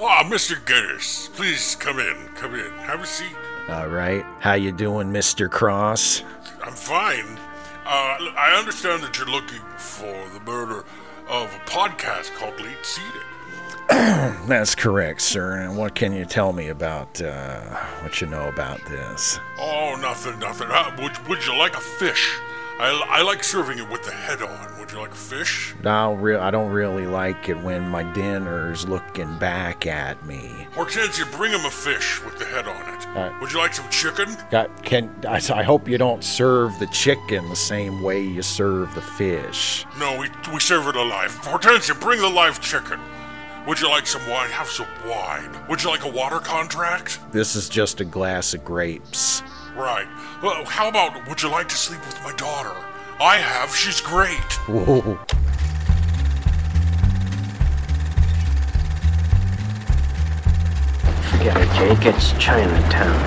[0.00, 0.64] Ah, Mr.
[0.66, 2.16] Guinness, please come in.
[2.34, 2.70] Come in.
[2.78, 3.36] Have a seat.
[3.68, 4.24] All right.
[4.40, 5.50] How you doing, Mr.
[5.50, 6.22] Cross?
[6.62, 7.38] I'm fine.
[7.86, 10.84] Uh, I understand that you're looking for the murder
[11.28, 13.10] of a podcast called Late Seating.
[14.48, 15.58] That's correct, sir.
[15.58, 17.60] And what can you tell me about uh,
[18.02, 19.38] what you know about this?
[19.58, 20.68] Oh, nothing, nothing.
[20.70, 22.36] Uh, would, would you like a fish?
[22.78, 24.78] I, I like serving it with the head on.
[24.80, 25.74] Would you like fish?
[25.84, 30.66] No, re- I don't really like it when my dinner's looking back at me.
[30.74, 33.06] Hortensia, bring him a fish with the head on it.
[33.14, 33.40] Right.
[33.40, 34.36] Would you like some chicken?
[34.50, 38.92] Got, can I, I hope you don't serve the chicken the same way you serve
[38.96, 39.86] the fish.
[40.00, 41.30] No, we, we serve it alive.
[41.42, 42.98] Hortensia, bring the live chicken.
[43.68, 44.50] Would you like some wine?
[44.50, 45.48] Have some wine.
[45.68, 47.20] Would you like a water contract?
[47.32, 49.42] This is just a glass of grapes.
[49.74, 50.06] Right.
[50.42, 52.74] Well, how about would you like to sleep with my daughter?
[53.20, 53.74] I have.
[53.74, 54.52] She's great.
[54.68, 55.18] Whoa.
[61.30, 62.06] Forget it, Jake.
[62.14, 63.20] It's Chinatown.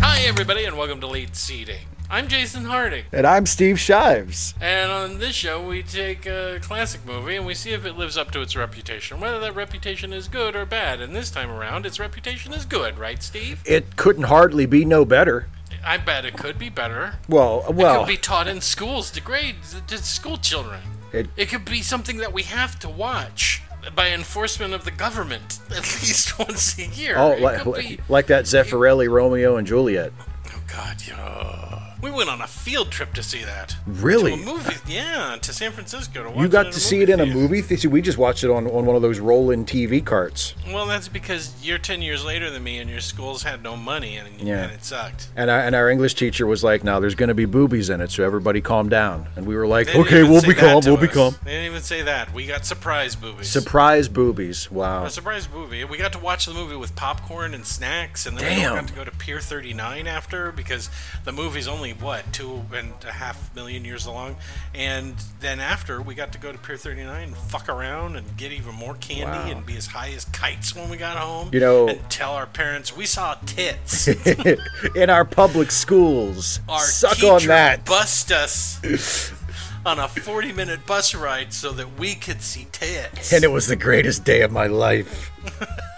[0.00, 1.86] Hi, everybody, and welcome to Late Seating.
[2.10, 4.54] I'm Jason Harding, And I'm Steve Shives.
[4.60, 8.16] and on this show, we take a classic movie and we see if it lives
[8.16, 11.00] up to its reputation, whether that reputation is good or bad.
[11.00, 13.62] And this time around, its reputation is good, right, Steve?
[13.64, 15.46] It couldn't hardly be no better.
[15.84, 17.14] I bet it could be better.
[17.28, 20.80] Well, well, It could be taught in schools to grades, to school children.
[21.12, 23.62] It- It, could be something that we have to watch
[23.94, 27.16] by enforcement of the government at least once a year.
[27.18, 30.12] oh, like, be, like that Zeffirelli Romeo and Juliet.
[30.48, 31.93] Oh God, yeah.
[32.04, 33.76] We went on a field trip to see that.
[33.86, 34.36] Really?
[34.36, 37.38] Movie, yeah, to San Francisco to watch You got to see it in a theater.
[37.38, 37.88] movie theater.
[37.88, 40.54] We just watched it on, on one of those rolling TV carts.
[40.68, 44.18] Well, that's because you're 10 years later than me and your schools had no money
[44.18, 44.64] and, Yeah.
[44.64, 45.28] and it sucked.
[45.34, 48.02] And our, and our English teacher was like, "Now there's going to be boobies in
[48.02, 50.82] it, so everybody calm down." And we were like, "Okay, we'll be calm.
[50.84, 52.34] We'll be calm." They didn't even say that.
[52.34, 53.48] We got surprise boobies.
[53.48, 54.70] Surprise boobies!
[54.70, 55.04] Wow.
[55.06, 55.84] a surprise movie.
[55.84, 58.72] We got to watch the movie with popcorn and snacks, and then we Damn.
[58.72, 60.90] all got to go to Pier 39 after because
[61.24, 64.36] the movie's only what two and a half million years long,
[64.74, 68.52] and then after we got to go to Pier 39 and fuck around and get
[68.52, 69.46] even more candy Wow.
[69.56, 71.50] and be as high as kites when we got home.
[71.52, 74.08] You know- and tell our parents we saw tits.
[74.96, 77.84] in our public schools, Our suck on that.
[77.84, 79.32] Bust us.
[79.86, 83.34] On a 40 minute bus ride so that we could see tits.
[83.34, 85.30] And it was the greatest day of my life.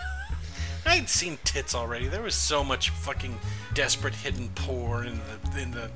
[0.86, 2.06] I'd seen tits already.
[2.06, 3.38] There was so much fucking
[3.74, 5.20] desperate hidden porn in
[5.52, 5.90] the in the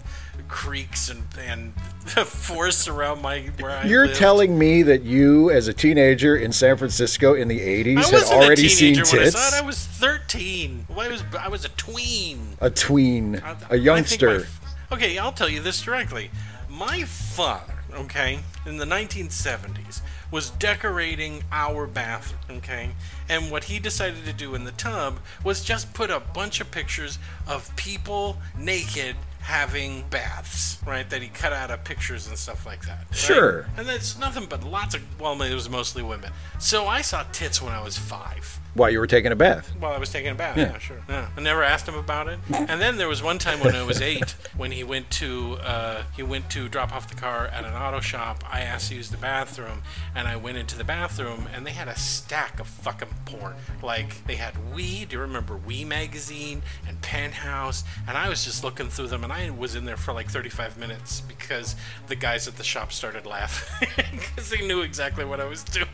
[0.49, 1.73] creeks and and
[2.15, 4.19] the forests around my where I You're lived.
[4.19, 8.69] telling me that you, as a teenager in San Francisco in the '80s, had already
[8.69, 9.33] seen when I tits?
[9.39, 9.63] saw it.
[9.63, 10.87] I was 13.
[10.89, 12.57] Well, I was I was a tween.
[12.61, 14.47] a tween, I- a think my youngster.
[14.93, 16.31] okay, I'll tell you this directly.
[16.69, 22.91] My father, okay, in the 1970s, was decorating our bathroom, okay?
[23.29, 26.71] And what he decided to do in the tub was just put a bunch of
[26.71, 27.19] pictures
[27.49, 31.09] of people naked having baths, right?
[31.09, 33.07] That he cut out of pictures and stuff like that.
[33.09, 33.17] right?
[33.17, 33.67] Sure.
[33.77, 36.31] And that's nothing but lots of, well, it was mostly women.
[36.59, 38.61] So I saw tits when I was five.
[38.75, 39.69] While you were taking a bath.
[39.81, 40.73] While I was taking a bath, Yeah.
[40.73, 40.99] yeah, sure.
[41.09, 41.29] Yeah.
[41.37, 42.39] I never asked him about it.
[42.53, 46.03] And then there was one time when I was eight, when he went to uh,
[46.15, 48.45] he went to drop off the car at an auto shop.
[48.51, 49.83] I asked to use the bathroom,
[50.15, 53.55] and I went into the bathroom, and they had a stack of fucking porn.
[53.83, 55.05] Like they had Oui.
[55.05, 57.83] Do you remember Oui magazine and Penthouse?
[58.07, 60.79] And I was just looking through them, and I was in there for like 35
[60.79, 61.75] minutes because
[62.07, 65.87] the guys at the shop started laughing because they knew exactly what I was doing.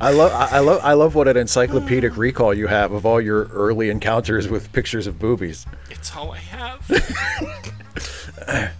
[0.00, 3.44] I love, I love, I love what an encyclopedic recall you have of all your
[3.46, 5.64] early encounters with pictures of boobies.
[5.90, 6.90] It's all I have.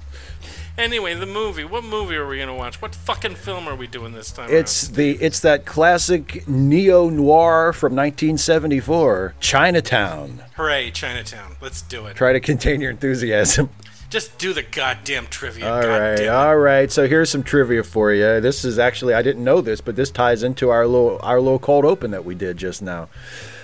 [0.78, 1.64] anyway, the movie.
[1.64, 2.82] What movie are we gonna watch?
[2.82, 4.48] What fucking film are we doing this time?
[4.50, 10.42] It's the, it's that classic neo noir from 1974, Chinatown.
[10.56, 11.56] hooray, Chinatown.
[11.60, 12.16] Let's do it.
[12.16, 13.70] Try to contain your enthusiasm.
[14.12, 15.72] Just do the goddamn trivia.
[15.72, 16.92] All God right, all right.
[16.92, 18.42] So here's some trivia for you.
[18.42, 21.58] This is actually I didn't know this, but this ties into our little our little
[21.58, 23.08] cold open that we did just now.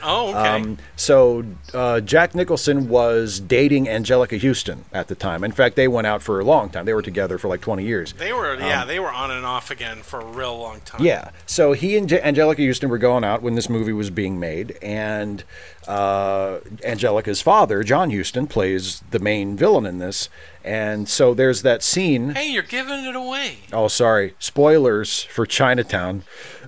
[0.03, 0.49] Oh, okay.
[0.49, 5.45] Um, so uh, Jack Nicholson was dating Anjelica Huston at the time.
[5.45, 6.85] In fact, they went out for a long time.
[6.85, 8.13] They were together for like 20 years.
[8.15, 11.01] they were, yeah, they were on and off again for a real long time.
[11.01, 11.31] um, Yeah.
[11.47, 14.77] So he and J- Anjelica Huston were going out when this movie was being made,
[14.83, 15.45] and
[15.87, 20.29] uh, Anjelica's father, John Huston, plays the main villain in this.
[20.65, 22.31] And so there's that scene.
[22.31, 23.59] Hey, you're giving it away.
[23.73, 24.35] Oh, sorry.
[24.39, 26.25] Spoilers for Chinatown.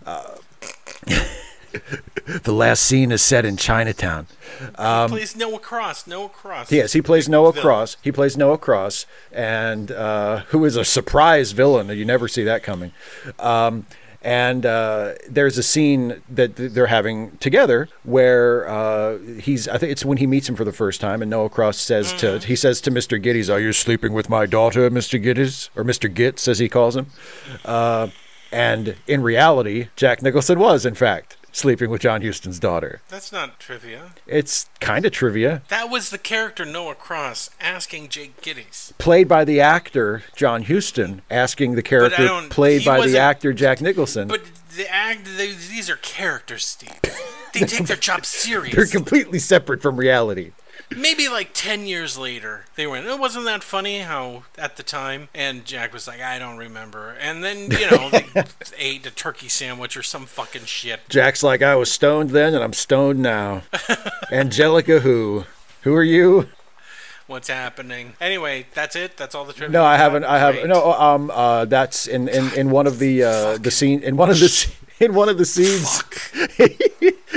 [0.07, 0.37] Uh,
[2.43, 4.27] the last scene is set in Chinatown.
[5.09, 6.07] Please, Noah Cross.
[6.07, 6.73] Noah Cross.
[6.73, 7.63] Um, Yes, he plays Noah Villain.
[7.65, 7.97] Cross.
[8.03, 11.89] He plays Noah Cross, and uh, who is a surprise villain.
[11.89, 12.93] You never see that coming.
[13.39, 13.87] Um,
[14.23, 20.05] And uh, there's a scene that they're having together where uh, he's, I think it's
[20.05, 22.83] when he meets him for the first time, and Noah Cross says to, he says
[22.83, 23.19] to Mr.
[23.23, 25.19] Gittes, Are you sleeping with my daughter, Mr.
[25.23, 25.71] Gittes?
[25.75, 26.13] Or Mr.
[26.15, 27.07] Gitz, as he calls him.
[27.65, 28.09] Uh,
[28.53, 33.01] and in reality, Jack Nicholson was, in fact, sleeping with John Huston's daughter.
[33.09, 34.13] That's not trivia.
[34.27, 35.63] It's kind of trivia.
[35.69, 38.97] That was the character Noah Cross asking Jake Gittes.
[38.99, 44.29] Played by the actor John Huston, asking the character played by the actor Jack Nicholson.
[44.29, 44.43] But
[44.77, 47.01] the act, they, these are characters, Steve.
[47.53, 48.77] They take their job seriously.
[48.77, 50.53] They're completely separate from reality.
[50.97, 55.29] Maybe like 10 years later, they went, it wasn't that funny how at the time?
[55.35, 57.17] And Jack was like, I don't remember.
[57.21, 58.27] And then, you know, they
[58.79, 61.09] ate a turkey sandwich or some fucking shit.
[61.09, 63.63] Jack's like, I was stoned then and I'm stoned now.
[64.31, 65.45] Anjelica, who?
[65.83, 66.49] Who are you?
[67.31, 68.15] What's happening?
[68.21, 69.17] Anyway, that's it.
[69.17, 69.73] That's all the trivia.
[69.73, 70.25] No, I haven't.
[70.25, 70.93] I have no.
[70.93, 71.31] Um.
[71.31, 71.65] Uh.
[71.65, 75.15] That's in in, in one of the uh the scene in one of the in
[75.15, 76.03] one of the scenes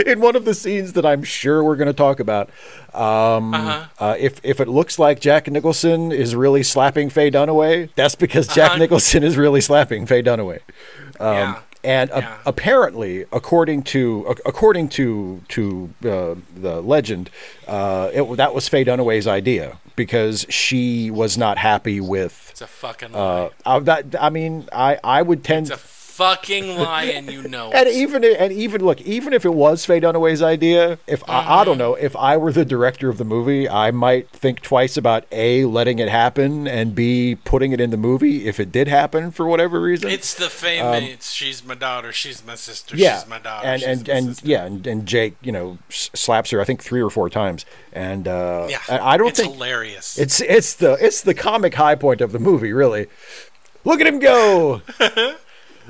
[0.05, 2.49] in one of the scenes that I'm sure we're going to talk about.
[2.95, 3.53] Um.
[3.53, 3.85] Uh-huh.
[3.99, 8.47] Uh, if if it looks like Jack Nicholson is really slapping Faye Dunaway, that's because
[8.47, 8.79] Jack Uh-huh.
[8.79, 10.59] Nicholson is really slapping Faye Dunaway.
[11.19, 11.59] Um, yeah.
[11.85, 12.37] And a- Yeah.
[12.45, 17.29] apparently, according to ac- according to to uh, the legend,
[17.67, 22.47] uh, it, that was Faye Dunaway's idea because she was not happy with.
[22.51, 23.19] It's a fucking lie.
[23.19, 25.67] Uh, uh, that I mean, I I would tend.
[25.71, 25.77] it's a
[26.13, 30.41] fucking and you know and even and even look, even if it was Faye Dunaway's
[30.41, 31.65] idea, if I, I Mm-hmm.
[31.65, 35.25] don't know, if I were the director of the movie, I might think twice about
[35.31, 39.31] a letting it happen and b putting it in the movie if it did happen
[39.31, 40.09] for whatever reason.
[40.09, 41.31] It's the famous.
[41.31, 42.11] she's my daughter.
[42.11, 42.95] She's my sister.
[42.95, 43.67] Um, yeah, She's my daughter.
[43.67, 44.47] and she's and my and sister.
[44.47, 46.61] yeah, and, and Jake, you know, slaps her.
[46.61, 48.79] I think three or four times, and uh, yeah.
[48.89, 50.17] and I don't it's think hilarious.
[50.19, 53.07] it's it's the it's the comic high point of the movie, really.
[53.85, 54.81] Look at him go.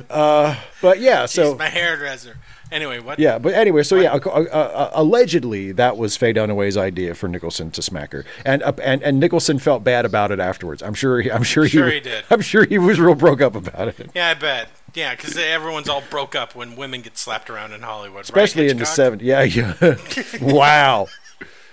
[0.09, 2.37] uh, but yeah, so my hairdresser.
[2.71, 3.19] Anyway, what?
[3.19, 7.69] yeah, but anyway, so yeah, uh, uh, allegedly that was Faye Dunaway's idea for Nicholson
[7.69, 10.81] to smack her, and uh, and and Nicholson felt bad about it afterwards.
[10.81, 11.21] I'm sure.
[11.21, 12.25] He, I'm sure, Sure he, he did.
[12.31, 14.09] I'm sure he was real broke up about it.
[14.15, 14.69] Yeah, I bet.
[14.95, 18.71] Yeah, because everyone's all broke up when women get slapped around in Hollywood, especially right,
[18.71, 19.21] in the 70s.
[19.21, 19.97] Yeah, yeah.
[20.53, 21.07] wow.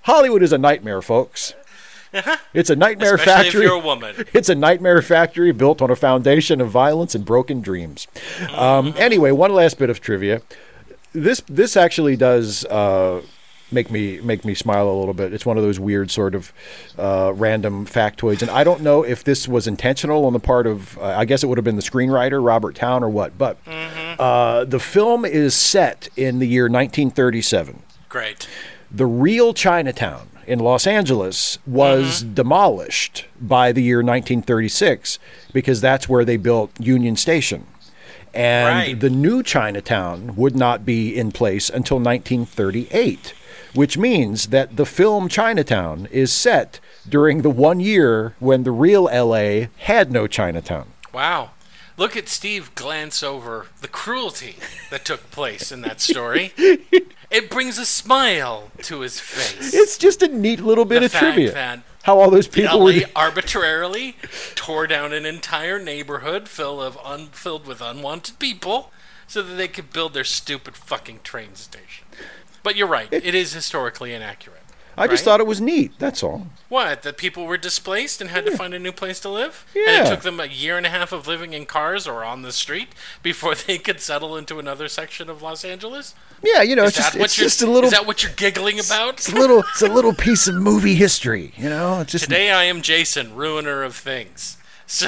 [0.02, 1.54] Hollywood is a nightmare, folks.
[2.54, 3.22] It's a nightmare Uh-huh.
[3.22, 3.60] Especially factory.
[3.64, 4.14] if you're a woman.
[4.34, 8.06] It's a nightmare factory built on a foundation of violence and broken dreams.
[8.54, 10.42] Um, anyway, one last bit of trivia.
[11.12, 13.22] This this actually does uh,
[13.72, 15.32] make me make me smile a little bit.
[15.32, 16.52] It's one of those weird sort of
[16.98, 20.96] uh, random factoids, and I don't know if this was intentional on the part of.
[20.98, 23.36] Uh, I guess it would have been the screenwriter Robert Towne or what.
[23.38, 23.58] But
[24.18, 28.48] uh, the film is set in the year 1937 Great.
[28.90, 32.34] the real Chinatown in Los Angeles was mm-hmm.
[32.34, 35.20] demolished by the year 1936
[35.52, 37.68] because that's where they built Union Station.
[38.34, 39.00] And Right.
[39.00, 43.32] the new Chinatown would not be in place until 1938,
[43.74, 49.04] which means that the film Chinatown is set during the one year when the real
[49.04, 50.88] LA had no Chinatown.
[51.14, 51.50] Wow.
[52.00, 54.56] Look at Steve glance over the cruelty
[54.88, 56.54] that took place in that story.
[56.56, 59.74] it brings a smile to his face.
[59.74, 61.52] It's just a neat little bit The of trivia.
[61.52, 62.94] that How all those people were.
[63.14, 64.16] Arbitrarily
[64.54, 68.90] tore down an entire neighborhood full of un- filled with unwanted people
[69.26, 72.06] so that they could build their stupid fucking train station.
[72.62, 74.59] But you're right, it is historically inaccurate.
[74.96, 75.24] I just right?
[75.32, 75.92] thought it was neat.
[75.98, 76.46] That's all.
[76.68, 77.02] What?
[77.02, 79.64] That people were displaced and had to find a new place to live?
[79.74, 80.04] And Yeah.
[80.04, 82.52] it took them a year and a half of living in cars or on the
[82.52, 82.88] street
[83.22, 86.14] before they could settle into another section of Los Angeles?
[86.42, 88.78] Yeah, you know, Is it's just it's just a little Is that what you're giggling
[88.80, 89.14] about?
[89.14, 92.00] it's a little it's a little piece of movie history, you know.
[92.00, 94.56] It's just Today I am Jason, ruiner of things.
[94.86, 95.06] So,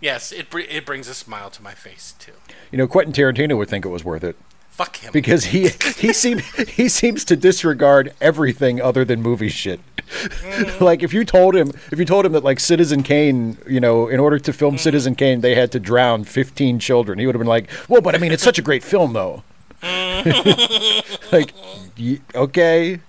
[0.00, 2.32] yes, it it brings a smile to my face too.
[2.70, 4.36] you know Quentin Tarantino would think it was worth it
[4.80, 5.12] Fuck him.
[5.12, 5.68] because he
[5.98, 9.78] he seems he seems to disregard everything other than movie shit.
[9.96, 10.80] Mm.
[10.88, 14.08] like if you told him if you told him that like Citizen Kane, you know,
[14.08, 14.80] in order to film mm.
[14.80, 18.14] Citizen Kane, they had to drown 15 children, he would have been like, "Well, but
[18.14, 19.42] I mean, it's such a great film, though."
[19.82, 21.04] Mm.
[21.32, 21.52] like,
[21.98, 23.00] y- okay,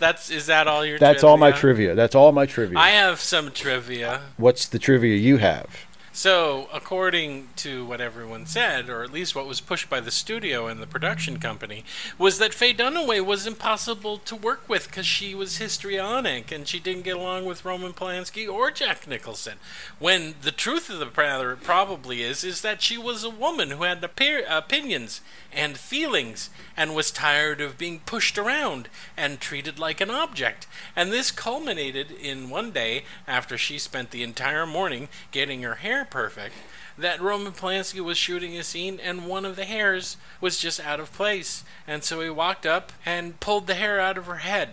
[0.00, 0.98] That's is that all your?
[0.98, 1.60] that's all my trivia?
[1.60, 1.94] trivia.
[1.94, 2.76] That's all my trivia.
[2.76, 4.22] I have some trivia.
[4.36, 5.86] What's the trivia you have?
[6.14, 10.66] So, according to what everyone said, or at least what was pushed by the studio
[10.66, 11.84] and the production company,
[12.18, 16.78] was that Faye Dunaway was impossible to work with because she was histrionic and she
[16.78, 19.54] didn't get along with Roman Polanski or Jack Nicholson.
[19.98, 23.84] When the truth of the matter probably is, is that she was a woman who
[23.84, 25.22] had opi- opinions
[25.54, 30.66] and feelings and was tired of being pushed around and treated like an object.
[30.96, 36.04] And this culminated in one day after she spent the entire morning getting her hair
[36.04, 36.54] perfect
[36.98, 41.00] that Roman Polanski was shooting a scene and one of the hairs was just out
[41.00, 41.64] of place.
[41.86, 44.70] And so he walked up and pulled the hair out of her head.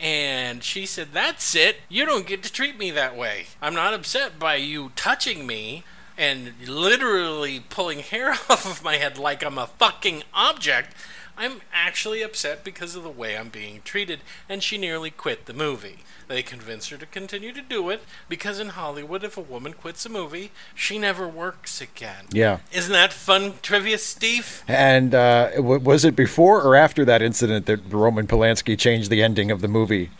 [0.00, 1.76] And she said, That's it.
[1.88, 3.46] You don't get to treat me that way.
[3.60, 5.84] I'm not upset by you touching me
[6.22, 10.94] and literally pulling hair off of my head like I'm a fucking object.
[11.36, 15.52] I'm actually upset because of the way I'm being treated, and she nearly quit the
[15.52, 15.98] movie.
[16.28, 20.06] They convinced her to continue to do it because in Hollywood, if a woman quits
[20.06, 22.26] a movie, she never works again.
[22.30, 22.58] Yeah.
[22.70, 24.62] Isn't that fun trivia, Steve?
[24.68, 29.50] And uh, was it before or after that incident that Roman Polanski changed the ending
[29.50, 30.10] of the movie?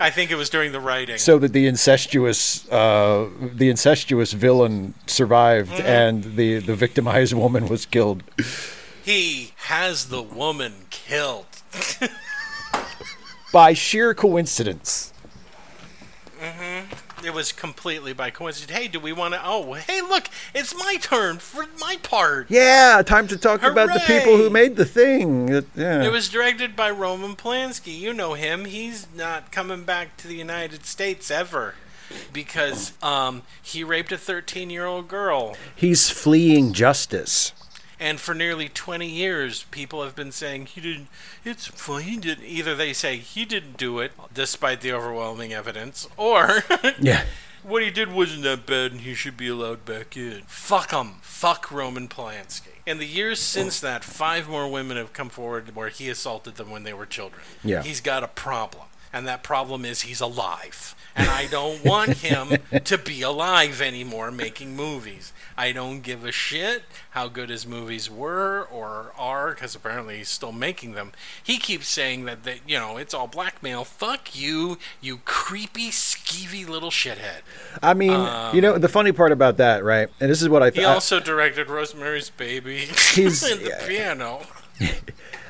[0.00, 1.18] I think it was during the writing.
[1.18, 7.86] so that the incestuous uh, the incestuous villain survived and the, the victimized woman was
[7.86, 8.22] killed.
[9.04, 11.46] he has the woman killed.
[13.52, 15.12] By sheer coincidence.
[17.24, 18.76] It was completely by coincidence.
[18.78, 19.40] Hey, do we want to?
[19.44, 22.50] Oh, hey, look, it's my turn for my part.
[22.50, 25.46] Yeah, time to talk about the people who made the thing.
[25.46, 26.02] That- yeah.
[26.02, 27.98] It was directed by Roman Polanski.
[27.98, 28.66] You know him.
[28.66, 31.74] He's not coming back to the United States ever
[32.32, 35.56] because um, he raped a 13 year old girl.
[35.74, 37.52] He's fleeing justice.
[38.00, 41.08] And for nearly 20 years, people have been saying he didn't.
[41.44, 42.02] It's fine.
[42.02, 42.44] He didn't.
[42.44, 46.64] Either they say he didn't do it, despite the overwhelming evidence, or
[47.00, 47.24] Yeah.
[47.62, 50.42] what he did wasn't that bad and he should be allowed back in.
[50.46, 51.14] Fuck him.
[51.22, 52.68] Fuck Roman Polanski.
[52.84, 56.70] In the years since that, five more women have come forward where he assaulted them
[56.70, 57.42] when they were children.
[57.62, 57.82] Yeah.
[57.82, 58.84] He's got a problem.
[59.12, 60.96] And that problem is he's alive.
[61.14, 65.32] And I don't want him to be alive anymore making movies.
[65.56, 70.28] I don't give a shit how good his movies were or are, because apparently he's
[70.28, 71.12] still making them.
[71.42, 73.84] He keeps saying that, that, you know, it's all blackmail.
[73.84, 77.42] Fuck you, you creepy, skeevy little shithead.
[77.82, 78.10] I mean,
[78.54, 80.08] you know, the funny part about that, right?
[80.20, 80.88] And this is what I He think.
[80.88, 82.78] also directed Rosemary's Baby
[83.14, 84.42] He's- and the piano.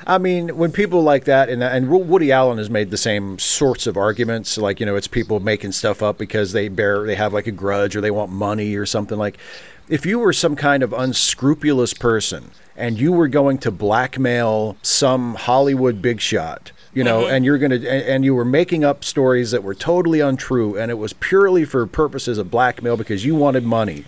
[0.07, 3.87] I mean, when people like that, and and Woody Allen has made the same sorts
[3.87, 7.33] of arguments, like you know, it's people making stuff up because they bear, they have
[7.33, 9.17] like a grudge or they want money or something.
[9.17, 9.39] Like,
[9.87, 15.35] if you were some kind of unscrupulous person and you were going to blackmail some
[15.35, 17.33] Hollywood big shot, you know, mm-hmm.
[17.33, 20.89] and you're gonna, and, and you were making up stories that were totally untrue, and
[20.89, 24.05] it was purely for purposes of blackmail because you wanted money.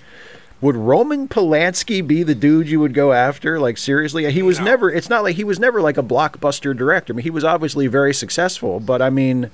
[0.59, 3.59] Would Roman Polanski be the dude you would go after?
[3.59, 4.65] Like seriously, he was No.
[4.65, 4.89] never.
[4.89, 7.13] It's not like he was never like a blockbuster director.
[7.13, 9.51] I mean, he was obviously very successful, but I mean,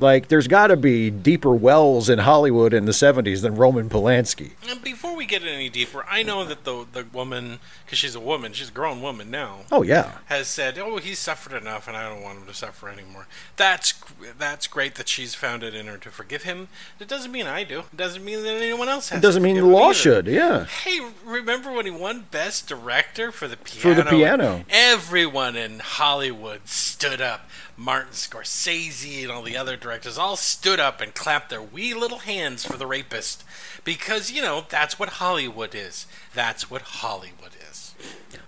[0.00, 4.52] like there's got to be deeper wells in Hollywood in the '70s than Roman Polanski.
[4.68, 8.20] And before we get any deeper, I know that the the woman, because she's a
[8.20, 11.96] woman, she's a grown woman now, Oh yeah, has said, "Oh, he's suffered enough, and
[11.96, 13.94] I don't want him to suffer anymore." That's
[14.38, 16.68] that's great that she's found it in her to forgive him.
[16.98, 17.80] It doesn't mean I do.
[17.80, 19.18] It doesn't mean that anyone else has.
[19.18, 19.94] it doesn't mean the law either.
[19.94, 20.26] should.
[20.26, 23.80] Yeah, Hey, remember when he won Best Director for the piano?
[23.96, 24.64] For the piano.
[24.70, 27.48] Everyone in Hollywood stood up.
[27.82, 32.18] Martin Scorsese and all the other directors all stood up and clapped their wee little
[32.18, 33.42] hands for the rapist.
[33.82, 36.06] Because, you know, that's what Hollywood is.
[36.32, 37.94] That's what Hollywood is.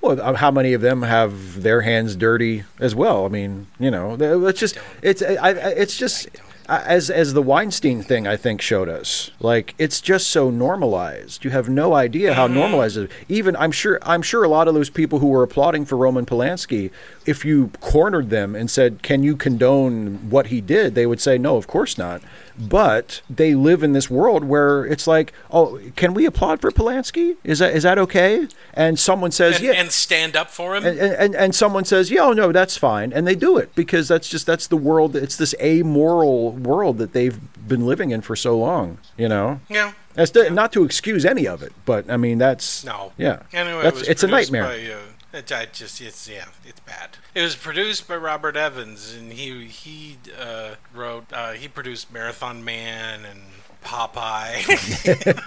[0.01, 3.27] Well, uh, how many of them have their hands dirty as well?
[3.27, 4.15] I mean, you know,
[4.47, 6.29] it's just it's I, I, it's just
[6.69, 9.31] as as the Weinstein thing I think showed us.
[9.41, 11.45] Like it's just so normalized.
[11.45, 12.55] You have no idea how mm-hmm.
[12.55, 13.11] normalized it.
[13.11, 13.17] is.
[13.29, 16.27] Even I'm sure I'm sure a lot of those people who were applauding for Roman
[16.27, 16.91] Polanski,
[17.27, 21.39] if you cornered them and said, "Can you condone what he did?" they would say,
[21.39, 22.23] "No, of course not."
[22.59, 27.37] But they live in this world where it's like, "Oh, can we applaud for Polanski?
[27.43, 30.85] Is that is that okay?" And someone says, And, "Yeah." and stand up for him.
[30.87, 34.09] and, and and someone says, "Yeah, oh, no, that's fine," and they do it because
[34.09, 35.17] that's just that's the world.
[35.17, 38.99] It's this amoral world that they've been living in for so long.
[39.17, 39.93] You know, yeah.
[40.15, 43.13] that's to, not to excuse any of it, but I mean that's No.
[43.17, 44.65] yeah, Anyway, that's it was it's a nightmare.
[44.65, 44.99] By, uh,
[45.35, 47.11] it, I just it's yeah, it's bad.
[47.35, 52.65] It was produced by Robert Evans, and he he uh, wrote uh, he produced Marathon
[52.65, 53.41] Man and
[53.85, 54.65] Popeye.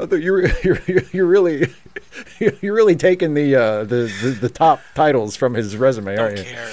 [0.00, 0.80] I thought you were you're,
[1.12, 1.72] you're, really
[2.38, 6.38] you're really taking the, uh, the the the top titles from his resume, don't aren't
[6.38, 6.44] you?
[6.44, 6.70] care.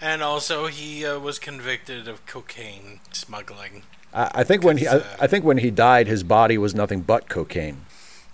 [0.00, 3.82] And also, he uh, was convicted of cocaine smuggling.
[4.14, 6.74] I, I think when he I, uh, I think when he died, his body was
[6.74, 7.82] nothing but cocaine.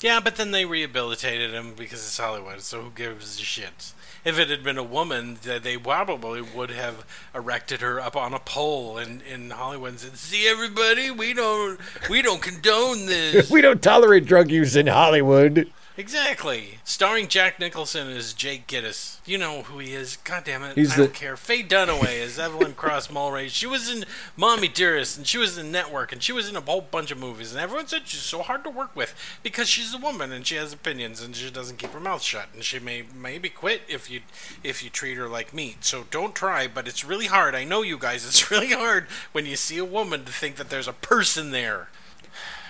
[0.04, 3.94] Yeah, but then they rehabilitated him because it's Hollywood, so who gives a shit?
[4.22, 8.38] If it had been a woman, they probably would have erected her up on a
[8.38, 11.80] pole in, in Hollywood and said, "See, everybody, we don't
[12.10, 15.72] we don't condone this." We don't tolerate drug use in Hollywood.
[15.96, 16.78] Exactly.
[16.82, 19.18] Starring Jack Nicholson as Jake Gittes.
[19.24, 20.16] You know who he is.
[20.16, 20.74] God damn it.
[20.74, 21.36] He's I the- don't care.
[21.36, 23.48] Faye Dunaway as Evelyn Cross Mulwray.
[23.48, 24.04] She was in
[24.36, 27.18] Mommy Dearest and she was in Network and she was in a whole bunch of
[27.18, 27.52] movies.
[27.52, 30.56] And everyone said she's so hard to work with because she's a woman and she
[30.56, 32.48] has opinions and she doesn't keep her mouth shut.
[32.54, 34.22] And she may maybe quit if you
[34.64, 35.84] if you treat her like meat.
[35.84, 37.54] So don't try, but it's really hard.
[37.54, 38.26] I know you guys.
[38.26, 41.88] It's really hard when you see a woman to think that there's a person there.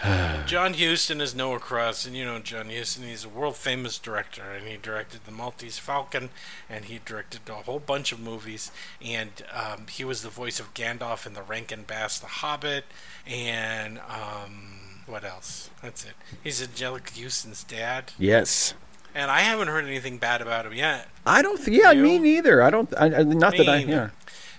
[0.47, 3.05] John Huston is Noah Cross, and you know John Huston.
[3.05, 6.31] He's a world famous director, and he directed The Maltese Falcon,
[6.69, 8.71] and he directed a whole bunch of movies.
[9.05, 12.85] And um, he was the voice of Gandalf in The Rankin Bass, The Hobbit,
[13.27, 15.71] and um, what else?
[15.83, 16.13] That's it.
[16.43, 18.75] He's Anjelica Huston's dad, Yes.
[19.15, 21.09] and I haven't heard anything bad about him yet.
[21.27, 21.57] I don't.
[21.63, 22.03] Th- yeah, You?
[22.03, 22.63] me neither.
[22.63, 22.93] I don't.
[23.01, 23.77] I, not Me that I.
[23.79, 24.11] Yeah.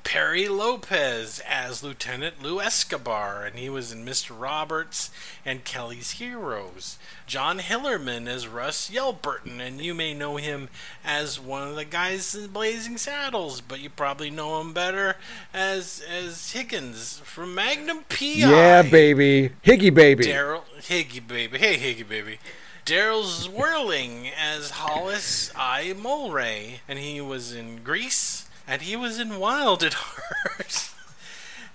[0.06, 4.40] Perry Lopez as Lieutenant Lou Escobar, and he was in Mr.
[4.40, 5.10] Roberts
[5.44, 6.98] and Kelly's Heroes.
[7.26, 10.70] John Hillerman as Russ Yelburton, and you may know him
[11.04, 15.16] as one of the guys in Blazing Saddles, but you probably know him better
[15.54, 18.36] as as Higgins from Magnum PI.
[18.36, 19.54] Yeah, baby.
[19.66, 20.24] Higgy baby.
[20.24, 21.58] Darrell Higgy baby.
[21.58, 22.38] Hey Higgy baby.
[22.86, 25.96] Darrell Zwerling as Hollis I.
[25.98, 30.92] Mulwray, and he was in Grease, and he was in Wild at Heart.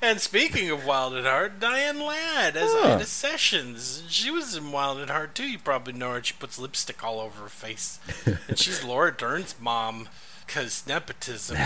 [0.02, 2.94] and speaking of Wild at Heart, Diane Ladd as Huh.
[2.94, 4.02] Ida Sessions.
[4.08, 5.48] She was in Wild at Heart too.
[5.48, 6.22] You probably know her.
[6.22, 7.98] She puts lipstick all over her face,
[8.48, 10.08] and she's Laura Dern's mom.
[10.52, 11.56] Cause nepotism.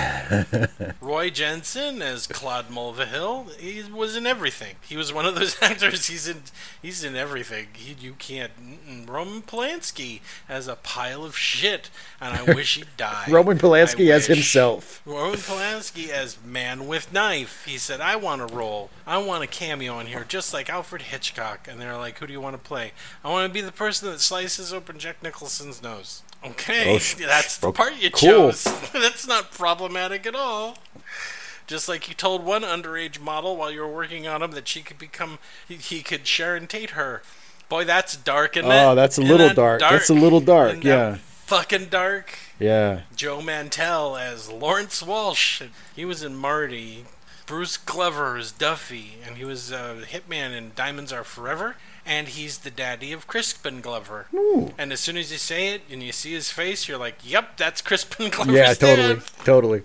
[1.00, 3.58] Roy Jensen as Claude Mulvihill.
[3.58, 4.76] He was in everything.
[4.86, 6.08] He was one of those actors.
[6.08, 6.42] He's in.
[6.82, 7.68] He's in everything.
[7.72, 8.52] He, you can't.
[9.06, 11.88] Roman Polanski as a pile of shit,
[12.20, 13.24] and I wish he'd die.
[13.30, 15.00] Roman Polanski as himself.
[15.06, 17.64] Roman Polanski as Man with Knife.
[17.64, 18.90] He said, "I want a role.
[19.06, 22.34] I want a cameo in here, just like Alfred Hitchcock." And they're like, "Who do
[22.34, 22.92] you want to play?"
[23.24, 26.22] I want to be the person that slices open Jack Nicholson's nose.
[26.44, 28.52] Okay, Oh, that's the part you cool.
[28.52, 28.64] chose.
[28.92, 30.76] that's not problematic at all.
[31.66, 34.82] Just like you told one underage model while you were working on him that she
[34.82, 37.22] could become, he, he could Sharon Tate her.
[37.70, 38.64] Boy, that's dark, it?
[38.66, 39.80] Oh, that's a little that dark.
[39.80, 41.16] That's a little dark, yeah.
[41.46, 42.38] Fucking dark.
[42.58, 43.02] Yeah.
[43.16, 45.62] Joe Mantell as Lawrence Walsh.
[45.96, 47.07] He was in Marty.
[47.46, 51.76] Bruce Glover as Duffy, and he was uh, Hitman in Diamonds Are Forever.
[52.06, 54.26] And he's the daddy of Crispin Glover.
[54.76, 57.56] And as soon as you say it and you see his face, you're like, "Yep,
[57.56, 58.74] that's Crispin Glover's Yeah.
[58.74, 59.14] Totally.
[59.14, 59.82] dad." Totally.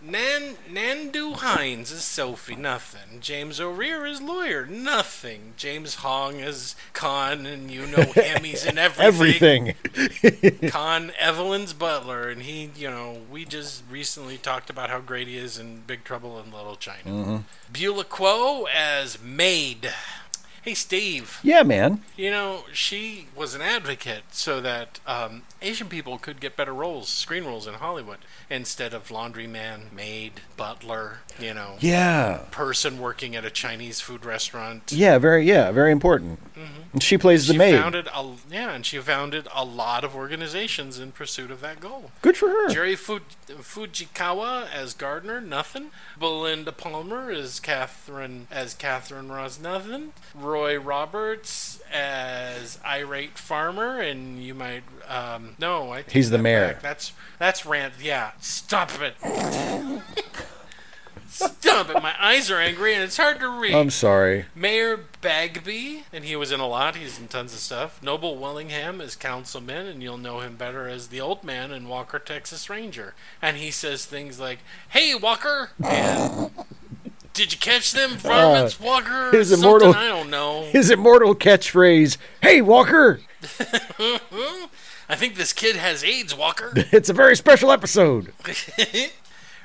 [0.00, 3.20] Nan Nandu Hinds is Sophie, nothing.
[3.20, 5.52] James O'Rear is lawyer, nothing.
[5.56, 8.44] James Hong is Kahn, and you know him.
[8.44, 9.74] He's in everything.
[9.96, 10.68] Everything.
[10.70, 15.36] Kahn Evelyn's butler, and he, you know, we just recently talked about how great he
[15.36, 17.04] is in Big Trouble in Little China.
[17.10, 17.36] Mm-hmm.
[17.72, 19.92] Beulah Quo as maid.
[20.68, 21.38] Hey, Steve.
[21.42, 22.02] yeah, man.
[22.14, 27.08] You know, she was an advocate so that um, Asian people could get better roles,
[27.08, 28.18] screen roles in Hollywood,
[28.50, 32.40] instead of laundryman, maid, butler, you know, Yeah.
[32.50, 34.92] person working at a Chinese food restaurant.
[34.92, 35.16] Yeah.
[35.16, 35.46] Very.
[35.46, 35.70] Yeah.
[35.72, 36.38] Very important.
[36.92, 37.62] And she plays the Mm-hmm.
[37.62, 37.80] She maid.
[37.80, 42.10] founded a yeah, and she founded a lot of organizations in pursuit of that goal.
[42.20, 42.68] Good for her.
[42.68, 45.90] Jerry Fu- Fujikawa as Gardner, nothing.
[46.18, 50.12] Belinda Palmer as Catherine as Catherine Ross, nothing.
[50.58, 56.72] Roy Roberts as irate farmer, and you might um, no, I He's the mayor.
[56.72, 56.82] back.
[56.82, 57.94] That's that's rant.
[58.02, 59.14] Yeah, stop it.
[61.28, 62.02] Stop it!
[62.02, 63.72] My eyes are angry and it's hard to read.
[63.74, 64.46] I'm sorry.
[64.56, 66.96] Mayor Bagby, and he was in a lot.
[66.96, 68.02] He's in tons of stuff.
[68.02, 72.18] Noble Willingham is councilman, and you'll know him better as the old man in Walker,
[72.18, 73.14] Texas Ranger.
[73.40, 76.50] And he says things like, "Hey, Walker," and
[77.38, 80.64] "Did you catch them varmints, Walker?" Uh, his Something immortal- I don't know.
[80.72, 83.20] His immortal catchphrase, "Hey, Walker."
[85.08, 86.72] I think this kid has AIDS, Walker.
[86.92, 88.32] It's a very special episode.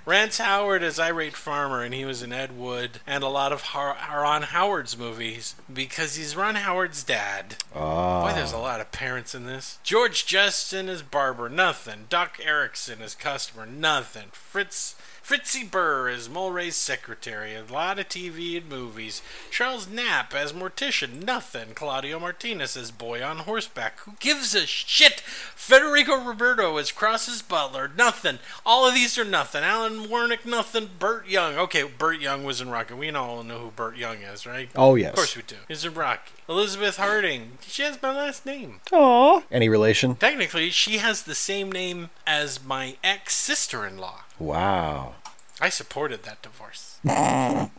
[0.06, 3.62] Rance Howard is irate farmer, and he was in Ed Wood and a lot of
[3.62, 7.56] Har- Ron Howard's movies because he's Ron Howard's dad.
[7.74, 8.22] Ah.
[8.28, 9.80] Boy, there's a lot of parents in this.
[9.82, 12.06] George Justin is barber, nothing.
[12.10, 14.28] Doc Erickson is customer, nothing.
[14.34, 19.22] Fritz Fritzi Burr is Mulwray's secretary, a lot of TV and movies.
[19.50, 21.70] Charles Knapp as mortician, nothing.
[21.76, 25.22] Claudio Martinez as boy on horseback, who gives a shit?
[25.22, 28.40] Federico Roberto as Cross's butler, nothing.
[28.66, 29.64] All of these are nothing.
[29.64, 30.90] Alan Warnick, nothing.
[31.00, 32.94] Burt Young, okay, Burt Young was in Rocky.
[32.94, 34.70] We all know who Burt Young is, right?
[34.76, 35.12] Oh, yes.
[35.12, 35.56] Of course we do.
[35.70, 36.34] He's in Rocky.
[36.50, 38.82] Elizabeth Harding, she has my last name.
[38.92, 39.44] Aw.
[39.50, 40.16] Any relation?
[40.16, 44.23] Technically, she has the same name as my ex sister in law.
[44.40, 45.16] Wow.
[45.62, 47.00] I supported that divorce.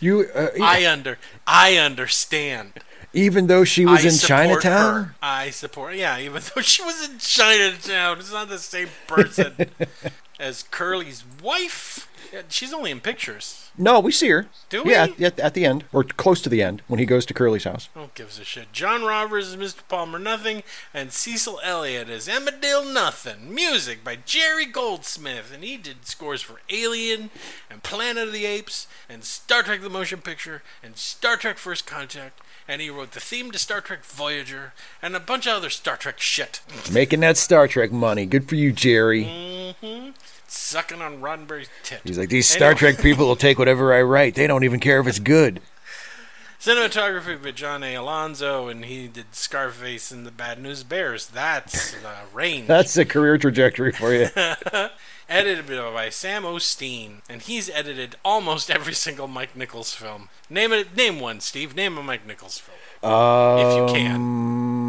[0.00, 0.28] You.
[0.34, 2.72] Uh, I under I understand.
[3.12, 5.04] Even though she was I in Chinatown?
[5.04, 5.14] her.
[5.22, 5.96] I support.
[5.96, 9.70] Yeah, even though she was in Chinatown, it's not the same person
[10.40, 12.08] as Curly's wife.
[12.32, 13.70] Yeah, she's only in pictures.
[13.76, 14.46] No, we see her.
[14.68, 15.24] Do Yeah, we?
[15.24, 17.88] at, at the end, or close to the end, when he goes to Curly's house.
[17.94, 18.72] Who gives a shit?
[18.72, 19.80] John Roberts is Mr.
[19.88, 20.62] Palmer Nothing,
[20.94, 23.52] and Cecil Elliott is Emma Dill Nothing.
[23.52, 27.30] Music by Jerry Goldsmith, and he did scores for Alien,
[27.68, 31.86] and Planet of the Apes, and Star Trek: The Motion Picture, and Star Trek: First
[31.86, 35.70] Contact, and he wrote the theme to Star Trek Voyager, and a bunch of other
[35.70, 36.60] Star Trek shit.
[36.92, 38.26] Making that Star Trek money.
[38.26, 39.24] Good for you, Jerry.
[39.24, 40.14] Mm.
[40.50, 42.00] Sucking on Roddenberry's tit.
[42.02, 42.74] He's like, these Star.
[42.74, 44.34] Trek people will take whatever I write.
[44.34, 45.60] They don't even care if it's good.
[46.60, 47.94] Cinematography by John A.
[47.94, 51.28] Alonzo, and he did Scarface and the Bad News Bears.
[51.28, 52.66] That's the uh, range.
[52.66, 54.28] That's a career trajectory for you.
[55.28, 60.30] edited by Sam O'Steen, and he's edited almost every single Mike Nichols film.
[60.50, 60.96] Name it.
[60.96, 61.76] Name one, Steve.
[61.76, 62.76] Name a Mike Nichols film.
[63.04, 64.16] if you can.
[64.16, 64.79] Um,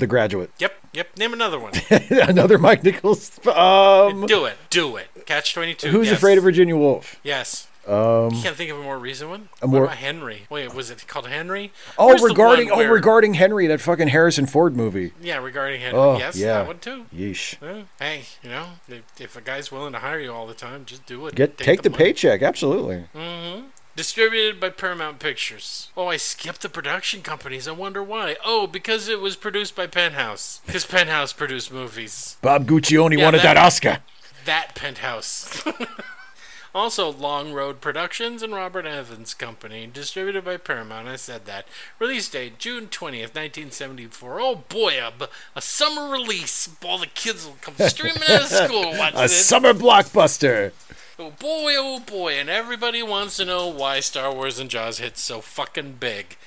[0.00, 0.50] The Graduate.
[0.58, 0.72] Yep.
[0.92, 1.16] Yep.
[1.18, 1.72] Name another one.
[2.10, 3.38] Another Mike Nichols.
[3.46, 4.56] Um, Do it.
[4.70, 5.06] Do it.
[5.26, 5.88] Catch twenty two.
[5.88, 7.20] Who's Afraid of Virginia Woolf?
[7.22, 7.68] Yes.
[7.86, 9.48] Um, You can't think of a more recent one.
[9.62, 10.42] a what more- about Henry?
[10.50, 11.72] Wait, was it called Henry?
[11.98, 15.12] oh, Where's regarding oh where- regarding Henry, that fucking Harrison Ford movie.
[15.20, 15.98] Yeah, regarding Henry.
[15.98, 16.54] Oh, yes, yeah.
[16.58, 17.06] that one too.
[17.14, 17.56] Yeesh.
[17.62, 17.82] Yeah.
[17.98, 21.06] Hey, you know, if, if a guy's willing to hire you all the time, just
[21.06, 21.34] do it.
[21.34, 22.04] Get take the money.
[22.04, 22.42] paycheck.
[22.42, 23.04] Absolutely.
[24.00, 25.88] Distributed by Paramount Pictures.
[25.94, 27.68] Oh, I skipped the production companies.
[27.68, 28.36] I wonder why.
[28.42, 30.62] Oh, because it was produced by Penthouse.
[30.64, 32.38] Because Penthouse produced movies.
[32.40, 33.98] Bob Guccione Yeah, wanted that- that Oscar.
[34.46, 35.62] That Penthouse.
[36.74, 39.86] also, Long Road Productions and Robert Evans Company.
[39.86, 41.06] Distributed by Paramount.
[41.06, 41.66] I said that.
[41.98, 44.40] Release date June 20th, 1974.
[44.40, 44.98] Oh boy,
[45.54, 46.70] a summer release.
[46.82, 50.72] All the kids will come streaming out of school A summer blockbuster.
[51.22, 55.18] Oh boy, oh boy, and everybody wants to know why Star Wars and Jaws hit
[55.18, 56.38] so fucking big.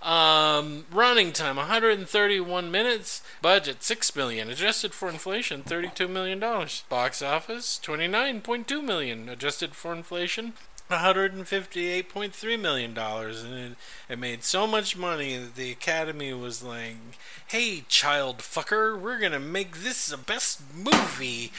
[0.00, 6.82] Um, running time 131 minutes, budget 6 million, adjusted for inflation 32 million dollars.
[6.88, 10.54] Box office 29.2 million, adjusted for inflation
[10.90, 13.72] 158.3 million dollars and it,
[14.10, 16.96] it made so much money that the academy was like
[17.46, 21.50] hey child fucker we're gonna make this the best movie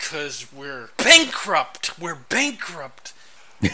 [0.00, 3.12] because we're bankrupt we're bankrupt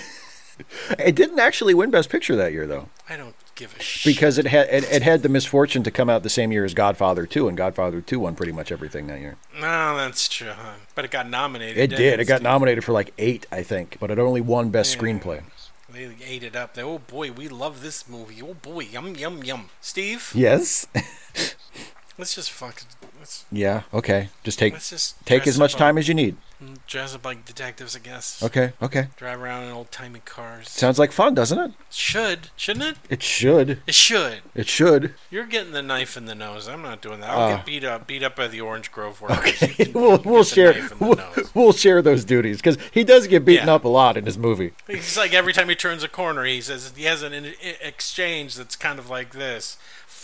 [0.98, 4.38] It didn't actually win Best Picture that year, though, i don't give a shit because
[4.38, 7.26] it had it, it had the misfortune to come out the same year as Godfather
[7.26, 9.36] 2, and Godfather 2 won pretty much everything that year.
[9.54, 10.74] no that's true huh?
[10.94, 12.20] but it got nominated It didn't.
[12.20, 15.02] It got nominated for like eight, I think, but it only won Best Yeah.
[15.02, 15.42] Screenplay.
[15.92, 19.44] they ate it up they, oh boy we love this movie oh boy yum yum
[19.44, 20.86] yum steve Yes.
[22.18, 22.82] let's just fuck.
[23.18, 23.82] let's, yeah.
[23.92, 24.28] Okay.
[24.44, 26.36] Just take let's just take as much up time as you need.
[26.86, 28.72] dress up like detectives i guess Okay.
[28.80, 29.08] Okay.
[29.16, 31.72] drive around in old timey cars Sounds like fun, doesn't it?
[31.90, 33.80] should shouldn't it It should.
[33.86, 35.14] it should It should.
[35.30, 36.66] You're getting the knife in the nose.
[36.68, 37.30] I'm not doing that.
[37.30, 37.56] I'll Uh.
[37.56, 39.58] get beat up, beat up by the Orange Grove workers.
[39.58, 43.26] Can we'll we'll share knife in the we'll, we'll share those duties because he does
[43.26, 43.74] get beaten Yeah.
[43.74, 44.72] up a lot in his movie.
[44.86, 47.52] He's like every time he turns a corner, he says he has an
[47.82, 49.76] exchange that's kind of like this.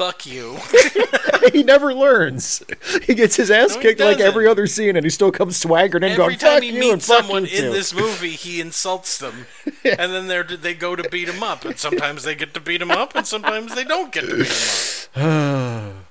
[0.03, 0.59] Fuck you.
[1.53, 2.61] he never learns.
[3.05, 6.03] He gets his ass No, kicked like every other scene, and he still comes swaggering
[6.03, 9.17] in, every going time "Fuck he and meets someone in too." this movie, he insults
[9.17, 9.47] them,
[9.85, 12.83] and then they're they go to beat him up, and sometimes they get to beat
[12.83, 15.95] him up, and sometimes they don't get to beat him up.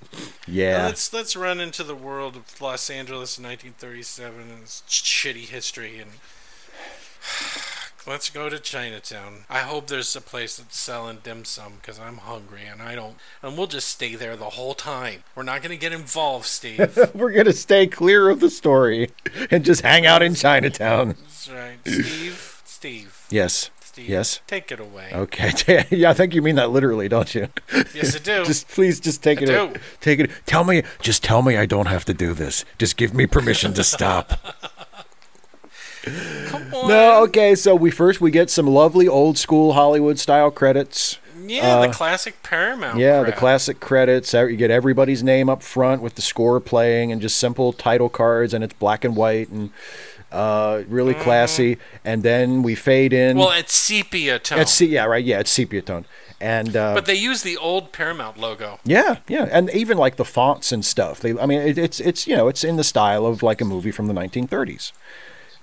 [0.47, 0.85] Yeah.
[0.85, 5.99] Let's let's run into the world of Los Angeles in 1937 and its shitty history
[5.99, 6.11] and
[8.07, 9.45] let's go to Chinatown.
[9.49, 13.15] I hope there's a place that's selling dim sum because I'm hungry and I don't.
[13.41, 15.23] And we'll just stay there the whole time.
[15.35, 16.97] We're not gonna get involved, Steve.
[17.13, 19.11] We're gonna stay clear of the story
[19.49, 21.15] and just hang out in Chinatown.
[21.21, 22.61] That's right, Steve.
[22.65, 23.27] Steve.
[23.29, 23.69] Yes.
[23.81, 24.07] Steve.
[24.09, 24.39] Yes.
[24.47, 25.09] Take it away.
[25.13, 25.85] Okay.
[25.91, 27.49] yeah, I think you mean that literally, don't you?
[27.93, 28.45] Yes, I do.
[28.45, 29.47] Just please, just take I it.
[29.47, 29.79] do.
[29.99, 30.31] Take it.
[30.45, 30.83] Tell me.
[31.01, 32.63] Just tell me I don't have to do this.
[32.77, 34.80] Just give me permission to stop.
[36.47, 36.87] Come on.
[36.89, 37.23] no.
[37.23, 37.55] Okay.
[37.55, 41.17] So we first we get some lovely old school Hollywood style credits.
[41.43, 42.95] Yeah, the classic Paramount.
[42.95, 44.33] uh, Yeah, the classic credits.
[44.33, 48.09] uh, You get everybody's name up front with the score playing and just simple title
[48.09, 49.71] cards, and it's black and white and
[50.31, 51.77] uh, really classy.
[52.05, 53.31] And then we fade in.
[53.31, 53.39] Mm-hmm.
[53.39, 54.59] Well, it's sepia tone.
[54.59, 55.23] it's yeah, right.
[55.25, 56.05] Yeah, it's sepia tone.
[56.39, 58.79] And uh, but they use the old Paramount logo.
[58.83, 61.19] yeah, yeah, and even like the fonts and stuff.
[61.19, 63.65] They, I mean, it, it's it's you know it's in the style of like a
[63.65, 64.91] movie from the 1930s.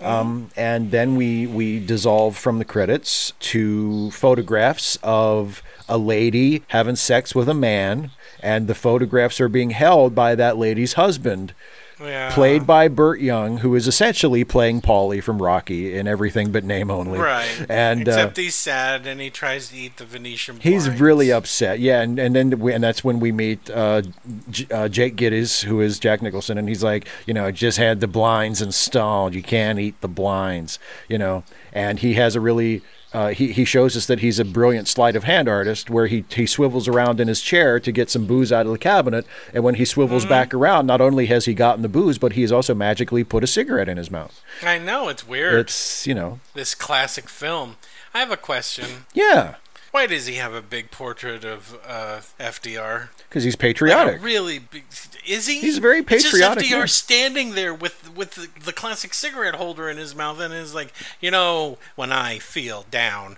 [0.00, 6.96] Um, and then we we dissolve from the credits to photographs of a lady having
[6.96, 11.52] sex with a man, and the photographs are being held by that lady's husband.
[12.00, 12.32] Yeah.
[12.32, 16.90] played by Burt Young, who is essentially playing Paulie from Rocky in everything but name
[16.90, 17.18] only.
[17.18, 17.66] Right.
[17.68, 21.80] And uh, Except he's sad and he tries to eat the Venetian He's really upset,
[21.80, 24.02] yeah, and and then we, and that's when we meet uh,
[24.50, 27.78] J- uh, Jake Gittes, who is Jack Nicholson, and he's like, you know, I just
[27.78, 29.34] had the blinds installed.
[29.34, 32.82] You can't eat the blinds, you know, and he has a really.
[33.12, 36.25] Uh, he, he shows us that he's a brilliant sleight of hand artist where he,
[36.31, 39.25] he swivels around in his chair to get some booze out of the cabinet.
[39.55, 40.29] And when he swivels Mm-hmm.
[40.31, 43.42] back around, not only has he gotten the booze, but he has also magically put
[43.42, 44.40] a cigarette in his mouth.
[44.62, 45.55] I know, it's weird.
[45.61, 47.77] It's, you know, this classic film.
[48.12, 49.07] I have a question.
[49.14, 49.55] yeah,
[49.90, 53.09] Why does he have a big portrait of uh, FDR?
[53.29, 54.21] because he's Like patriotic.
[54.21, 54.85] a really big.
[55.26, 55.61] Is he?
[55.61, 56.85] He's very It's patriotic, Just FDR yeah.
[56.87, 60.92] standing there with with the, the classic cigarette holder in his mouth, and is like,
[61.20, 63.37] you know, when I feel down,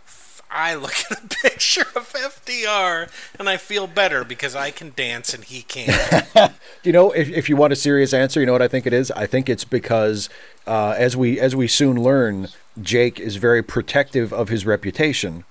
[0.51, 5.33] I look at a picture of FDR and I feel better because I can dance
[5.33, 6.53] and he can't.
[6.83, 8.95] You know, if, if you want a serious answer, you know what I think it
[8.95, 9.11] is.
[9.11, 10.31] I think it's because,
[10.67, 12.49] uh, as we as we soon learn,
[12.81, 15.45] Jake is very protective of his reputation,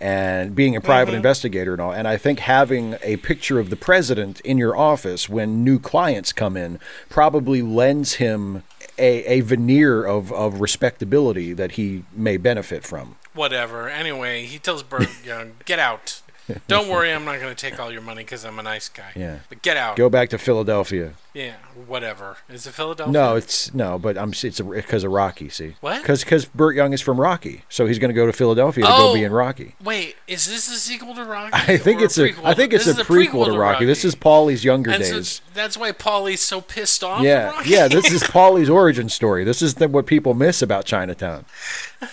[0.00, 1.92] and being a private investigator and all.
[1.92, 6.32] And I think having a picture of the president in your office when new clients
[6.32, 8.62] come in probably lends him
[8.98, 13.16] a, a veneer of, of respectability that he may benefit from.
[13.36, 13.88] Whatever.
[13.88, 16.22] Anyway, he tells Burt Young, "Get out."
[16.68, 19.10] Don't worry, I'm not going to take all your money because I'm a nice guy.
[19.16, 19.38] Yeah.
[19.48, 19.96] But get out.
[19.96, 21.12] Go back to Philadelphia.
[21.34, 21.56] Yeah,
[21.86, 22.38] whatever.
[22.48, 23.12] Is it Philadelphia?
[23.12, 25.50] No, it's no, but I'm it's because of Rocky.
[25.50, 26.00] See, What?
[26.00, 28.90] Because because Burt Young is from Rocky, so he's going to go to Philadelphia to
[28.90, 29.08] Oh.
[29.08, 29.74] go be in oh, Rocky.
[29.84, 31.50] Wait, is this a sequel to Rocky?
[31.52, 32.56] I think it's a prequel?
[32.56, 33.84] Think it's a is prequel, to Rocky.
[33.84, 35.42] This is Paulie's younger And so days.
[35.52, 37.20] that's why Paulie's so pissed off.
[37.22, 37.68] yeah, Rocky?
[37.68, 37.88] yeah.
[37.88, 39.44] This is Paulie's origin story.
[39.44, 41.44] This is the, what people miss about Chinatown.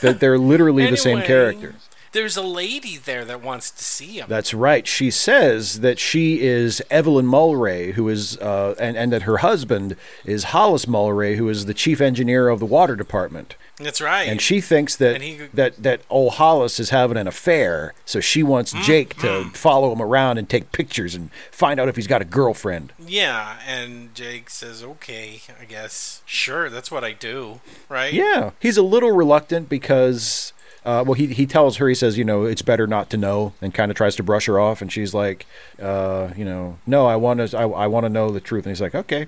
[0.01, 1.75] That they're literally the same Anyway, character.
[2.13, 4.27] There's a lady there that wants to see him.
[4.29, 4.87] That's right.
[4.87, 9.95] She says that she is Evelyn Mulwray, who is, uh, and, and that her husband
[10.23, 13.55] is Hollis Mulwray, who is the chief engineer of the water department.
[13.79, 14.29] That's right.
[14.29, 18.43] And she thinks that he- that that old Hollis is having an affair, so she
[18.43, 22.05] wants Mm, Jake to follow him around and take pictures and find out if he's
[22.05, 22.93] got a girlfriend.
[22.99, 26.21] yeah, and Jake says, "Okay, I guess.
[26.23, 28.13] Sure, that's what I do." Right?
[28.13, 30.52] Yeah, he's a little reluctant because,
[30.85, 33.53] uh, well, he he tells her he says, you know, it's better not to know,
[33.61, 35.45] and kind of tries to brush her off, and she's like,
[35.81, 38.71] uh, you know, no, I want to, I, I want to know the truth, and
[38.71, 39.27] he's like, okay.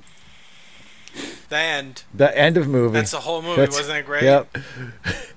[1.47, 2.03] The end.
[2.13, 2.93] The end of movie.
[2.95, 3.57] That's the whole movie.
[3.61, 4.23] That's- Wasn't that great?
[4.23, 4.57] Yep.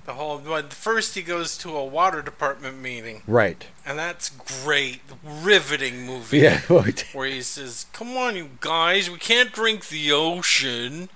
[0.05, 0.39] The whole.
[0.39, 3.67] But first, he goes to a water department meeting, Right.
[3.85, 4.31] and that's
[4.63, 6.39] great, riveting movie.
[6.39, 6.61] Yeah.
[7.13, 11.09] where he says, "Come on, you guys, we can't drink the ocean."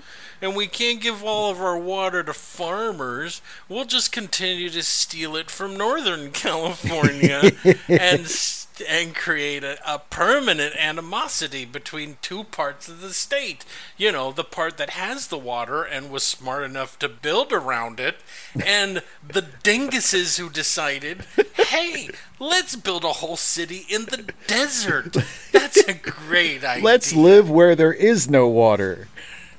[0.44, 3.42] And we can't give all of our water to farmers.
[3.70, 7.54] We'll just continue to steal it from Northern California
[7.88, 8.28] and
[8.90, 13.66] and create a, a permanent animosity between two parts of the state.
[13.98, 18.00] You know, the part that has the water and was smart enough to build around
[18.00, 18.18] it,
[18.66, 21.26] and the dinguses who decided,
[21.56, 25.16] hey, let's build a whole city in the desert.
[25.52, 26.84] That's a great idea.
[26.84, 29.08] Let's live where there is no water.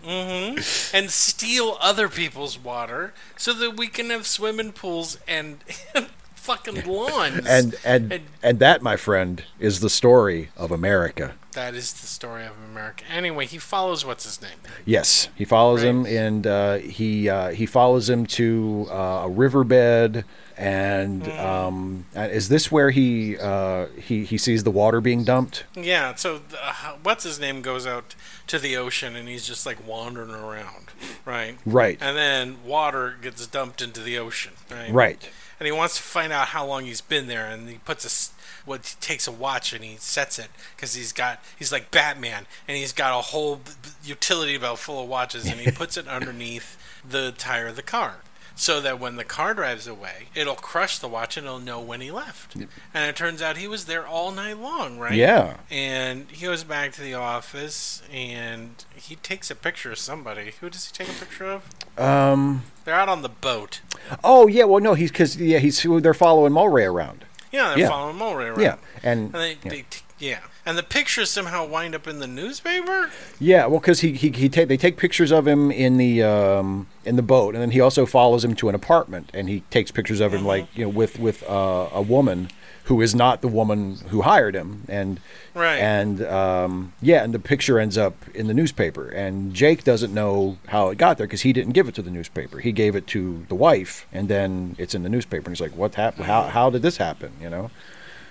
[0.07, 5.59] And steal other people's water so that we can have swimming pools and
[6.35, 7.47] fucking lawns.
[7.47, 11.35] And and And- and that, my friend, is the story of America.
[11.53, 13.05] that is the story of America.
[13.11, 14.59] Anyway, he follows what's his name.
[14.85, 15.89] Yes, he follows Right.
[15.91, 20.25] him, and uh, he uh, he follows him to uh, a riverbed.
[20.57, 21.41] And Mm.
[21.41, 25.65] um, uh, is this where he uh, he he sees the water being dumped?
[25.75, 28.15] Yeah, so uh, what's his name goes out
[28.47, 30.87] to the ocean and he's just like wandering around,
[31.25, 31.57] right?
[31.67, 31.99] Right.
[32.01, 34.91] And then water gets dumped into the ocean, right?
[34.93, 35.29] Right.
[35.59, 38.35] and he wants to find out how long he's been there and he puts a
[38.69, 42.47] what he takes a watch and he sets it because he's got he's like batman
[42.67, 43.61] and he's got a whole
[44.05, 46.77] utility belt full of watches and he puts it underneath
[47.09, 48.17] the tire of the car
[48.57, 52.01] so that when the car drives away it'll crush the watch and it'll know when
[52.01, 52.69] he left and
[53.11, 55.57] it turns out he was there all night long right Yeah.
[55.71, 60.71] and he goes back to the office and he takes a picture of somebody who
[60.71, 61.63] does he take a picture of
[61.99, 62.63] Um.
[62.85, 63.81] they're out on the boat
[64.23, 64.65] Oh yeah.
[64.65, 64.93] Well, no.
[64.95, 65.59] He's because yeah.
[65.59, 67.25] He's they're following Mulwray around.
[67.51, 67.89] Yeah, they're Yeah.
[67.89, 68.61] following Mulwray around.
[68.61, 68.77] Yeah.
[69.03, 69.71] And And they, yeah.
[69.71, 70.41] they t- yeah.
[70.67, 73.11] And the pictures somehow wind up in the newspaper?
[73.39, 76.87] Yeah, well, because he he, he take they take pictures of him in the um,
[77.05, 79.91] in the boat, and then he also follows him to an apartment, and he takes
[79.91, 80.47] pictures of him Mm-hmm.
[80.49, 82.49] like you know with with uh, a woman
[82.85, 85.19] who is not the woman who hired him, and
[85.55, 85.77] Right.
[85.79, 90.59] and um, yeah, and the picture ends up in the newspaper, and Jake doesn't know
[90.69, 92.59] how it got there because he didn't give it to the newspaper.
[92.59, 95.77] He gave it to the wife, and then it's in the newspaper, and he's like,
[95.77, 96.27] "What happened?
[96.27, 97.71] How how did this happen?" You know?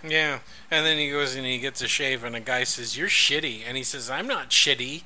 [0.08, 0.40] Yeah.
[0.74, 3.62] And then he goes and he gets a shave, and a guy says, You're shitty.
[3.68, 5.04] And he says, I'm not shitty.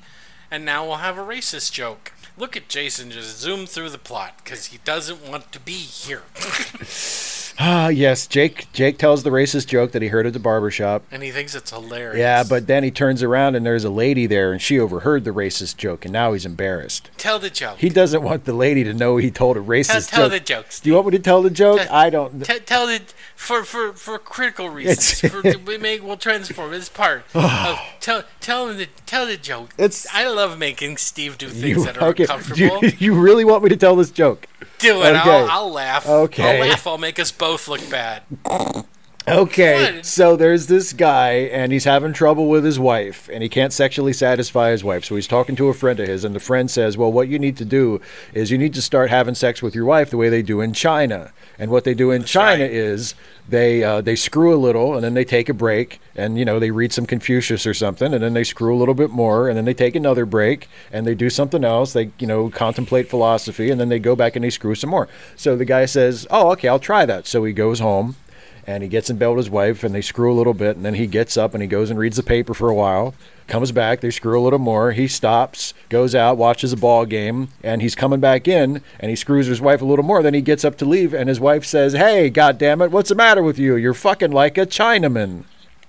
[0.50, 2.12] and now we'll have a racist joke.
[2.38, 6.22] Look at Jason just zoom through the plot because he doesn't want to be here.
[7.60, 8.26] Ah, yes.
[8.28, 11.02] Jake Jake tells the racist joke that he heard at the barber shop.
[11.10, 12.16] and he thinks it's hilarious.
[12.18, 15.32] Yeah, but then he turns around and there's a lady there, and she overheard the
[15.32, 17.10] racist joke, and now he's embarrassed.
[17.16, 17.78] tell the joke.
[17.78, 20.10] He doesn't want the lady to know he told a racist joke.
[20.10, 20.32] tell joke.
[20.32, 20.80] the jokes.
[20.80, 21.80] Do you want me to tell the joke?
[21.80, 22.44] Tell- I don't.
[22.44, 23.00] T- tell the
[23.34, 25.24] for for for critical reasons.
[25.24, 27.24] It's- for, we make we'll transform this part.
[27.34, 29.70] of, tell tell him the tell the joke.
[29.78, 32.22] It's- I love making Steve do things that are okay.
[32.24, 32.84] uncomfortable.
[32.84, 34.46] You, you really want me to tell this joke?
[34.78, 35.06] Do it.
[35.06, 35.18] okay.
[35.18, 36.06] I'll, I'll laugh.
[36.08, 36.60] Okay.
[36.60, 36.86] I'll laugh.
[36.86, 38.22] I'll make us both look bad.
[39.38, 40.06] Okay, What?
[40.06, 44.14] so there's this guy, and he's having trouble with his wife, and he can't sexually
[44.14, 45.04] satisfy his wife.
[45.04, 47.38] So he's talking to a friend of his, and the friend says, Well, what you
[47.38, 48.00] need to do
[48.32, 50.72] is you need to start having sex with your wife the way they do in
[50.72, 51.32] China.
[51.58, 52.72] And what they do in China right.
[52.72, 53.14] is
[53.48, 56.58] they uh, they screw a little, and then they take a break, and you know
[56.58, 59.58] they read some Confucius or something, and then they screw a little bit more, and
[59.58, 61.92] then they take another break, and they do something else.
[61.92, 65.08] They you know contemplate philosophy, and then they go back and they screw some more.
[65.36, 68.16] So the guy says, "Oh, okay, I'll try that." So he goes home
[68.68, 70.84] and he gets in bed with his wife and they screw a little bit and
[70.84, 73.14] then he gets up and he goes and reads the paper for a while
[73.46, 77.48] comes back they screw a little more he stops goes out watches a ball game
[77.64, 80.42] and he's coming back in and he screws his wife a little more then he
[80.42, 83.42] gets up to leave and his wife says hey god damn it what's the matter
[83.42, 85.44] with you you're fucking like a chinaman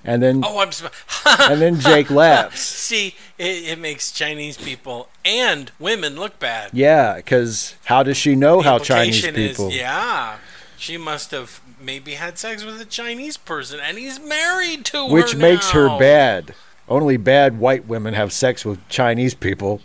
[0.06, 0.72] and then Oh, I'm.
[0.72, 0.96] Sp-
[1.52, 6.70] and then jake laughs See, it, it makes Chinese people and women look bad.
[6.72, 10.38] yeah because how does she know how chinese people Is, yeah,
[10.78, 15.14] she must have maybe had sex with a Chinese person, and he's married to her.
[15.14, 16.54] which makes her bad.
[16.88, 19.82] Only bad white women have sex with Chinese people.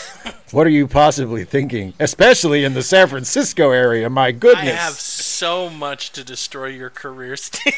[0.52, 1.94] what are you possibly thinking?
[1.98, 4.72] Especially in the San Francisco area, my goodness.
[4.72, 7.74] I have so much to destroy your career, Steve.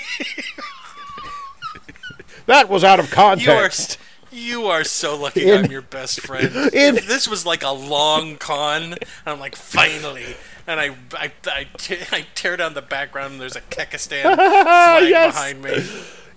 [2.46, 3.98] That was out of You are, context.
[4.31, 6.55] you are so lucky In- I'm your best friend.
[6.72, 10.37] in- if this was like a long con, I'm like, finally.
[10.66, 15.09] And I, I, I, te- I tear down the background and there's a Kekistan flag
[15.09, 15.35] Yes.
[15.35, 15.85] behind me.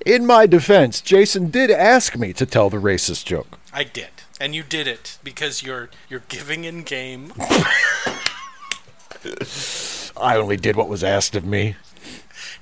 [0.06, 3.58] In my defense, Jason did ask me to tell the racist joke.
[3.74, 4.10] I did.
[4.40, 7.34] And you did it because you're you're giving in game.
[10.16, 11.76] I only did what was asked of me.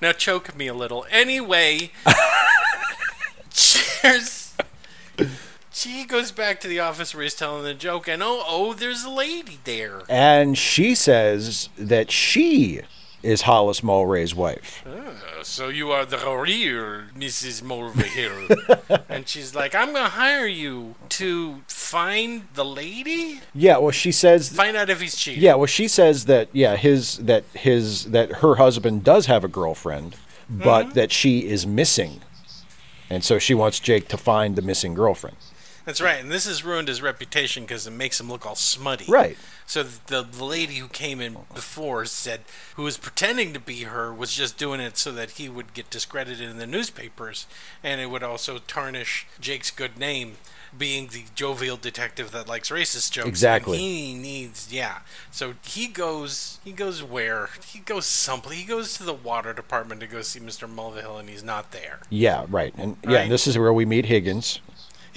[0.02, 1.06] Now choke me a little.
[1.12, 1.92] Anyway,
[3.52, 4.56] cheers.
[5.78, 9.04] She goes back to the office where he's telling the joke, and oh, oh, there's
[9.04, 10.02] a lady there.
[10.10, 12.82] And she says that she
[13.22, 14.84] is Hollis Mulwray's wife.
[14.88, 17.62] Uh, so you are the real Mrs.
[17.62, 19.04] Mulvihill.
[19.10, 24.50] and she's like, I'm gonna hire you to find the lady, Yeah, well, she says
[24.50, 25.44] find out if he's cheating.
[25.44, 29.48] Yeah, well, she says that yeah, his that his that her husband does have a
[29.48, 30.16] girlfriend,
[30.50, 30.94] but Mm-hmm.
[30.94, 32.22] that she is missing,
[33.12, 35.38] and so she wants Jake to find the missing girlfriend.
[35.88, 39.06] That's right, and this has ruined his reputation because it makes him look all smutty.
[39.08, 39.38] Right.
[39.66, 42.42] So the, the lady who came in before said,
[42.76, 45.90] who was pretending to be her, was just doing it so that he would get
[45.90, 47.48] discredited in the newspapers,
[47.82, 50.34] and it would also tarnish Jake's good name,
[50.78, 53.24] being the jovial detective that likes racist jokes.
[53.24, 53.78] and Exactly.
[53.78, 55.00] he needs, yeah.
[55.32, 57.48] So he goes, he goes where?
[57.66, 58.60] He goes someplace.
[58.60, 60.70] He goes to the water department to go see Mr.
[60.70, 62.00] Mulvihill, and he's not there.
[62.10, 64.60] Yeah, right, and yeah, and this is where we meet Higgins.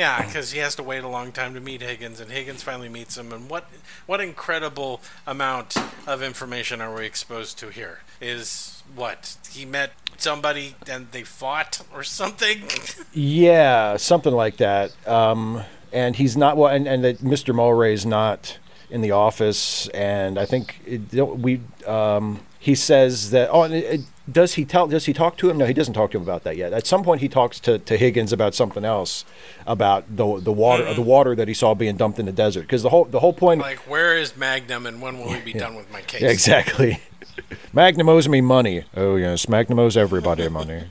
[0.00, 2.88] Yeah, because he has to wait a long time to meet Higgins, and Higgins finally
[2.88, 3.34] meets him.
[3.34, 3.68] And what
[4.06, 8.00] what incredible amount of information are we exposed to here?
[8.18, 12.62] Is what he met somebody and they fought or something?
[13.12, 14.92] Yeah, something like that.
[15.06, 17.54] Um, and he's not well, and, and that Mr.
[17.54, 18.56] Mulwray's not
[18.88, 21.60] in the office, and I think it, we.
[21.86, 23.48] Um, he says that.
[23.50, 24.86] Oh, and it, does he tell?
[24.86, 25.56] Does he talk to him?
[25.56, 26.72] No, he doesn't talk to him about that yet.
[26.74, 29.24] At some point, he talks to, to Higgins about something else,
[29.66, 32.62] about the the water the water that he saw being dumped in the desert.
[32.62, 33.60] Because the whole the whole point.
[33.62, 36.22] like, where is Magnum, and when will we be done with my case?
[36.22, 37.00] Exactly.
[37.72, 38.84] Magnum owes me money.
[38.94, 40.84] Oh yes, Magnum owes everybody money.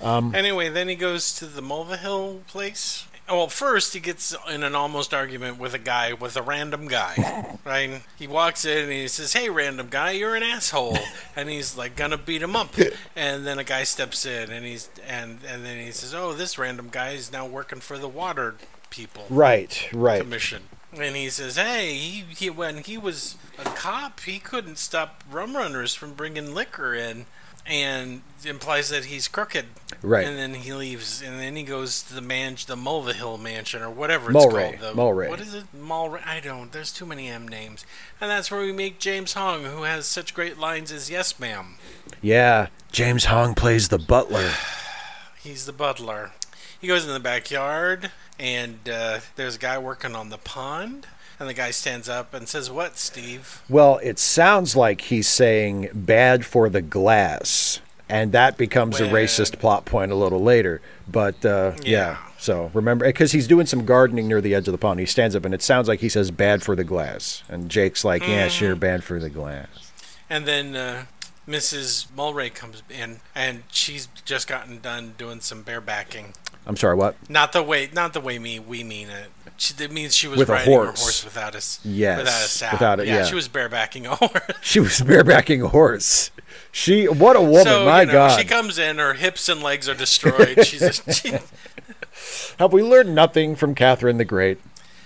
[0.00, 3.06] um, Anyway, then he goes to the Mulvihill place.
[3.28, 7.56] Well, first he gets in an almost argument with a guy, with a random guy,
[7.64, 8.02] right?
[8.18, 10.98] He walks in and he says, "Hey, random guy, you're an asshole,"
[11.36, 12.74] and he's like gonna beat him up.
[13.14, 16.58] And then a guy steps in and he's and and then he says, "Oh, this
[16.58, 18.56] random guy is now working for the water
[18.90, 20.20] people." Right, right.
[20.20, 20.64] commission.
[20.92, 25.56] And he says, "Hey, he, he when he was a cop, he couldn't stop rum
[25.56, 27.26] runners from bringing liquor in."
[27.64, 29.66] And implies that he's crooked,
[30.02, 30.26] Right.
[30.26, 33.90] And then he leaves, and then he goes to the man, the Mulvihill Mansion, or
[33.90, 34.96] whatever Mulwray, it's called.
[34.96, 35.28] The, Mulwray.
[35.28, 35.64] What is it?
[35.76, 36.26] Mulwray.
[36.26, 36.72] I don't.
[36.72, 37.86] There's too many M names,
[38.20, 41.76] and that's where we meet James Hong, who has such great lines as "Yes, ma'am."
[42.20, 44.50] Yeah, James Hong plays the butler.
[45.40, 46.32] He's the butler.
[46.80, 51.06] He goes in the backyard and uh, there's a guy working on the pond,
[51.42, 55.88] and the guy stands up and says, "What, Steve?" Well, it sounds like he's saying
[55.92, 60.80] bad for the glass, and that becomes a racist plot point a little later.
[61.08, 61.90] But uh, yeah.
[61.90, 62.16] Yeah.
[62.38, 65.34] so remember, because he's doing some gardening near the edge of the pond, he stands
[65.34, 68.46] up and it sounds like he says bad for the glass, and Jake's like, yeah,
[68.46, 69.92] sure, bad for the glass.
[70.30, 71.06] And then uh,
[71.48, 72.06] Mrs.
[72.16, 76.34] Mulwray comes in, and she's just gotten done doing some barebacking.
[76.64, 77.16] I'm sorry, what?
[77.28, 79.30] Not the way, not the way me we mean it.
[79.62, 81.00] She, it means she was With a riding her horse.
[81.00, 82.76] horse without a Yes, without a saddle.
[82.78, 83.22] without it, yeah.
[83.24, 84.42] she was barebacking a horse.
[84.60, 86.32] She was barebacking a horse.
[86.72, 88.40] She, what a woman, so my you know, God.
[88.40, 90.66] she comes in, her hips and legs are destroyed.
[90.66, 91.34] She's a, she,
[92.58, 94.58] Have we learned nothing from Catherine the Great?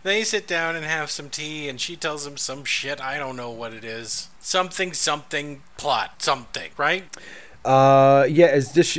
[0.02, 2.98] They sit down and have some tea, and she tells him some shit.
[3.00, 4.28] I don't know what it is.
[4.40, 7.04] Something, something, plot, something, right?
[7.64, 8.96] Uh, yeah, is this?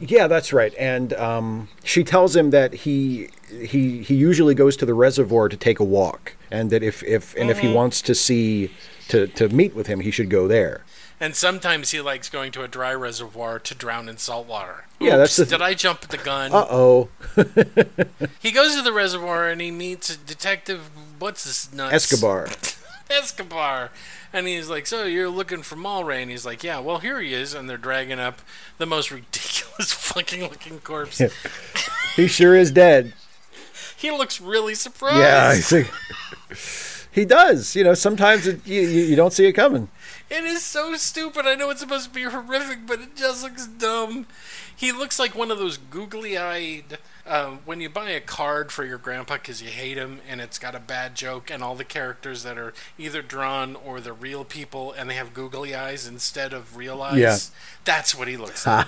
[0.00, 0.74] She- Yeah, that's right.
[0.78, 3.28] And um, she tells him that he
[3.62, 7.34] he he usually goes to the reservoir to take a walk, and that if if
[7.36, 8.70] and if he wants to see
[9.08, 10.84] to to meet with him, he should go there.
[11.18, 14.84] And sometimes he likes going to a dry reservoir to drown in salt water.
[15.00, 16.52] Yeah, that's Oops, the- Did I jump the gun?
[16.52, 17.08] Uh oh,
[18.40, 20.90] He goes to the reservoir and he meets a detective.
[21.18, 21.94] What's this nuts?
[21.94, 22.48] Escobar.
[23.10, 23.90] Escobar.
[24.32, 26.20] And he's like, So you're looking for Mulwray?
[26.20, 27.54] And he's like, Yeah, well, here he is.
[27.54, 28.40] And they're dragging up
[28.78, 29.45] the most ridiculous
[29.78, 31.20] fucking looking corpse.
[32.16, 33.12] He sure is dead.
[33.96, 35.18] he looks really surprised.
[35.18, 35.90] Yeah, I think
[37.12, 37.74] he does.
[37.76, 39.88] You know, sometimes it, you you don't see it coming.
[40.28, 41.46] It is so stupid.
[41.46, 44.26] I know it's supposed to be horrific, but it just looks dumb.
[44.76, 46.98] He looks like one of those googly-eyed.
[47.26, 50.60] Um, when you buy a card for your grandpa because you hate him and it's
[50.60, 54.44] got a bad joke and all the characters that are either drawn or the real
[54.44, 57.18] people and they have googly eyes instead of real eyes.
[57.18, 57.36] Yeah.
[57.84, 58.86] That's what he looks like.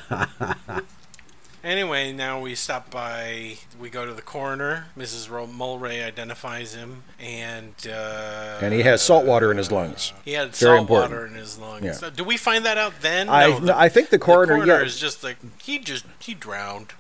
[1.69, 3.59] Anyway, now we stop by.
[3.79, 4.87] We go to the coroner.
[4.97, 5.29] Mrs.
[5.29, 10.15] Mulwray identifies him, and uh, And he has salt water in his lungs.
[10.25, 11.13] he had Very salt important.
[11.13, 11.85] water in his lungs.
[11.85, 11.93] Yeah.
[11.93, 13.29] So do we find that out then?
[13.29, 14.81] I- no, no, I think the coroner- yeah.
[14.81, 16.95] is just like he just he drowned.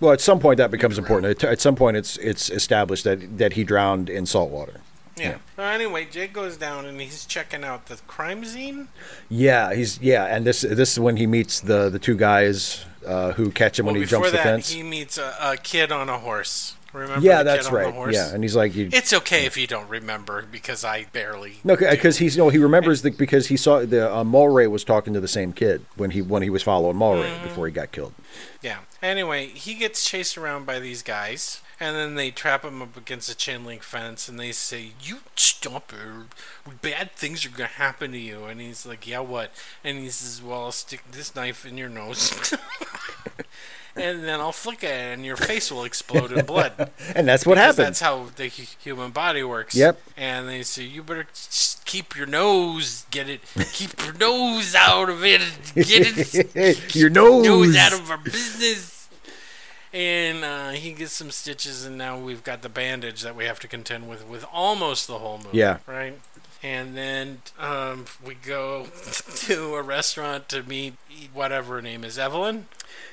[0.00, 1.42] Well, at some point that becomes important.
[1.44, 4.80] At, at some point, it's it's established that that he drowned in salt water.
[5.18, 5.36] Yeah.
[5.56, 8.88] So anyway, Jake goes down and he's checking out the crime scene.
[9.28, 13.32] Yeah, he's yeah, and this this is when he meets the the two guys uh,
[13.32, 14.70] who catch him Well, when he jumps the that, fence.
[14.70, 16.74] he meets a, a kid on a horse.
[16.92, 17.26] Remember?
[17.26, 17.94] yeah, the that's kid on the right.
[17.94, 18.14] horse?
[18.14, 21.54] Yeah, and he's like, It's okay if you don't remember because I barely.
[21.64, 25.12] no, because he's no, he remembers the because he saw the uh, Mulwray was talking
[25.12, 27.42] to the same kid when he when he was following Mulwray Mm-hmm.
[27.48, 28.14] before he got killed.
[28.62, 28.78] Yeah.
[29.02, 33.28] Anyway, he gets chased around by these guys, and then they trap him up against
[33.30, 36.26] a chain link fence, and they say, "You stop or
[36.82, 39.52] bad things are gonna happen to you." And he's like, "Yeah, what?"
[39.82, 42.54] And he says, "Well, I'll stick this knife in your nose."
[43.96, 46.90] And then I'll flick it, and your face will explode in blood.
[47.14, 47.86] And that's what happened.
[47.86, 49.76] That's how the human body works.
[49.76, 50.00] Yep.
[50.16, 51.28] And they say you better
[51.84, 53.40] keep your nose, get it,
[53.72, 55.40] keep your nose out of it,
[55.76, 56.18] get
[56.56, 57.44] it, Your nose.
[57.44, 58.93] nose out of our business.
[59.94, 63.60] And uh, he gets some stitches, and now we've got the bandage that we have
[63.60, 65.58] to contend with with almost the whole movie.
[65.58, 65.78] Yeah.
[65.86, 66.18] Right.
[66.64, 68.86] And then um, we go
[69.46, 70.94] to a restaurant to meet
[71.32, 72.66] whatever her name is, Evelyn.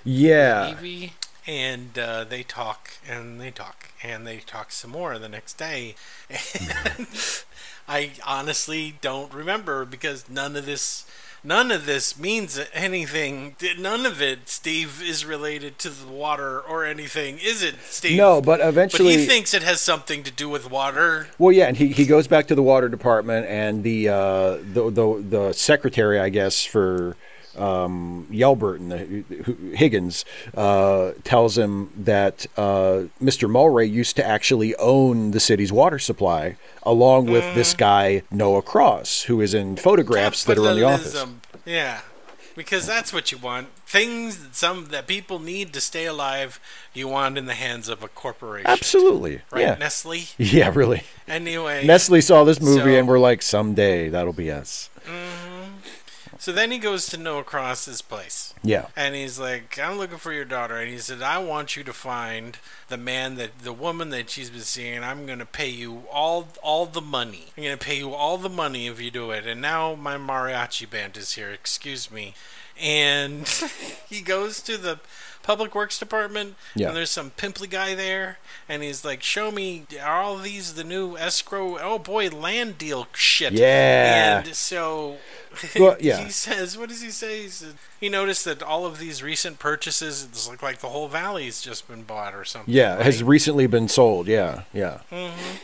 [0.04, 1.14] yeah, Evie,
[1.46, 5.96] and uh, they talk and they talk and they talk some more the next day.
[6.60, 7.08] And
[7.88, 11.06] I honestly don't remember because none of this.
[11.44, 13.56] None of this means anything.
[13.80, 18.18] None of it, Steve, is related to the water or anything, is it, Steve?
[18.18, 21.30] no, but But eventually, he thinks it has something to do with water.
[21.40, 24.92] Well, yeah, and he, he goes back to the water department, and the uh, the,
[24.92, 27.16] the the secretary, I guess, for
[27.58, 30.26] um, Yelbert and the, Higgins
[30.56, 33.50] uh, tells him that uh, Mr.
[33.50, 39.24] Mulwray used to actually own the city's water supply, along with this guy Noah Cross,
[39.24, 41.26] who is in photographs that are in the office.
[41.66, 42.02] Yeah,
[42.56, 43.68] because that's what you want.
[43.86, 46.60] Things that some that people need to stay alive,
[46.94, 48.68] you want in the hands of a corporation.
[48.68, 50.24] Absolutely, Right, yeah, Nestle.
[50.38, 51.04] yeah, really.
[51.28, 54.90] Anyway, Nestle saw this movie So- and we're like, someday that'll be us.
[56.42, 58.56] So then he goes to Noah Cross's place.
[58.64, 58.88] Yeah.
[58.96, 60.76] And he's like, I'm looking for your daughter.
[60.76, 62.58] And he said, I want you to find
[62.90, 65.04] the man that, the woman that she's been seeing.
[65.04, 67.50] I'm going to pay you all, all the money.
[67.56, 69.46] I'm going to pay you all the money if you do it.
[69.46, 71.52] And now my mariachi band is here.
[71.52, 72.34] Excuse me.
[72.82, 73.48] And
[74.10, 75.00] he goes to the
[75.44, 76.56] public works department.
[76.76, 76.88] Yeah.
[76.88, 81.18] And there's some pimply guy there, and he's like, "Show me all these the new
[81.18, 81.78] escrow?
[81.80, 84.40] Oh boy, land deal shit." Yeah.
[84.40, 85.18] And so.
[85.78, 86.24] Well, yeah.
[86.24, 89.60] he says, "What does he say?" He, said, he noticed that all of these recent
[89.60, 92.74] purchases, it's like like the whole valley's just been bought or something.
[92.74, 93.06] Yeah, right?
[93.06, 94.28] has recently been sold.
[94.28, 95.02] Yeah, yeah.
[95.12, 95.58] Mm-hmm.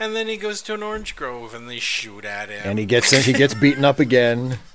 [0.00, 2.62] And then he goes to an orange grove, and they shoot at him.
[2.64, 4.58] And he gets in, he gets beaten up again.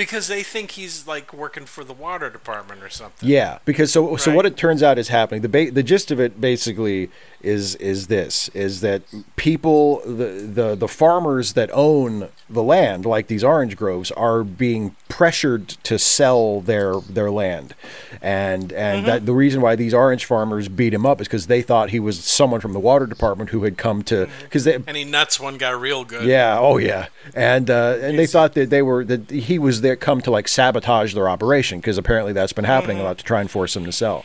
[0.00, 3.28] because they think he's like working for the water department or something.
[3.28, 5.42] Yeah, because so so what it turns out is happening.
[5.42, 7.10] The ba- the gist of it basically
[7.42, 9.02] is is this is that
[9.36, 14.94] people the, the the farmers that own the land like these orange groves are being
[15.08, 17.74] pressured to sell their their land.
[18.20, 21.62] And and that the reason why these orange farmers beat him up is cuz they
[21.62, 24.96] thought he was someone from the water department who had come to cuz they And
[24.96, 26.24] he nuts one guy real good.
[26.24, 29.96] yeah, oh yeah, and uh, and they thought that they were that he was there
[29.96, 33.06] come to like sabotage their operation because apparently that's been happening Mm-hmm.
[33.06, 34.24] a lot to try and force them to sell.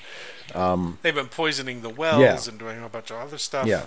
[0.53, 2.37] Um, They've been poisoning the wells Yeah.
[2.51, 3.65] and doing a bunch of other stuff.
[3.67, 3.85] Yeah.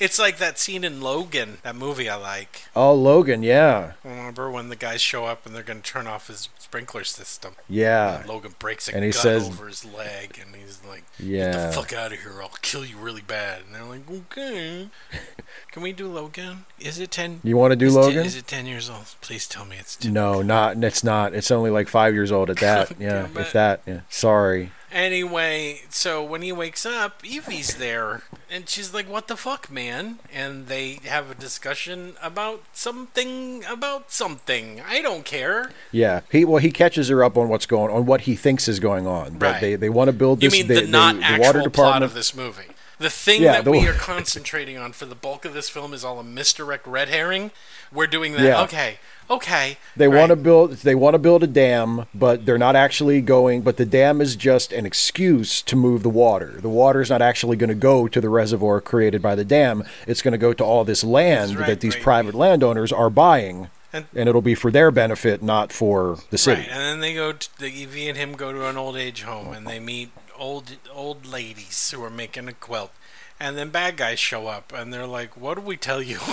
[0.00, 2.62] It's like that scene in Logan, that movie I like.
[2.74, 6.26] Oh, Logan, yeah, Remember when the guys show up and they're going to turn off
[6.26, 7.54] his sprinkler system?
[7.68, 11.04] yeah, And Logan breaks a And he gun says- over his leg and he's like,
[11.18, 11.52] Yeah.
[11.52, 12.32] Get the fuck out of here.
[12.38, 13.62] or I'll kill you really bad.
[13.66, 14.88] And they're like, Okay.
[15.70, 16.64] Can we do Logan?
[16.80, 17.40] Is it 10?
[17.44, 18.26] You want to do is, 10 Logan?
[18.26, 19.14] is it 10 years old?
[19.20, 20.12] Please tell me it's 10.
[20.12, 21.34] no, not it's not.
[21.34, 23.00] It's only like five years old at that.
[23.00, 23.82] Yeah, if that.
[23.86, 24.00] Yeah.
[24.08, 24.72] Sorry.
[24.94, 30.20] Anyway, so when he wakes up, Evie's there, and she's like, "What the fuck, man?"
[30.32, 34.80] And they have a discussion about something about something.
[34.88, 35.72] I don't care.
[35.90, 38.78] Yeah, he well he catches her up on what's going on, what he thinks is
[38.78, 39.40] going on.
[39.40, 39.60] That Right.
[39.60, 40.60] they they want to build You this.
[40.60, 42.04] mean they- the they- not the actual water plot department.
[42.04, 42.62] of this movie?
[43.04, 45.92] The thing Yeah, that the- we are concentrating on for the bulk of this film
[45.92, 47.50] is all a misdirect red herring.
[47.92, 48.42] We're doing that.
[48.42, 48.62] Yeah.
[48.62, 48.96] Okay,
[49.28, 49.76] okay.
[49.94, 50.20] They right.
[50.20, 50.72] want to build.
[50.78, 53.60] They want to build a dam, but they're not actually going.
[53.60, 56.54] But the dam is just an excuse to move the water.
[56.58, 59.84] The water is not actually going to go to the reservoir created by the dam.
[60.06, 62.02] It's going to go to all this land right, that these right.
[62.02, 66.62] private landowners are buying, And- and, it'll be for their benefit, not for the city.
[66.62, 67.32] Right, and then they go.
[67.32, 70.76] To, the Evie and him go to an old age home, and they meet old
[70.92, 72.92] old ladies who are making a quilt.
[73.40, 76.18] And then bad guys show up, and they're like, "What do we tell you?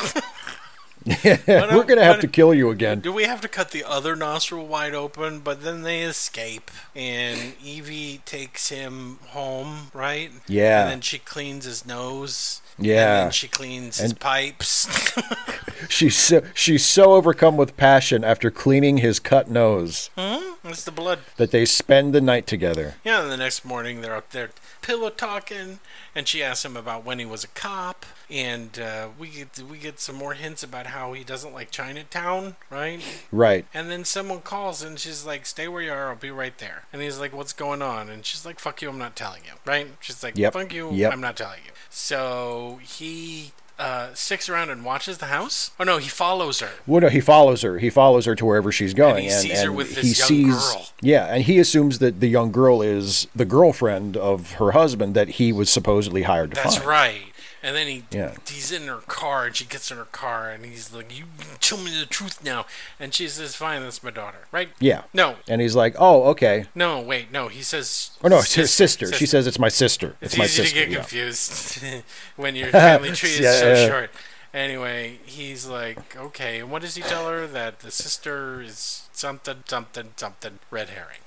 [1.23, 2.99] We're going to have to uh, kill you again.
[2.99, 7.55] do we have to cut the other nostril wide open?" But then they escape, and
[7.63, 10.31] Evie takes him home, right?
[10.47, 10.83] Yeah.
[10.83, 12.61] And then she cleans his nose.
[12.81, 13.15] Yeah.
[13.17, 14.87] And then she cleans his pipes.
[15.89, 20.91] She's so, she's so overcome with passion after cleaning his cut nose Hmm, It's the
[20.91, 21.19] blood.
[21.37, 22.95] that they spend the night together.
[23.03, 24.51] Yeah, and the next morning they're up there
[24.83, 25.79] pillow talking,
[26.15, 29.79] and she asks him about when he was a cop, and uh, we get we
[29.79, 33.01] get some more hints about how he doesn't like Chinatown, right?
[33.31, 33.65] Right.
[33.73, 36.83] And then someone calls and she's like, "Stay where you are, I'll be right there."
[36.93, 39.53] And he's like, "What's going on?" And she's like, "Fuck you, I'm not telling you."
[39.65, 39.87] Right?
[39.99, 40.53] She's like, Yep.
[40.53, 41.11] "Fuck you, Yep.
[41.11, 45.71] I'm not telling you." So he uh, sticks around and watches the house.
[45.79, 46.69] Oh no, he follows her.
[46.85, 47.79] Well, no, he follows her.
[47.79, 50.55] He follows her to wherever she's going, and he sees her with this young sees,
[50.73, 50.89] girl.
[51.01, 55.29] Yeah, and he assumes that the young girl is the girlfriend of her husband that
[55.29, 56.87] he was supposedly hired to That's find.
[56.87, 57.21] right.
[57.63, 58.33] And then he Yeah.
[58.47, 61.25] he's in her car and she gets in her car and he's like, "You
[61.59, 62.65] tell me the truth now."
[62.99, 64.69] And she says, "Fine, that's my daughter." Right?
[64.79, 65.03] Yeah.
[65.13, 67.49] No, And he's like, "Oh, okay." no, wait, no.
[67.49, 69.11] He says, Oh no, it's his sister.
[69.13, 70.15] She says it's my sister.
[70.21, 70.79] It's, It's, my easy sister.
[70.79, 70.97] to get yeah.
[70.97, 71.83] confused
[72.35, 74.11] when your family tree is Yeah, so short.
[74.53, 77.47] Anyway, he's like, okay, and what does he tell her?
[77.47, 81.19] That the sister is something, something, something, red herring.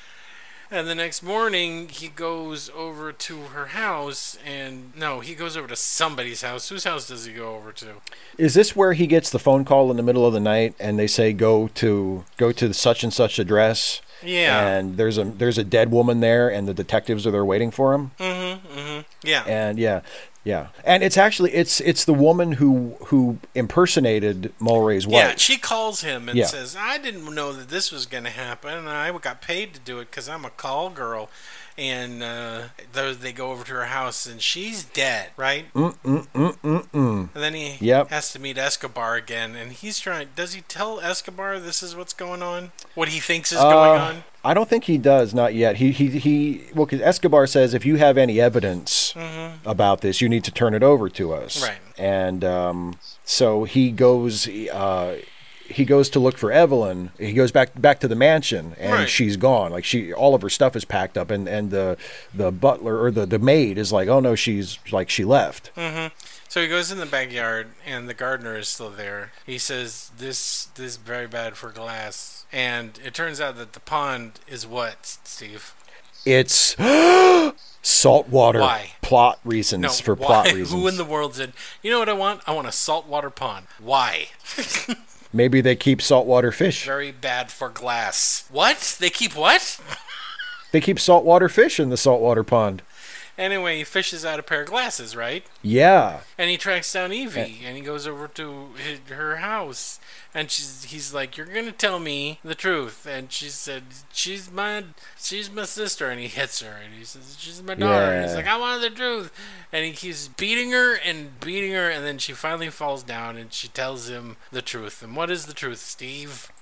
[0.71, 5.67] and the next morning, he goes over to her house, and no, he goes over
[5.69, 6.69] to somebody's house.
[6.69, 7.95] Whose house does he go over to?
[8.39, 10.99] Is this where he gets the phone call in the middle of the night and
[10.99, 14.01] they say go to go to such and such address?
[14.23, 14.67] Yeah.
[14.67, 17.95] And there's a there's a dead woman there and the detectives are there waiting for
[17.95, 18.13] him.
[18.19, 18.67] Mm-hmm.
[18.79, 19.01] mm-hmm.
[19.23, 19.45] Yeah.
[19.47, 20.03] And yeah,
[20.45, 20.69] yeah.
[20.85, 25.15] And it's actually it's it's the woman who who impersonated Mulwray's wife.
[25.25, 26.47] Yeah, she calls him and Yeah.
[26.47, 28.71] says, "I didn't know that this was going to happen.
[28.75, 31.29] and I got paid to do it because I'm a call girl."
[31.79, 32.63] And uh,
[32.93, 35.73] they they go over to her house, and she's dead, right?
[35.73, 37.29] Mm mm mm mm mm.
[37.35, 38.11] And then he Yep.
[38.11, 40.29] has to meet Escobar again, and he's trying.
[40.37, 42.73] Does he tell Escobar this is what's going on?
[42.95, 44.25] What he thinks is going Uh, on?
[44.43, 45.77] I don't think he does, not yet.
[45.77, 46.63] He he he.
[46.75, 49.15] Well, 'cause Escobar says if you have any evidence
[49.67, 51.57] about this, you need to turn it over to us.
[51.59, 51.67] Mm-hmm.
[51.69, 51.79] Right.
[51.99, 54.49] And um, so he goes.
[54.49, 55.17] Uh,
[55.69, 57.11] he goes to look for Evelyn.
[57.17, 59.09] He goes back back to the mansion, and Right.
[59.09, 59.71] she's gone.
[59.71, 61.97] Like she, all of her stuff is packed up, and and the
[62.35, 65.71] the butler or the the maid is like, oh no, she's like she left.
[65.77, 66.09] Mm-hmm.
[66.49, 69.31] So he goes in the backyard, and the gardener is still there.
[69.47, 73.81] He says, "This this is very bad for glass." And it turns out that the
[73.81, 75.75] pond is what, Steve?
[76.27, 76.77] It's
[77.83, 78.61] salt water.
[78.61, 78.93] Why?
[79.03, 80.27] Plot reasons No, for why?
[80.27, 80.71] plot reasons.
[80.73, 82.43] Who in the world said, "You know what I want?
[82.47, 84.29] I want a saltwater pond." Why?
[85.33, 86.85] Maybe they keep saltwater fish.
[86.85, 88.45] Very bad for glass.
[88.51, 88.97] What?
[88.99, 89.81] They keep what?
[90.73, 92.83] They keep saltwater fish in the saltwater pond.
[93.41, 95.47] Anyway, he fishes out a pair of glasses, right?
[95.63, 96.21] Yeah.
[96.37, 99.99] And he tracks down Evie, and he goes over to his, her house,
[100.35, 104.85] and she's he's like, "You're gonna tell me the truth." And she said, "She's my
[105.19, 108.37] she's my sister," and he hits her, and he says, "She's my daughter." And he's
[108.37, 109.33] like, "I want the truth,"
[109.73, 113.55] and he keeps beating her and beating her, and then she finally falls down, and
[113.55, 115.03] she tells him the truth.
[115.03, 116.53] And what is the truth, Steve?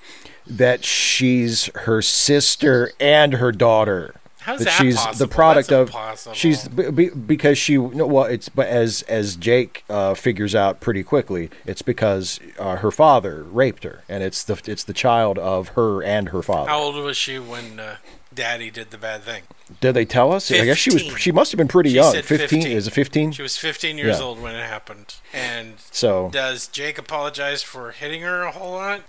[0.47, 4.15] That she's her sister and her daughter.
[4.41, 5.27] How's that that she's possible?
[5.27, 6.35] the product That's of impossible.
[6.35, 11.83] she's because she well it's but as as Jake uh, figures out pretty quickly it's
[11.83, 16.31] because uh, her father raped her and it's the it's the child of her and
[16.31, 16.71] her father.
[16.71, 17.97] How old was she when uh,
[18.35, 19.43] Daddy did the bad thing?
[19.81, 20.51] Did they tell us?
[20.51, 22.13] I guess she was she must have been pretty She young.
[22.13, 22.77] said 15 15.
[22.77, 23.33] is it 15?
[23.33, 24.25] She was 15 years Yeah.
[24.25, 29.03] old when it happened, and So Does Jake apologize for hitting her a whole lot?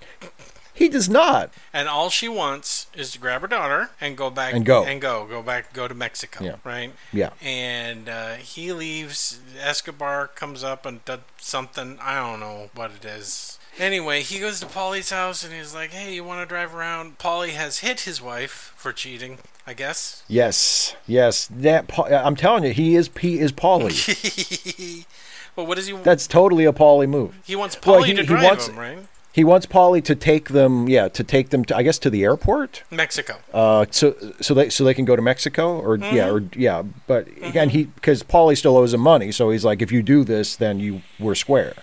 [0.79, 1.51] He does not.
[1.73, 4.83] And all she wants is to grab her daughter and go back And go.
[4.85, 6.55] and go go back go to Mexico, Yeah.
[6.63, 6.93] right?
[7.11, 7.31] Yeah.
[7.41, 9.39] And uh, he leaves.
[9.61, 11.99] Escobar comes up and does something.
[12.01, 13.59] I don't know what it is.
[13.77, 17.17] Anyway, he goes to Paulie's house and he's like, "Hey, you want to drive around?"
[17.17, 20.23] Paulie has hit his wife for cheating, I guess.
[20.27, 20.95] Yes.
[21.07, 21.47] Yes.
[21.51, 25.05] That I'm telling you he is he is Paulie.
[25.55, 25.93] but what does he?
[25.97, 27.37] That's totally a Paulie move.
[27.45, 28.99] he wants Well, Paulie he- to drive wants- him, right?
[29.39, 32.25] He wants Paulie to take them, yeah, to take them to, I guess, to the
[32.25, 33.37] airport, Mexico.
[33.53, 36.83] uh, so so they so they can go to Mexico, or yeah, or yeah.
[37.07, 40.25] But again, he because Paulie still owes him money, so he's like, if you do
[40.25, 41.73] this, then you we're square,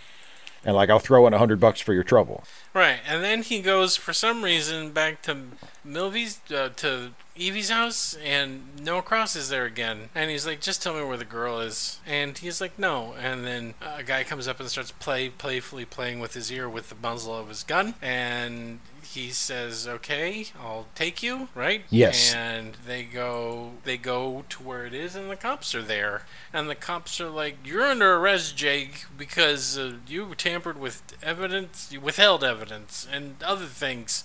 [0.66, 2.44] and like I'll throw in a hundred bucks for your trouble.
[2.74, 5.38] Right, and then he goes for some reason back to
[5.82, 10.82] Milvy's uh, to Evie's house, and Noah Cross is there again, and he's like, "Just
[10.82, 14.48] tell me where the girl is," and he's like, "No," and then a guy comes
[14.48, 17.94] up and starts play playfully playing with his ear with the muzzle of his gun,
[18.00, 21.84] and he says, "Okay, I'll take you." Right?
[21.90, 22.34] Yes.
[22.34, 26.22] And they go, they go to where it is, and the cops are there,
[26.52, 31.88] and the cops are like, "You're under arrest, Jake, because uh, you tampered with evidence,
[31.90, 34.24] you withheld evidence, and other things."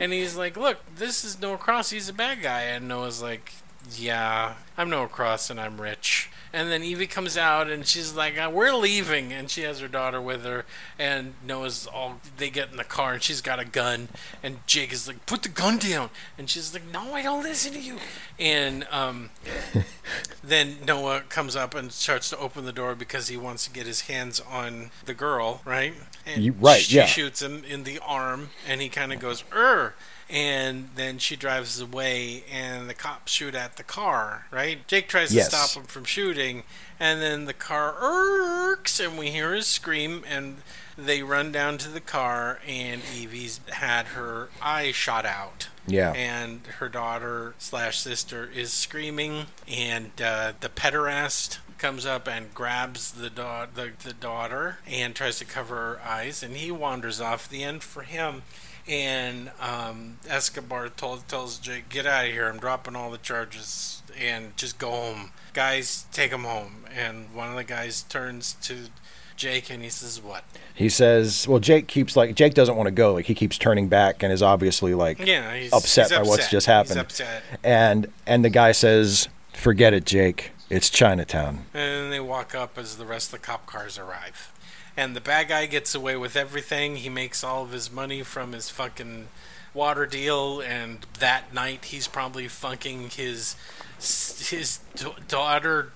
[0.00, 1.90] And he's like, "Look, this is Noah Cross.
[1.90, 3.52] He's a bad guy." And Noah's like,
[3.96, 8.38] "Yeah, I'm Noah Cross, and I'm rich." And then Evie comes out, and she's like,
[8.38, 10.64] uh, "We're leaving," and she has her daughter with her.
[11.00, 14.08] And Noah's all they get in the car, and she's got a gun,
[14.40, 17.72] and Jake is like, "Put the gun down," and she's like, "No, I don't listen
[17.72, 17.98] to you."
[18.38, 19.30] And um,
[20.44, 23.86] then Noah comes up and starts to open the door because he wants to get
[23.86, 25.94] his hands on the girl, right?
[26.26, 27.06] And You- right, she yeah.
[27.06, 29.94] shoots him in the arm, and he kind of goes, "Er."
[30.34, 34.84] And then she drives away, and the cops shoot at the car, right?
[34.88, 35.48] Jake tries Yes.
[35.48, 36.64] to stop him from shooting,
[36.98, 40.62] and then the car irks, and we hear his scream, and
[40.98, 46.12] they run down to the car, and Evie's had her eye shot out Yeah.
[46.12, 53.12] and her daughter slash sister is screaming, and uh, the pederast comes up and grabs
[53.12, 57.48] the, da- the the daughter and tries to cover her eyes, and he wanders off.
[57.48, 58.42] The end for him.
[58.86, 62.48] And um, Escobar told, tells Jake, "Get out of here!
[62.48, 66.06] I'm dropping all the charges and just go home, guys.
[66.12, 68.88] Take him home." And one of the guys turns to
[69.36, 72.92] Jake and he says, "What?" He says, well, Jake keeps like Jake doesn't want to
[72.92, 76.24] go, like he keeps turning back and is obviously like Yeah, he's upset he's by
[76.24, 77.06] what's just happened.
[77.62, 80.50] and and the guy says, forget it, Jake.
[80.70, 81.66] It's Chinatown.
[81.74, 84.50] And then they walk up as the rest of the cop cars arrive.
[84.96, 86.96] And the bad guy gets away with everything.
[86.96, 89.28] He makes all of his money from his fucking
[89.72, 90.60] water deal.
[90.60, 93.56] And that night, he's probably funking his
[93.98, 94.80] his
[95.28, 95.92] daughter,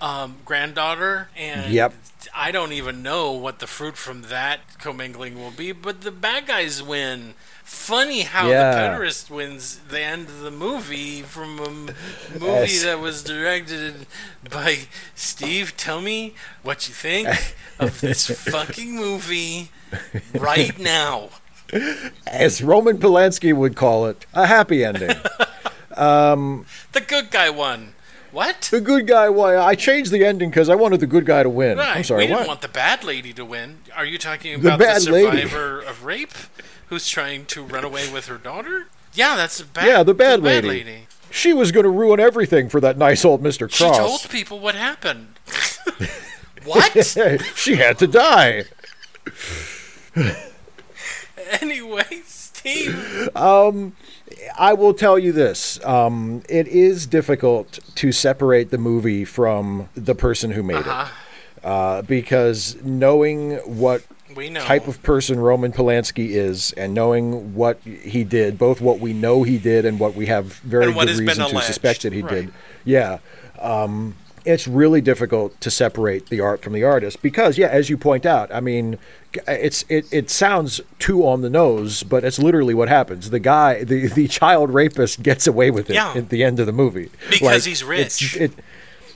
[0.00, 1.28] um, granddaughter.
[1.36, 1.94] And Yep.
[2.34, 5.72] I don't even know what the fruit from that commingling will be.
[5.72, 7.34] But the bad guys win.
[7.64, 8.70] Funny how Yeah.
[8.72, 11.94] the pederast wins the end of the movie from a movie
[12.40, 12.82] Yes.
[12.82, 14.06] that was directed
[14.48, 14.80] by
[15.14, 15.76] Steve.
[15.76, 17.28] Tell me what you think
[17.78, 19.70] of this fucking movie
[20.34, 21.30] right now.
[22.26, 25.16] As Roman Polanski would call it, a happy ending.
[25.94, 27.92] Um, the good guy won.
[28.32, 28.62] What?
[28.72, 29.28] the good guy.
[29.28, 31.78] Why I changed the ending because I wanted the good guy to win.
[31.78, 31.96] Right.
[31.98, 32.22] I'm sorry.
[32.22, 32.48] we didn't What?
[32.48, 33.78] want the bad lady to win.
[33.94, 35.42] Are you talking The about the, bad lady.
[35.42, 36.32] survivor of rape
[36.86, 38.86] who's trying to run away with her daughter?
[39.14, 39.86] Yeah, that's the bad.
[39.86, 41.06] Yeah, the bad lady.
[41.30, 43.60] She was going to ruin everything for that nice old Mr.
[43.60, 43.96] Cross.
[43.96, 45.38] She told people what happened.
[46.64, 46.92] What?
[47.56, 48.66] she had to die.
[51.60, 53.28] anyway, Steve.
[53.36, 53.94] Um,
[54.58, 60.14] I will tell you this: um, it is difficult to separate the movie from the
[60.14, 61.06] person who made Uh-huh.
[61.56, 64.02] it, uh, because knowing what
[64.34, 64.60] We know.
[64.60, 69.42] type of person Roman Polanski is, and knowing what he did, both what we know
[69.42, 72.30] he did and what we have very good reason to suspect that he right.
[72.46, 72.52] did,
[72.84, 73.18] yeah.
[73.60, 77.96] Um, it's really difficult to separate the art from the artist because, yeah, as you
[77.96, 78.98] point out, I mean,
[79.46, 83.30] it's it, it sounds too on the nose, but it's literally what happens.
[83.30, 86.12] The guy, the, the child rapist, gets away with it Yeah.
[86.16, 88.36] at the end of the movie Because he's it's- rich.
[88.36, 88.52] It,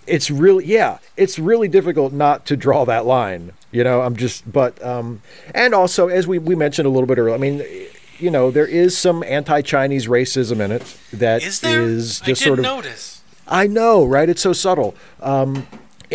[0.07, 4.49] it's really yeah it's really difficult not to draw that line you know i'm just
[4.53, 5.20] but um
[5.53, 7.61] and also as we we mentioned a little bit earlier i mean
[8.20, 11.83] you know there is some anti-chinese racism in it that Is there?
[11.83, 13.16] is I just sort of notice.
[13.49, 14.28] I know, right?
[14.28, 14.94] It's so subtle.
[15.20, 15.66] Um,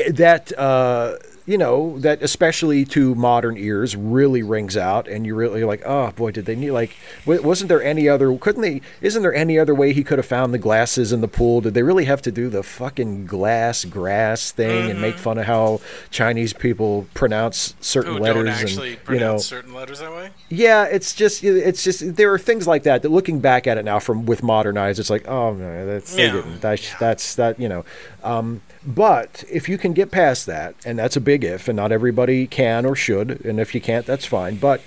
[0.10, 1.18] that uh,
[1.52, 6.12] you know that especially to modern ears really rings out, and you really like, oh
[6.12, 6.96] boy, did they need like?
[7.26, 8.38] Wasn't there any other?
[8.38, 8.80] Couldn't they?
[9.02, 11.60] Isn't there any other way he could have found the glasses in the pool?
[11.60, 15.24] Did they really have to do the fucking glass grass thing and make mm-hmm.
[15.24, 19.38] fun of how Chinese people pronounce certain Who letters don't actually and you know?
[19.38, 20.30] certain letters that way?
[20.48, 23.84] Yeah, it's just it's just there are things like that that looking back at it
[23.84, 26.32] now from with modern eyes, it's like oh no, that's they Yeah.
[26.32, 26.62] didn't.
[26.62, 27.84] That's that's that you know.
[28.24, 31.92] Um, but if you can get past that, and that's a big if, and not
[31.92, 34.58] everybody can or should, and if you can't, that's fine.
[34.58, 34.82] But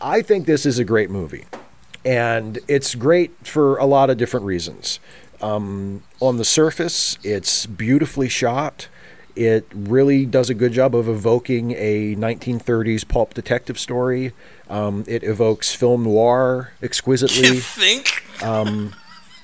[0.00, 1.46] I think this is a great movie,
[2.04, 5.00] and it's great for a lot of different reasons.
[5.40, 8.88] Um, on the surface, it's beautifully shot.
[9.36, 14.32] It really does a good job of evoking a 1930s pulp detective story.
[14.68, 17.48] Um, it evokes film noir exquisitely.
[17.48, 18.24] You think?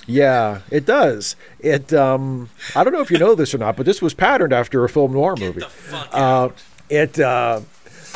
[0.06, 1.36] Yeah, it does.
[1.60, 1.92] It.
[1.92, 4.84] Um, I don't know if you know this or not, but this was patterned after
[4.84, 5.60] a film noir movie.
[5.60, 6.48] the fuck Uh,
[6.88, 7.18] it.
[7.18, 7.60] Uh,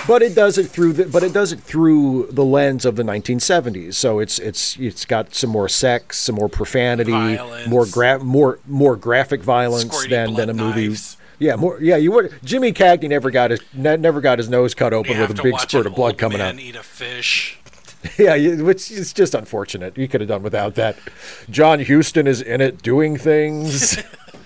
[0.06, 1.04] but it does it through the.
[1.04, 3.94] But it does it through the lens of the 1970s.
[3.94, 7.68] So it's it's it's got some more sex, some more profanity, Violence.
[7.68, 10.88] more gra- more more graphic violence Squirty than than a movie.
[10.88, 11.16] knives.
[11.38, 11.78] Yeah, more.
[11.82, 12.32] Yeah, you would.
[12.44, 15.42] Jimmy Cagney never got his ne- never got his nose cut open You with a
[15.42, 16.58] big spurt of blood coming out.
[16.58, 17.58] eat a fish.
[18.18, 19.96] Yeah, which is just unfortunate.
[19.98, 20.96] You could have done without that.
[21.50, 23.98] John Huston is in it doing things.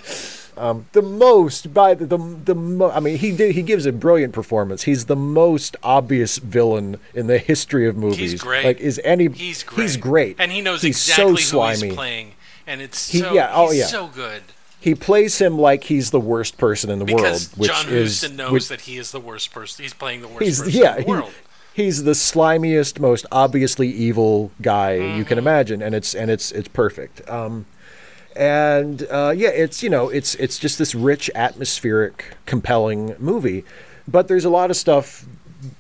[0.56, 3.92] um, the most by the the, the mo- I mean, he did, he gives a
[3.92, 4.82] brilliant performance.
[4.84, 8.32] He's the most obvious villain in the history of movies.
[8.32, 8.64] He's great.
[8.64, 9.82] Like is any He's great.
[9.82, 10.36] He's great.
[10.38, 11.78] And he knows he's exactly so slimy.
[11.80, 12.32] who he's playing.
[12.66, 13.86] And it's He- so, yeah, oh, yeah.
[13.86, 14.42] so good.
[14.80, 18.20] He plays him like he's the worst person in the Because world, which John is
[18.20, 19.82] Huston knows which- that he is the worst person.
[19.82, 21.32] He's playing the worst person yeah in the he- world.
[21.74, 25.22] He's the slimiest most obviously evil guy you Mm-hmm.
[25.24, 27.28] can imagine and it's and it's it's perfect.
[27.28, 27.66] Um
[28.36, 33.64] and uh, yeah it's you know it's it's just this rich atmospheric compelling movie.
[34.08, 35.24] But there's a lot of stuff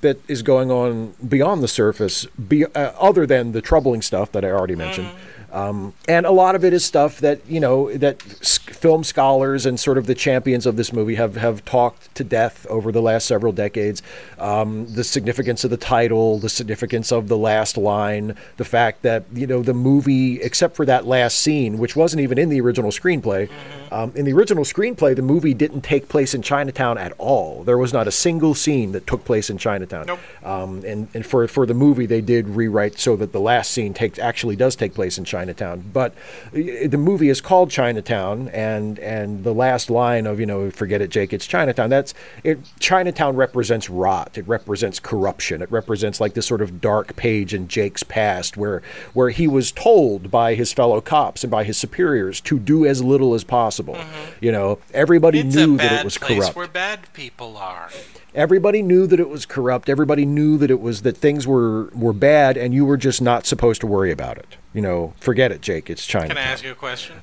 [0.00, 4.42] that is going on beyond the surface be, uh, other than the troubling stuff that
[4.42, 5.10] i already mentioned
[5.54, 9.78] um, and a lot of it is stuff that you know that film scholars and
[9.78, 13.26] sort of the champions of this movie have have talked to death over the last
[13.26, 14.02] several decades.
[14.40, 19.26] Um, the significance of the title, the significance of the last line, the fact that
[19.32, 22.90] you know the movie, except for that last scene, which wasn't even in the original
[22.90, 23.48] screenplay.
[23.94, 27.62] Um, in the original screenplay, the movie didn't take place in Chinatown at all.
[27.62, 30.06] There was not a single scene that took place in Chinatown.
[30.06, 30.18] Nope.
[30.42, 33.94] Um, and, and for, for the movie, they did rewrite so that the last scene
[33.94, 35.90] takes actually does take place in Chinatown.
[35.92, 36.14] But
[36.54, 41.02] uh, the movie is called Chinatown, and and the last line of you know forget
[41.02, 41.90] it, Jake, it's Chinatown.
[41.90, 42.58] That's it.
[42.80, 44.38] Chinatown represents rot.
[44.38, 45.60] It represents corruption.
[45.62, 48.82] It represents like this sort of dark page in Jake's past, where
[49.12, 53.02] where he was told by his fellow cops and by his superiors to do as
[53.02, 53.98] little as possible.
[54.40, 56.56] You know, everybody It's knew that it was corrupt.
[56.56, 57.90] where bad people are.
[58.34, 59.88] Everybody knew that it was corrupt.
[59.88, 63.46] Everybody knew that it was that things were were bad, and you were just not
[63.46, 64.56] supposed to worry about it.
[64.74, 65.88] You know, forget it, Jake.
[65.88, 66.28] It's China.
[66.28, 67.16] Can I ask you a question?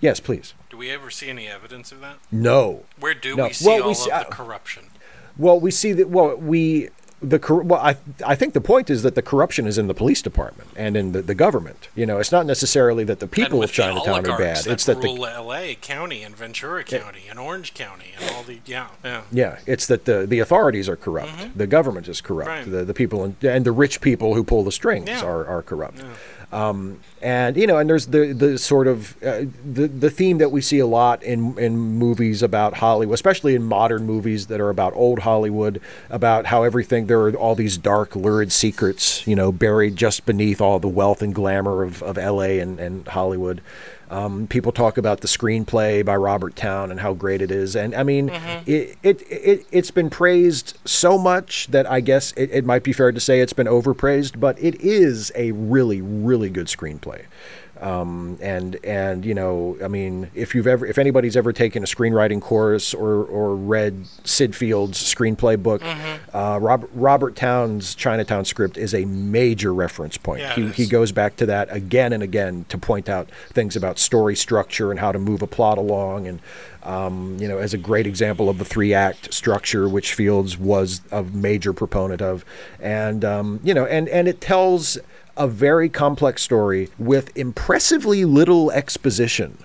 [0.00, 0.54] Yes, please.
[0.70, 2.16] do we ever see any evidence of that?
[2.30, 2.84] No.
[3.00, 3.46] Where do No.
[3.46, 4.84] we see Well, we all see- of the corruption?
[5.38, 6.08] Well, we see that.
[6.10, 6.90] Well, we
[7.22, 9.94] the cor- well, I I think the point is that the corruption is in the
[9.94, 11.88] police department and in the, the government.
[11.94, 14.66] You know, it's not necessarily that the people of Chinatown are bad.
[14.66, 15.76] It's that that rule the L.A.
[15.76, 19.22] County and Ventura County and Orange County and all the yeah yeah.
[19.32, 21.56] yeah, it's that the the authorities are corrupt.
[21.56, 22.50] The government is corrupt.
[22.50, 22.70] Mm-hmm.
[22.70, 22.78] Right.
[22.80, 25.22] The the people in, and the rich people who pull the strings Yeah.
[25.24, 26.02] are are corrupt.
[26.52, 30.52] Um, and you know, and there's the the sort of uh, the the theme that
[30.52, 34.68] we see a lot in in movies about Hollywood, especially in modern movies that are
[34.68, 39.50] about old Hollywood, about how everything there are all these dark, lurid secrets, you know,
[39.50, 42.60] buried just beneath all the wealth and glamour of of L.A.
[42.60, 43.60] and and Hollywood.
[44.08, 47.92] Um, people talk about the screenplay by Robert Towne and how great it is, and
[47.92, 48.30] I mean,
[48.66, 52.92] it, it it it's been praised so much that I guess it, it might be
[52.92, 57.15] fair to say it's been overpraised, but it is a really really good screenplay.
[57.80, 61.86] Um, and and you know, I mean, if you've ever, if anybody's ever taken a
[61.86, 65.82] screenwriting course or or read Syd Field's screenplay book,
[66.32, 70.40] uh, Robert Robert Towne's Chinatown script is a major reference point.
[70.40, 73.98] Yeah, he he goes back to that again and again to point out things about
[73.98, 76.40] story structure and how to move a plot along and.
[76.82, 81.00] Um, you know, as a great example of the three act structure, which Fields was
[81.10, 82.44] a major proponent of,
[82.78, 84.96] and um, you know, and and it tells
[85.36, 89.58] a very complex story with impressively little exposition.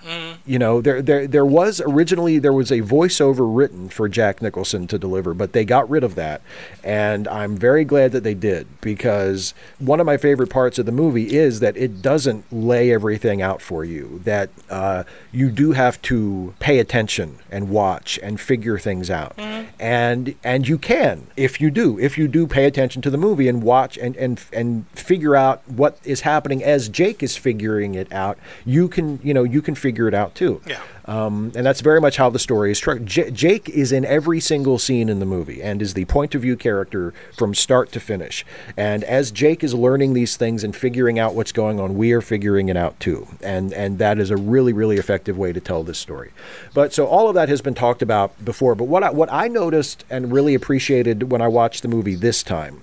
[0.45, 4.87] You know, there, there there was originally there was a voiceover written for Jack Nicholson
[4.87, 6.41] to deliver, but they got rid of that,
[6.83, 10.91] and I'm very glad that they did because one of my favorite parts of the
[10.91, 14.21] movie is that it doesn't lay everything out for you.
[14.23, 19.39] That uh, you do have to pay attention and watch and figure things out,
[19.79, 23.47] and and you can if you do if you do pay attention to the movie
[23.47, 28.11] and watch and and and figure out what is happening as Jake is figuring it
[28.11, 28.37] out.
[28.65, 30.61] You can you know you can figure it out too.
[30.65, 30.81] Yeah.
[31.05, 33.07] Um, and that's very much how the story is structured.
[33.07, 36.43] J- Jake is in every single scene in the movie and is the point of
[36.43, 38.45] view character from start to finish.
[38.77, 42.21] And as Jake is learning these things and figuring out what's going on, we are
[42.21, 43.27] figuring it out too.
[43.41, 46.31] And and that is a really really effective way to tell this story.
[46.73, 48.75] But so all of that has been talked about before.
[48.75, 52.43] But what I, what I noticed and really appreciated when I watched the movie this
[52.43, 52.81] time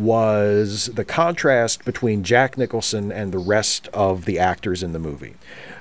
[0.00, 5.34] was the contrast between Jack Nicholson and the rest of the actors in the movie.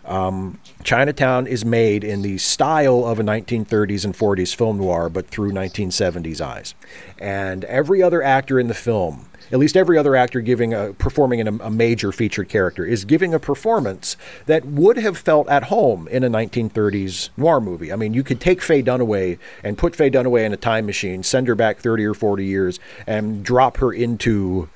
[0.03, 5.27] Um, Chinatown is made in the style of a 1930s and 40s film noir, but
[5.27, 6.73] through 1970s eyes.
[7.17, 11.39] And every other actor in the film, at least every other actor giving a performing
[11.39, 15.63] in a, a major featured character, is giving a performance that would have felt at
[15.65, 17.91] home in a 1930s noir movie.
[17.91, 21.23] I mean, you could take Faye Dunaway and put Faye Dunaway in a time machine,
[21.23, 24.69] send her back 30 or 40 years, and drop her into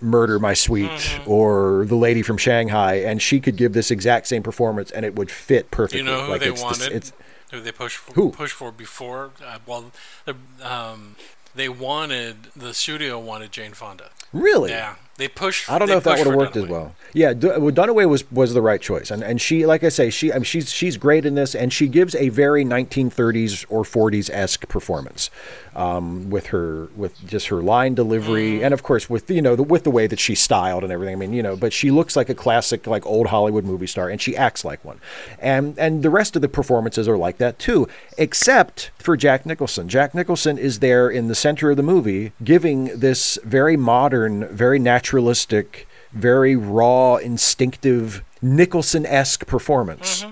[0.00, 4.42] Murder My Sweet or The Lady from Shanghai, and she could give this exact same
[4.42, 5.98] performance, and it would fit perfectly.
[6.00, 6.86] you know who Like, they it's wanted?
[6.92, 7.12] it's-
[7.50, 8.12] who they pushed for?
[8.14, 8.30] Who?
[8.30, 9.32] Pushed for before?
[9.44, 9.90] Uh, well,
[10.24, 11.16] the, um,
[11.54, 14.10] they wanted the studio wanted Jane Fonda.
[14.32, 14.70] really?
[14.70, 15.70] Yeah, they pushed.
[15.70, 16.94] I don't know if that would have worked as well.
[17.12, 20.08] Yeah, D- well, Dunaway was was the right choice, and and she, like I say,
[20.10, 23.82] she I mean, she's she's great in this, and she gives a very 1930s or
[23.82, 25.28] 40s esque performance,
[25.74, 29.62] um, with her with just her line delivery, and of course with you know the,
[29.62, 31.16] with the way that she's styled and everything.
[31.16, 34.08] I mean, you know, but she looks like a classic like old Hollywood movie star,
[34.08, 35.00] and she acts like one,
[35.40, 39.88] and and the rest of the performances are like that too, except for Jack Nicholson.
[39.88, 44.78] Jack Nicholson is there in the center of the movie, giving this very modern, very
[44.78, 50.24] naturalistic, very raw, instinctive Nicholson esque performance.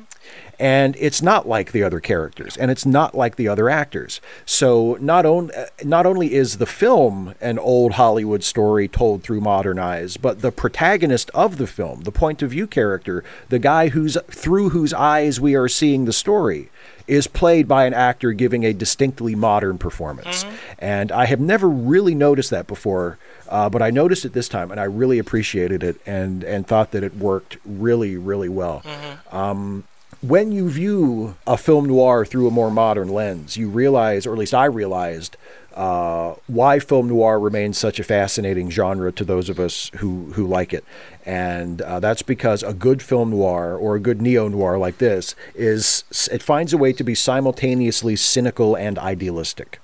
[0.60, 4.20] And it's not like the other characters, and it's not like the other actors.
[4.44, 9.40] So not on, uh, not only is the film an old Hollywood story told through
[9.40, 13.90] modern eyes, but the protagonist of the film, the point of view character, the guy
[13.90, 16.70] who's through whose eyes we are seeing the story,
[17.08, 20.44] is played by an actor giving a distinctly modern performance.
[20.78, 24.70] And I have never really noticed that before, uh, but I noticed it this time,
[24.70, 28.82] and I really appreciated it and and thought that it worked really really well.
[29.32, 29.84] Um,
[30.20, 34.38] when you view a film noir through a more modern lens, you realize, or at
[34.38, 35.36] least I realized,
[35.74, 40.44] uh, why film noir remains such a fascinating genre to those of us who, who
[40.44, 40.84] like it.
[41.28, 45.34] And uh, that's because a good film noir or a good neo noir like this
[45.54, 49.78] is it finds a way to be simultaneously cynical and idealistic.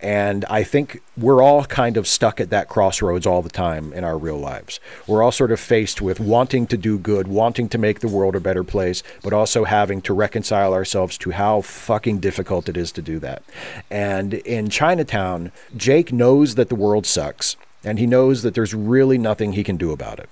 [0.00, 4.04] And I think we're all kind of stuck at that crossroads all the time in
[4.04, 4.80] our real lives.
[5.06, 8.34] We're all sort of faced with wanting to do good, wanting to make the world
[8.34, 12.90] a better place, but also having to reconcile ourselves to how fucking difficult it is
[12.92, 13.42] to do that.
[13.90, 19.18] And in Chinatown, Jake knows that the world sucks, and he knows that there's really
[19.18, 20.30] nothing he can do about it.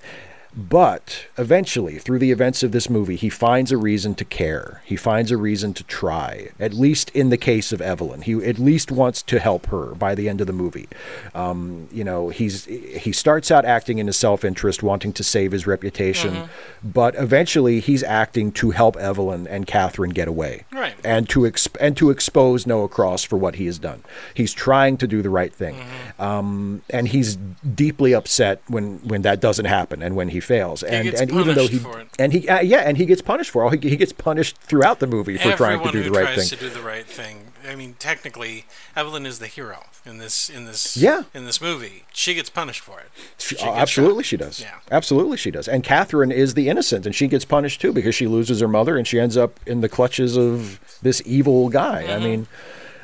[0.59, 4.83] But eventually, through the events of this movie, he finds a reason to care.
[4.85, 6.49] He finds a reason to try.
[6.59, 9.95] At least in the case of Evelyn, he at least wants to help her.
[9.95, 10.89] By the end of the movie,
[11.33, 15.65] um, you know, he's he starts out acting in his self-interest, wanting to save his
[15.69, 16.49] reputation,
[16.83, 20.95] but eventually he's acting to help Evelyn and Catherine get away, Right.
[21.05, 24.03] and to exp- and to expose Noah Cross for what he has done.
[24.35, 25.77] He's trying to do the right thing,
[26.19, 27.37] um, and he's
[27.77, 30.83] deeply upset when when that doesn't happen and when he fails.
[30.83, 32.09] and gets and even though he punished for it.
[32.19, 34.99] and he uh, yeah, and he gets punished for all He, he gets punished throughout
[34.99, 36.59] the movie for trying to do the right tries thing.
[36.59, 38.65] to do the right thing I mean, technically,
[38.97, 41.25] Evelyn is the hero in this in this Yeah.
[41.35, 42.05] in this movie.
[42.13, 43.07] She gets punished for it.
[43.37, 44.29] She, oh, absolutely, shot.
[44.29, 44.61] she does.
[44.61, 44.75] Yeah.
[44.91, 45.69] Absolutely, she does.
[45.69, 48.97] And Catherine is the innocent, and she gets punished too because she loses her mother,
[48.97, 52.05] and she ends up in the clutches of this evil guy.
[52.05, 52.13] Mm-hmm.
[52.13, 52.47] I mean,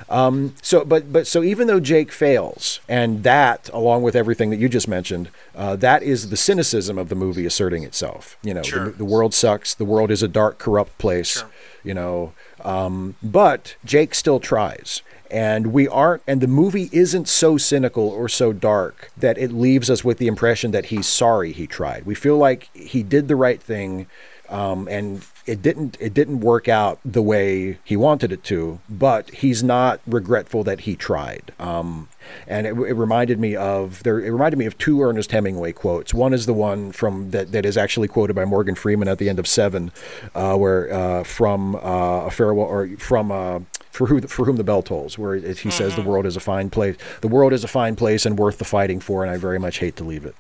[0.08, 4.58] um, so but but so even though Jake fails, and that along with everything that
[4.58, 8.36] you just mentioned, uh, that is the cynicism of the movie asserting itself.
[8.42, 8.86] You know, Sure.
[8.86, 9.74] the, the world sucks.
[9.74, 11.38] The world is a dark, corrupt place.
[11.38, 11.50] Sure.
[11.82, 12.32] You know,
[12.62, 15.02] um, but Jake still tries.
[15.30, 19.90] And we aren't, and the movie isn't so cynical or so dark that it leaves
[19.90, 22.06] us with the impression that he's sorry he tried.
[22.06, 24.06] We feel like he did the right thing,
[24.48, 28.80] um, and it didn't it didn't work out the way he wanted it to.
[28.88, 31.52] But he's not regretful that he tried.
[31.58, 32.08] Um,
[32.46, 34.20] and it, it reminded me of there.
[34.20, 36.14] It reminded me of two Ernest Hemingway quotes.
[36.14, 39.28] One is the one from that that is actually quoted by Morgan Freeman at the
[39.28, 39.92] end of Seven,
[40.34, 43.66] uh, where uh, from uh, a farewell or from.
[43.94, 46.40] For who for whom the bell tolls, where it, he says the world is a
[46.40, 46.96] fine place.
[47.20, 49.78] The world is a fine place and worth the fighting for, and I very much
[49.78, 50.34] hate to leave it.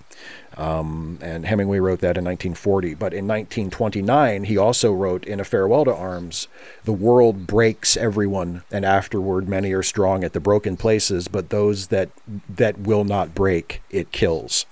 [0.56, 2.94] Um, and Hemingway wrote that in 1940.
[2.94, 6.48] But in 1929, he also wrote in A Farewell to Arms,
[6.84, 11.88] The world breaks everyone, and afterward many are strong at the broken places, but those
[11.88, 12.10] that,
[12.48, 14.66] that will not break, it kills.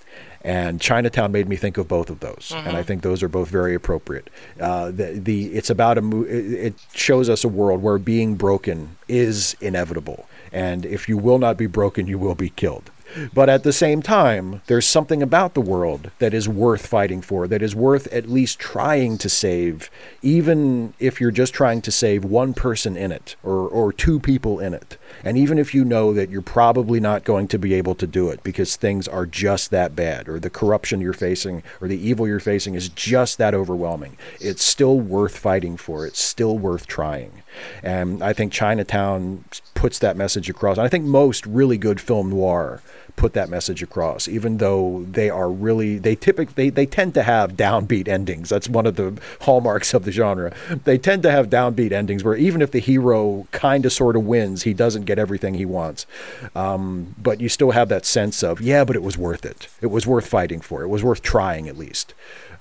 [0.45, 3.49] And Chinatown made me think of both of those, and I think those are both
[3.49, 4.29] very appropriate.
[4.61, 8.35] Uh, the, the it's about a mo- it it shows us a world where being
[8.35, 12.91] broken is inevitable, and if you will not be broken, you will be killed.
[13.35, 17.47] But at the same time, there's something about the world that is worth fighting for,
[17.47, 19.91] that is worth at least trying to save,
[20.23, 24.59] even if you're just trying to save one person in it or, or two people
[24.61, 24.97] in it.
[25.25, 28.29] And even if you know that you're probably not going to be able to do
[28.31, 32.27] it because things are just that bad, or the corruption you're facing, or the evil
[32.27, 36.07] you're facing is just that overwhelming, it's still worth fighting for.
[36.07, 37.43] It's still worth trying.
[37.83, 39.45] And I think Chinatown
[39.75, 40.79] puts that message across.
[40.79, 42.83] I think most really good film noir
[43.17, 47.23] put that message across, even though they are really they typically they, they tend to
[47.23, 48.49] have downbeat endings.
[48.49, 50.53] That's one of the hallmarks of the genre.
[50.85, 54.25] They tend to have downbeat endings where even if the hero kind of sort of
[54.25, 56.07] wins, he doesn't get everything he wants.
[56.55, 59.69] Um, but you still have that sense of yeah, but it was worth it.
[59.81, 60.83] It was worth fighting for.
[60.83, 62.15] It was worth trying at least.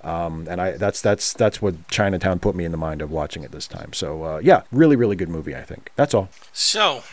[0.03, 3.43] Um, and I that's that's that's what Chinatown put me in the mind of watching
[3.43, 3.93] it this time.
[3.93, 5.55] So uh, yeah, really really good movie.
[5.55, 6.29] I think that's all.
[6.51, 7.03] So,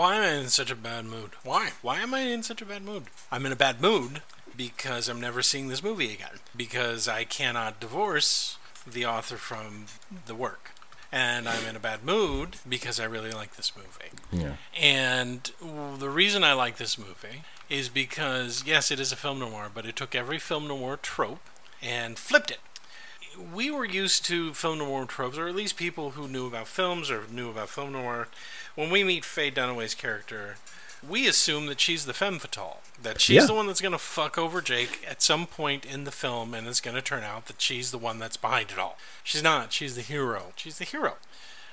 [0.00, 1.32] why am I in such a bad mood?
[1.44, 1.72] Why?
[1.82, 3.02] Why am I in such a bad mood?
[3.30, 4.22] I'm in a bad mood
[4.56, 6.40] because I'm never seeing this movie again.
[6.56, 8.56] Because I cannot divorce
[8.90, 9.84] the author from
[10.24, 10.70] the work.
[11.12, 14.42] And I'm in a bad mood because I really like this movie.
[14.42, 14.54] Yeah.
[14.74, 15.50] And
[15.98, 19.84] the reason I like this movie is because, yes, it is a film noir, but
[19.84, 21.46] it took every film noir trope
[21.82, 22.60] and flipped it.
[23.52, 27.10] We were used to film noir tropes, or at least people who knew about films
[27.10, 28.28] or knew about film noir.
[28.74, 30.56] When we meet Faye Dunaway's character,
[31.06, 32.80] we assume that she's the femme fatale.
[33.02, 33.46] That she's Yeah.
[33.46, 36.66] the one that's going to fuck over Jake at some point in the film, and
[36.66, 38.98] it's going to turn out that she's the one that's behind it all.
[39.24, 39.72] She's not.
[39.72, 40.52] She's the hero.
[40.56, 41.16] She's the hero.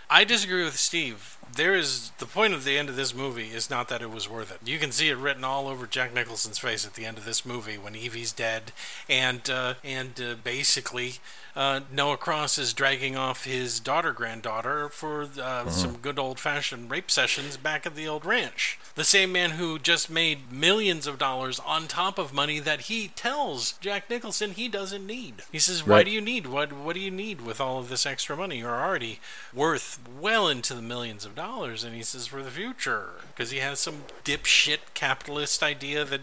[0.10, 1.38] I disagree with Steve.
[1.54, 4.30] There is the point of the end of this movie is not that it was
[4.30, 4.60] worth it.
[4.66, 7.46] You can see it written all over Jack Nicholson's face at the end of this
[7.46, 8.72] movie when Evie's dead,
[9.10, 11.16] and uh, and uh, basically
[11.58, 16.92] uh, Noah Cross is dragging off his daughter granddaughter for uh, some good old fashioned
[16.92, 18.80] rape sessions back at the old ranch.
[18.94, 23.08] The same man who just made millions of dollars on top of money that he
[23.10, 25.44] tells Jack Nicholson he doesn't need.
[25.52, 26.06] He says, "Why Right.
[26.06, 26.72] do you need what?
[26.72, 28.60] What do you need with all of this extra money?
[28.60, 29.20] You're already
[29.52, 33.58] worth well into the millions of dollars." And he says, "For the future," because he
[33.60, 36.22] has some dipshit capitalist idea that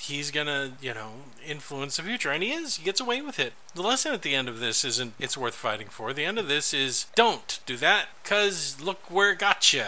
[0.00, 1.12] he's gonna, you know,
[1.46, 2.76] influence the future, and he is.
[2.76, 3.52] He gets away with it.
[3.74, 6.12] The lesson at the end of this isn't it's worth fighting for.
[6.12, 9.86] The end of this is don't do that, cause look where it got you.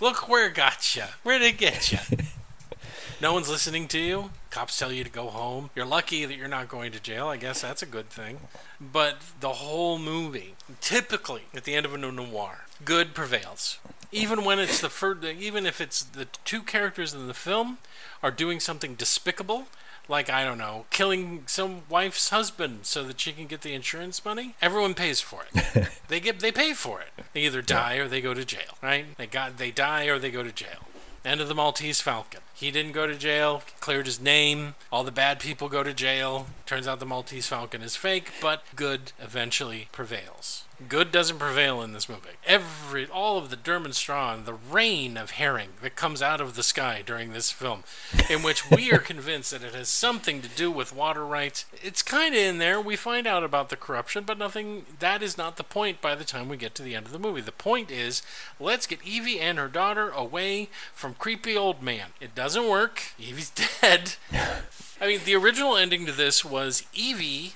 [0.00, 1.04] Look where it got you.
[1.22, 1.98] Where did it get you?
[3.20, 4.30] no one's listening to you.
[4.50, 5.70] Cops tell you to go home.
[5.74, 7.28] You're lucky that you're not going to jail.
[7.28, 8.40] I guess that's a good thing.
[8.80, 13.78] But the whole movie, typically at the end of a noir, good prevails.
[14.12, 17.78] Even when it's the first, even if it's the two characters in the film
[18.26, 19.66] are doing something despicable,
[20.08, 24.24] like I don't know, killing some wife's husband so that she can get the insurance
[24.24, 24.56] money.
[24.60, 25.88] Everyone pays for it.
[26.08, 27.24] they get they pay for it.
[27.32, 28.78] They either die or they go to jail.
[28.82, 29.16] Right?
[29.16, 30.88] They got they die or they go to jail.
[31.24, 32.40] End of the Maltese Falcon.
[32.56, 34.76] He didn't go to jail, cleared his name.
[34.90, 36.46] All the bad people go to jail.
[36.64, 40.64] Turns out the Maltese Falcon is fake, but good eventually prevails.
[40.88, 42.36] Good doesn't prevail in this movie.
[42.46, 46.62] Every all of the Dermot Strawn, the rain of herring that comes out of the
[46.62, 47.82] sky during this film,
[48.28, 51.64] in which we are convinced that it has something to do with water rights.
[51.82, 52.78] It's kind of in there.
[52.78, 54.84] We find out about the corruption, but nothing.
[54.98, 56.02] That is not the point.
[56.02, 58.20] By the time we get to the end of the movie, the point is
[58.60, 62.08] let's get Evie and her daughter away from creepy old man.
[62.20, 63.02] It doesn't work.
[63.18, 64.14] Evie's dead.
[65.00, 67.54] I mean, the original ending to this was Evie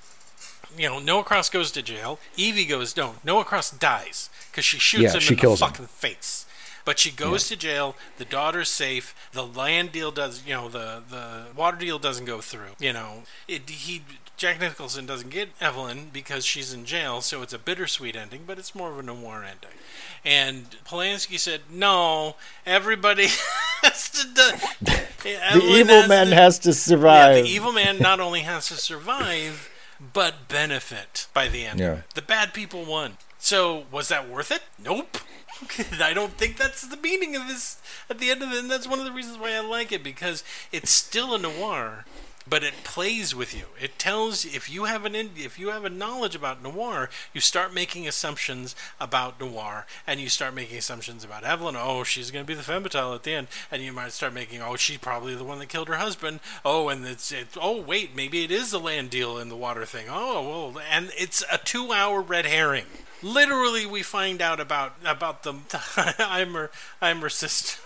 [0.76, 2.18] you know, Noah Cross goes to jail.
[2.36, 5.60] Evie goes, no, Noah Cross dies because she shoots Yeah, him she in the kills
[5.62, 5.68] him.
[5.68, 6.46] fucking face.
[6.84, 7.94] But she goes to jail.
[8.18, 9.14] The daughter's safe.
[9.32, 12.72] The land deal does, you know, the the water deal doesn't go through.
[12.80, 14.02] You know, it, he
[14.36, 18.58] Jack Nicholson doesn't get Evelyn because she's in jail, so it's a bittersweet ending, but
[18.58, 19.76] it's more of a noir ending.
[20.24, 23.26] And Polanski said, "No, everybody
[23.82, 24.76] has to.
[25.22, 27.44] The evil man has to Yeah, survive.
[27.44, 29.70] the evil man not only has to survive,
[30.14, 31.98] but benefit by the end Yeah.
[32.14, 33.18] The bad people won.
[33.38, 34.62] So was that worth it?
[34.82, 35.18] Nope.
[36.00, 37.76] I don't think that's the meaning of this
[38.08, 40.02] at the end of it, and that's one of the reasons why I like it
[40.02, 42.06] because it's still a noir,
[42.50, 43.66] but it plays with you.
[43.80, 47.72] It tells if you have an if you have a knowledge about noir, you start
[47.72, 51.76] making assumptions about noir, and you start making assumptions about Evelyn.
[51.78, 54.34] Oh, she's going to be the femme fatale at the end, and you might start
[54.34, 56.40] making, oh, she's probably the one that killed her husband.
[56.64, 59.84] Oh, and it's it, oh wait, maybe it is the land deal and the water
[59.84, 60.06] thing.
[60.10, 62.86] Oh well, and it's a two-hour red herring.
[63.22, 65.54] Literally, we find out about about the
[66.18, 66.70] I'm her
[67.00, 67.80] I'm her sister.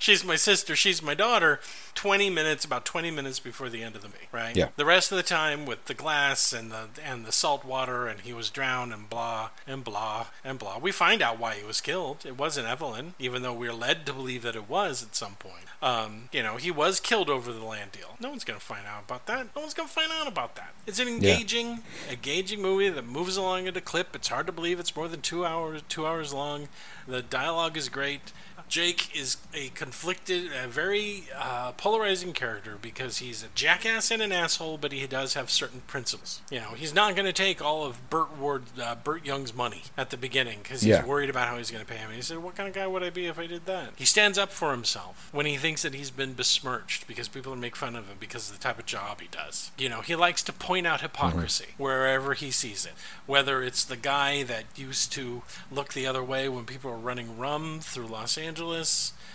[0.00, 0.74] She's my sister.
[0.74, 1.60] She's my daughter.
[1.94, 4.56] 20 minutes, about 20 minutes before the end of the movie, right?
[4.56, 4.68] Yeah.
[4.76, 8.20] The rest of the time with the glass and the and the salt water and
[8.20, 10.78] he was drowned and blah and blah and blah.
[10.78, 12.24] We find out why he was killed.
[12.24, 15.64] It wasn't Evelyn, even though we're led to believe that it was at some point.
[15.82, 18.16] Um, you know, he was killed over the land deal.
[18.18, 19.48] No one's gonna find out about that.
[19.54, 20.74] No one's gonna find out about that.
[20.86, 21.80] It's an engaging,
[22.10, 24.14] engaging movie that moves along at a clip.
[24.16, 26.68] It's hard to believe it's more than two hours, two hours long.
[27.06, 28.32] The dialogue is great.
[28.70, 34.30] Jake is a conflicted, a very uh, polarizing character because he's a jackass and an
[34.30, 36.40] asshole, but he does have certain principles.
[36.52, 39.82] You know, he's not going to take all of Burt Ward, uh, Burt Young's money
[39.98, 41.04] at the beginning because he's Yeah.
[41.04, 42.06] worried about how he's going to pay him.
[42.10, 44.04] And he said, "What kind of guy would I be if I did that?" He
[44.04, 47.96] stands up for himself when he thinks that he's been besmirched because people make fun
[47.96, 49.72] of him because of the type of job he does.
[49.78, 52.92] You know, he likes to point out hypocrisy wherever he sees it.
[53.26, 55.42] Whether it's the guy that used to
[55.72, 58.59] look the other way when people were running rum through Los Angeles,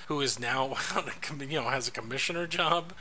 [0.07, 2.93] who is now on a com- you know has a commissioner job,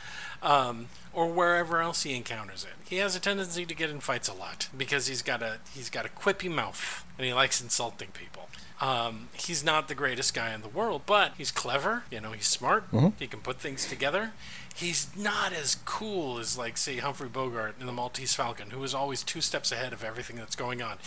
[0.43, 2.75] um, or wherever else he encounters it.
[2.89, 5.91] He has a tendency to get in fights a lot because he's got a he's
[5.91, 8.49] got a quippy mouth and he likes insulting people.
[8.81, 12.03] Um, he's not the greatest guy in the world, but he's clever.
[12.11, 12.85] You know, he's smart.
[13.18, 14.33] He can put things together.
[14.75, 18.93] He's not as cool as, like, say, Humphrey Bogart in The Maltese Falcon, who is
[18.93, 20.99] always two steps ahead of everything that's going on.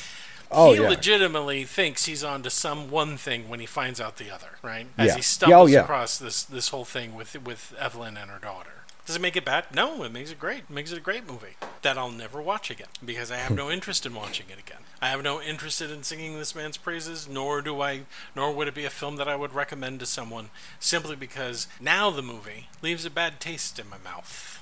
[0.51, 0.87] Oh, he yeah.
[0.89, 4.87] legitimately thinks he's on to some one thing when he finds out the other, right?
[4.97, 5.13] As Yeah.
[5.13, 5.81] he Yeah, stumbles oh, yeah.
[5.81, 8.71] across this this whole thing with with Evelyn and her daughter.
[9.05, 9.73] Does it make it bad?
[9.73, 10.59] No, it makes it great.
[10.63, 13.71] It makes it a great movie that I'll never watch again because I have no
[13.71, 14.79] interest in watching it again.
[15.01, 18.01] I have no interest in singing this man's praises, nor do I,
[18.35, 22.09] nor would it be a film that I would recommend to someone simply because now
[22.09, 24.56] the movie leaves a bad taste in my mouth.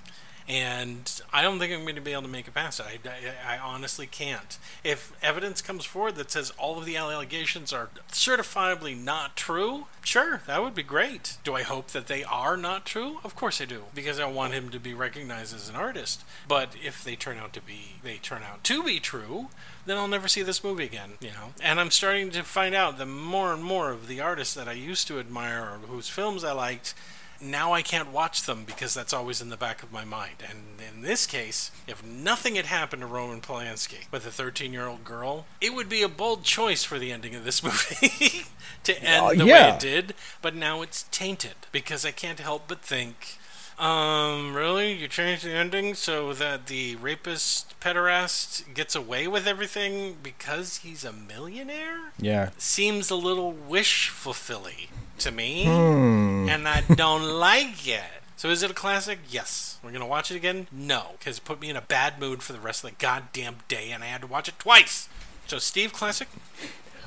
[0.47, 2.85] And I don't think I'm going to be able to make it past it.
[2.85, 4.57] I, I, I honestly can't.
[4.83, 10.41] If evidence comes forward that says all of the allegations are certifiably not true, sure,
[10.45, 11.37] that would be great.
[11.43, 13.19] Do I hope that they are not true?
[13.23, 16.23] Of course I do, because I want him to be recognized as an artist.
[16.47, 19.47] But if they turn out to be, they turn out to be true,
[19.87, 21.53] then I'll never see this movie again, you know.
[21.61, 24.73] And I'm starting to find out that more and more of the artists that I
[24.73, 26.93] used to admire or whose films I liked
[27.41, 30.35] now I can't watch them because that's always in the back of my mind.
[30.47, 34.87] And in this case, if nothing had happened to Roman Polanski with a 13 year
[34.87, 38.45] old girl, it would be a bold choice for the ending of this movie
[38.83, 39.69] to end Uh, the yeah.
[39.69, 40.13] way it did.
[40.41, 43.37] But now it's tainted because I can't help but think.
[43.77, 44.93] Um, really?
[44.93, 51.03] You changed the ending so that the rapist pederast gets away with everything because he's
[51.03, 52.13] a millionaire?
[52.17, 52.51] Yeah.
[52.57, 54.87] seems a little wish fulfilling
[55.19, 56.47] to me, Hmm.
[56.49, 58.01] and I don't like it.
[58.37, 59.19] So is it a classic?
[59.29, 59.77] Yes.
[59.83, 60.67] We're gonna watch it again?
[60.71, 63.57] No, because it put me in a bad mood for the rest of the goddamn
[63.67, 65.07] day, and I had to watch it twice.
[65.47, 66.27] So Steve, classic?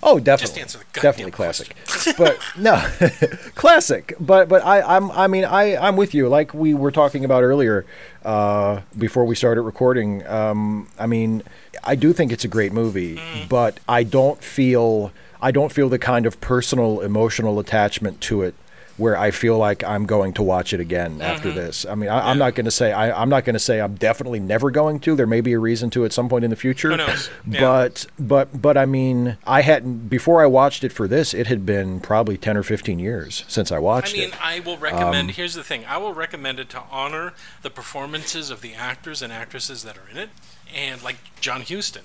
[0.01, 0.63] Oh, definitely.
[0.63, 1.75] answer the goddamn definitely classic.
[2.17, 2.77] but no,
[3.57, 4.15] classic.
[4.21, 6.29] But but I I'm I mean I I'm with you.
[6.29, 7.85] Like we were talking about earlier,
[8.25, 10.27] uh, before we started recording.
[10.27, 11.43] Um, I mean,
[11.83, 13.49] I do think it's a great movie, Mm.
[13.49, 18.55] but I don't feel I don't feel the kind of personal emotional attachment to it
[18.97, 21.87] where I feel like I'm going to watch it again after this.
[21.87, 23.95] I mean, I, I'm not going to say I, I'm not going to say I'm
[23.95, 25.15] definitely never going to.
[25.15, 26.91] There may be a reason to at some point in the future.
[26.91, 27.31] Who knows?
[27.47, 27.61] Yeah.
[27.61, 31.33] But but but I mean, I hadn't before I watched it for this.
[31.33, 34.19] It had been probably ten or fifteen years since I watched it.
[34.19, 34.45] I mean, it.
[34.45, 35.31] I will Um, recommend.
[35.33, 39.33] here's the thing: I will recommend it to honor the performances of the actors and
[39.33, 40.31] actresses that are in it,
[40.75, 42.03] and like John Huston,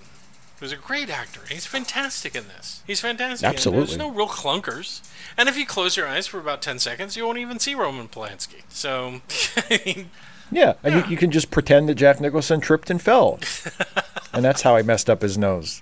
[0.64, 1.41] who's a great actor.
[1.49, 2.81] He's fantastic in this.
[2.88, 3.45] He's fantastic.
[3.48, 3.85] Absolutely.
[3.88, 5.02] There's no real clunkers,
[5.38, 8.07] and if you close your eyes for about ten seconds, you won't even see Roman
[8.07, 8.61] Polanski.
[8.69, 9.22] So,
[9.57, 10.10] I mean,
[10.52, 13.40] Yeah, and You, you can just pretend that Jack Nicholson tripped and fell,
[14.34, 15.81] and that's how he messed up his nose.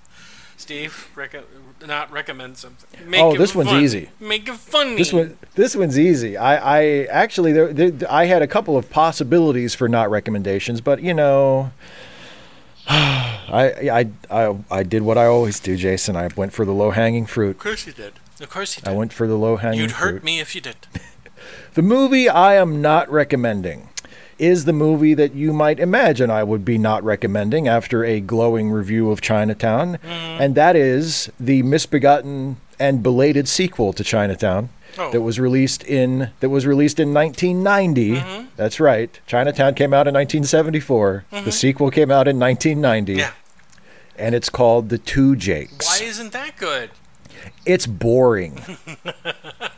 [0.56, 1.34] Steve, rec-
[1.86, 3.00] not recommend something.
[3.04, 3.82] Oh, Make Oh, it this one's fun.
[3.82, 4.10] easy.
[4.20, 4.96] Make it funny.
[4.96, 6.36] This one, this one's easy.
[6.36, 11.02] I, I actually, there, there, I had a couple of possibilities for not recommendations, but
[11.02, 11.72] you know,
[13.52, 16.16] I, I, I, I did what I always do, Jason.
[16.16, 17.50] I went for the low hanging fruit.
[17.50, 18.14] Of course you did.
[18.40, 18.90] Of course you did.
[18.90, 20.12] I went for the low hanging You'd fruit.
[20.14, 20.76] hurt me if you did.
[21.74, 23.88] The movie I am not recommending
[24.38, 28.70] is the movie that you might imagine I would be not recommending after a glowing
[28.70, 30.08] review of Chinatown, mm.
[30.08, 34.68] and that is the misbegotten and belated sequel to Chinatown.
[34.98, 35.10] Oh.
[35.10, 38.16] That was released in that was released in 1990.
[38.16, 38.46] Mm-hmm.
[38.56, 39.18] That's right.
[39.26, 41.24] Chinatown came out in 1974.
[41.30, 41.50] The mm-hmm.
[41.50, 43.30] sequel came out in 1990, Yeah.
[44.16, 45.86] And it's called The Two Jakes.
[45.86, 46.90] Why isn't that good?
[47.64, 48.60] It's boring.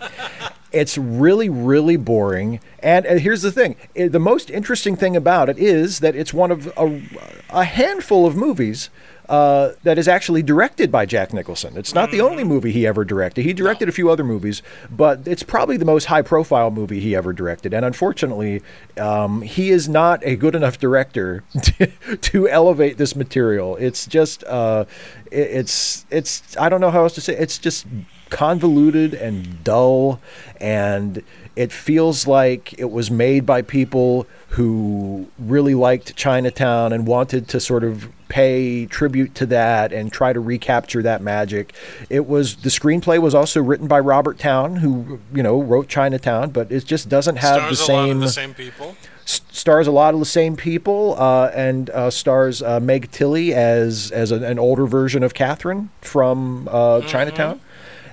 [0.74, 2.60] it's really, really boring.
[2.80, 6.34] And, and here's the thing i- the most interesting thing about it is that it's
[6.34, 7.02] one of a,
[7.50, 8.90] a handful of movies.
[9.26, 11.78] Uh, that is actually directed by Jack Nicholson.
[11.78, 13.40] It's not the only movie he ever directed.
[13.42, 17.32] He directed a few other movies, but it's probably the most high-profile movie he ever
[17.32, 17.72] directed.
[17.72, 18.60] And unfortunately,
[18.98, 21.86] um, he is not a good enough director to,
[22.18, 23.76] to elevate this material.
[23.76, 24.84] It's just, uh,
[25.30, 26.54] it- it's, it's.
[26.58, 27.32] I don't know how else to say.
[27.32, 27.40] It.
[27.44, 27.86] It's just
[28.34, 30.20] convoluted and dull
[30.60, 31.22] and
[31.54, 37.60] it feels like it was made by people who really liked Chinatown and wanted to
[37.60, 41.72] sort of pay tribute to that and try to recapture that magic.
[42.10, 46.50] It was the screenplay was also written by Robert Towne who you know wrote Chinatown
[46.50, 48.96] but it just doesn't have Stars the a lot same of the same people.
[49.24, 53.54] s- stars a lot of the same people, uh, and uh, stars uh, Meg Tilly
[53.54, 57.60] as as an, an older version of Catherine from uh, Chinatown.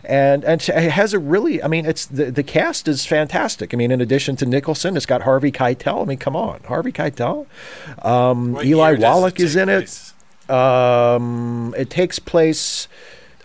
[0.03, 3.73] And and it has a really, I mean, it's the the cast is fantastic.
[3.73, 6.01] I mean, in addition to Nicholson, it's got Harvey Keitel.
[6.01, 7.45] I mean, come on, Harvey Keitel.
[8.03, 10.13] Um, Eli Wallach is in place?
[10.49, 10.51] it.
[10.53, 12.87] Um, it takes place,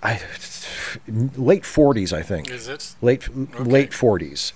[0.02, 0.20] I,
[1.36, 2.94] late forties, I think Is it?
[3.02, 3.28] late
[3.60, 4.52] late 40s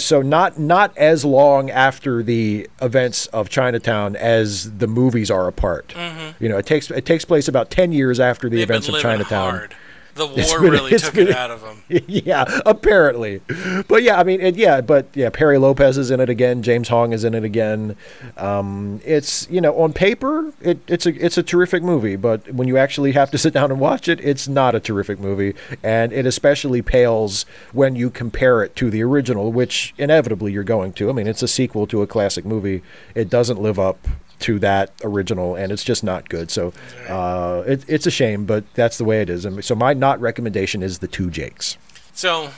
[0.00, 5.94] so not not as long after the events of Chinatown as the movies are apart
[6.40, 8.58] you know it takes it takes place about 10 years after the Mm-hmm.
[8.60, 9.74] They've events of Chinatown hard.
[10.14, 11.82] The war really took it out of them.
[12.06, 13.40] yeah, apparently.
[13.88, 16.62] But yeah, I mean, it, yeah, but yeah, Perry Lopez is in it again.
[16.62, 17.96] James Hong is in it again.
[18.36, 22.68] Um, it's you know, on paper, it, it's a it's a terrific movie, but when
[22.68, 26.12] you actually have to sit down and watch it, it's not a terrific movie, and
[26.12, 31.08] it especially pales when you compare it to the original, which inevitably you're going to.
[31.08, 32.82] I mean, it's a sequel to a classic movie.
[33.14, 34.06] It doesn't live up
[34.42, 36.50] to that original, and it's just not good.
[36.50, 36.72] So
[37.08, 39.44] uh, it, it's a shame, but that's the way it is.
[39.44, 41.76] And so my not recommendation is the two Jakes.
[42.12, 42.50] So,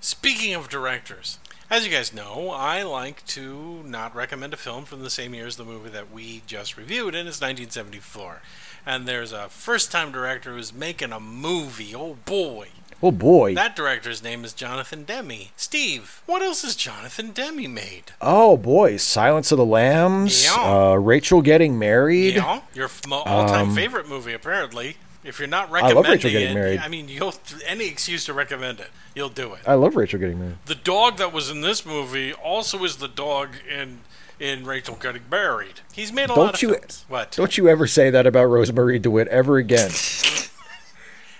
[0.00, 1.38] speaking of directors,
[1.70, 5.46] as you guys know, I like to not recommend a film from the same year
[5.46, 8.40] as the movie that we just reviewed, and it's 1974.
[8.86, 11.94] And there's a first time director who's making a movie.
[11.94, 12.68] Oh boy.
[13.02, 13.54] Oh boy.
[13.54, 15.48] That director's name is Jonathan Demme.
[15.56, 18.12] Steve, what else has Jonathan Demme made?
[18.20, 20.44] oh boy, Silence of the Lambs.
[20.44, 20.90] Yeah.
[20.90, 22.34] Uh, Rachel getting married.
[22.34, 24.96] Yeah, your all-time favorite movie, apparently.
[25.24, 26.78] If you're not Um, I recommending love Rachel Getting Married.
[26.80, 27.34] I mean, you'll
[27.66, 29.60] any excuse to recommend it, you'll do it.
[29.66, 30.56] I love Rachel getting married.
[30.66, 34.00] The dog that was in this movie also is the dog in
[34.40, 35.80] in Rachel Getting Married.
[35.92, 37.04] He's made a lot Don't of you films.
[37.08, 37.32] What?
[37.32, 39.90] don't you ever say that about Rosemarie DeWitt ever again?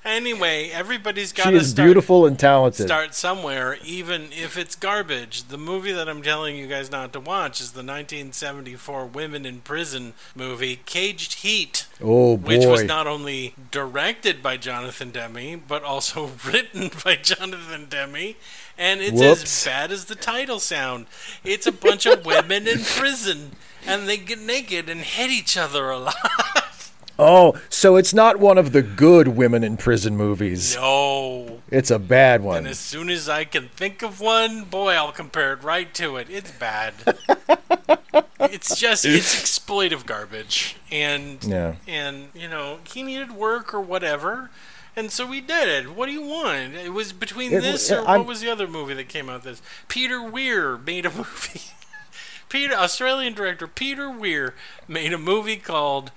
[0.08, 2.86] Anyway, everybody's got she is start, beautiful and talented.
[2.86, 5.44] start somewhere, even if it's garbage.
[5.44, 9.60] The movie that I'm telling you guys not to watch is the 1974 Women in
[9.60, 11.86] Prison movie, Caged Heat.
[12.00, 12.48] oh boy.
[12.56, 18.34] which was not only directed by Jonathan Demme, but also written by Jonathan Demme.
[18.78, 19.42] And it's Whoops.
[19.42, 21.04] as bad as the title sound.
[21.44, 23.50] It's a bunch of women in prison,
[23.86, 26.14] and they get naked and hit each other a lot.
[27.18, 30.74] oh, so it's not one of the good women in prison movies.
[30.76, 31.60] no.
[31.70, 32.58] It's a bad one.
[32.58, 36.16] And as soon as I can think of one, boy, I'll compare it right to
[36.16, 36.28] it.
[36.30, 36.94] It's bad.
[38.40, 41.74] it's just it's exploitive garbage, and Yeah.
[41.86, 44.50] and you know he needed work or whatever.
[44.96, 45.94] And so we did it.
[45.94, 46.74] What do you want?
[46.74, 49.42] It was between It- this or I'm- what was the other movie that came out
[49.44, 49.60] this?
[49.88, 51.60] Peter Weir made a movie.
[52.48, 54.54] Peter Australian director Peter Weir
[54.88, 56.10] made a movie called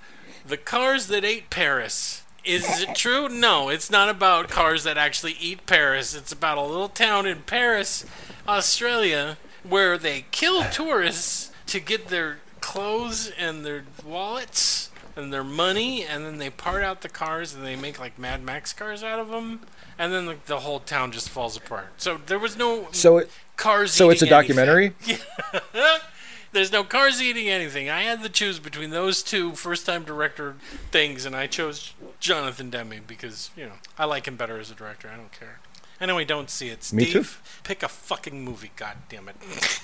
[0.46, 2.22] The Cars That Ate Paris.
[2.44, 3.28] Is it true?
[3.28, 6.14] No, it's not about cars that actually eat Paris.
[6.14, 8.04] It's about a little town in Paris,
[8.48, 16.04] Australia, where they kill tourists to get their clothes and their wallets and their money,
[16.04, 19.20] and then they part out the cars and they make like Mad Max cars out
[19.20, 19.60] of them,
[19.96, 21.88] and then like, the whole town just falls apart.
[21.98, 23.92] So there was no So it cars.
[23.92, 24.94] so it's a documentary.
[26.52, 27.88] There's no cars eating anything.
[27.88, 30.56] I had to choose between those two first-time director
[30.90, 34.74] things, and I chose Jonathan Demme because you know I like him better as a
[34.74, 35.08] director.
[35.12, 35.60] I don't care.
[36.00, 36.84] Anyway, don't see it.
[36.84, 37.24] Steve, Me too.
[37.64, 38.72] pick a fucking movie.
[38.76, 39.36] God damn it.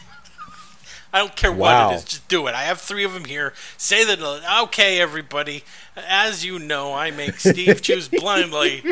[1.13, 1.87] I don't care Wow.
[1.87, 2.05] what it is.
[2.05, 2.55] Just do it.
[2.55, 3.55] I have three of them here.
[3.79, 4.21] Say that.
[4.65, 5.65] Okay, everybody.
[5.97, 8.83] As you know, I make Steve choose blindly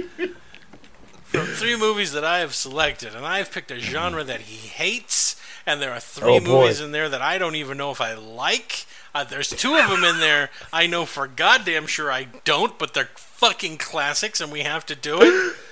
[1.25, 5.37] from three movies that I have selected, and I've picked a genre that he hates,
[5.67, 8.15] and there are three Oh, movies in there that I don't even know if I
[8.15, 8.87] like.
[9.15, 12.95] Uh, there's two of them in there I know for goddamn sure I don't, but
[12.95, 15.57] they're fucking classics, and we have to do it.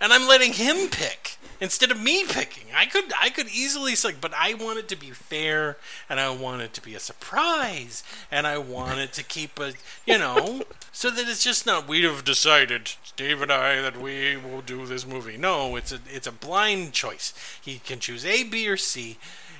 [0.00, 2.66] And I'm letting him pick instead of me picking.
[2.76, 5.78] I could I could easily select, but I want it to be fair,
[6.10, 9.72] and I want it to be a surprise, and I want it to keep a
[10.06, 10.62] you know,
[10.92, 14.84] so that it's just not we have decided, Dave and I, that we will do
[14.84, 15.38] this movie.
[15.38, 17.32] No, it's a it's a blind choice.
[17.60, 19.16] He can choose A, B, or C,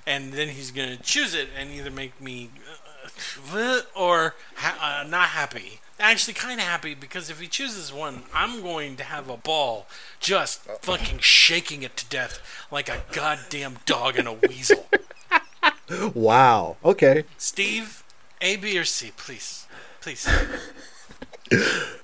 [0.07, 2.51] and then he's gonna choose it and either make me
[3.51, 5.81] uh, or ha- uh, not happy.
[6.01, 9.87] Actually, kind of happy because if he chooses one, I'm going to have a ball
[10.21, 12.41] just fucking shaking it to death
[12.71, 14.87] like a goddamn dog and a weasel.
[16.15, 16.77] Wow.
[16.83, 17.25] Okay.
[17.37, 18.05] Steve,
[18.41, 19.67] A, B, or C, please.
[20.01, 20.27] Please.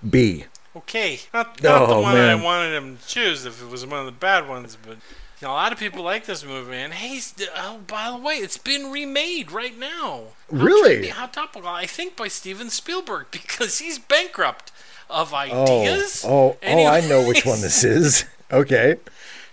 [0.08, 0.44] B.
[0.76, 1.20] Okay.
[1.32, 2.38] Not, not the Oh, one man.
[2.38, 4.98] I wanted him to choose if it was one of the bad ones, but
[5.40, 6.76] you know, a lot of people like this movie.
[6.76, 7.20] And hey,
[7.56, 10.24] oh, by the way, it's been remade right now.
[10.50, 11.08] Really?
[11.08, 11.68] How topical?
[11.68, 14.72] I think by Steven Spielberg because he's bankrupt
[15.08, 15.36] of Oh.
[15.36, 16.24] ideas.
[16.26, 16.30] Oh.
[16.30, 16.56] Oh.
[16.62, 16.86] oh!
[16.86, 18.24] I know which one this is.
[18.52, 18.96] Okay.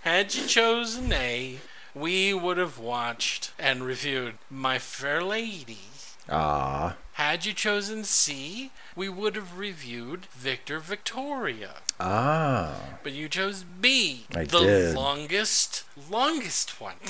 [0.02, 1.58] Had you chosen A,
[1.94, 5.78] we would have watched and reviewed My Fair Lady.
[6.28, 6.96] Ah.
[7.12, 11.74] Had you chosen C, we would have reviewed Victor Victoria.
[12.00, 12.74] Ah.
[13.04, 14.94] But you chose B, I the did.
[14.96, 16.96] longest, longest one.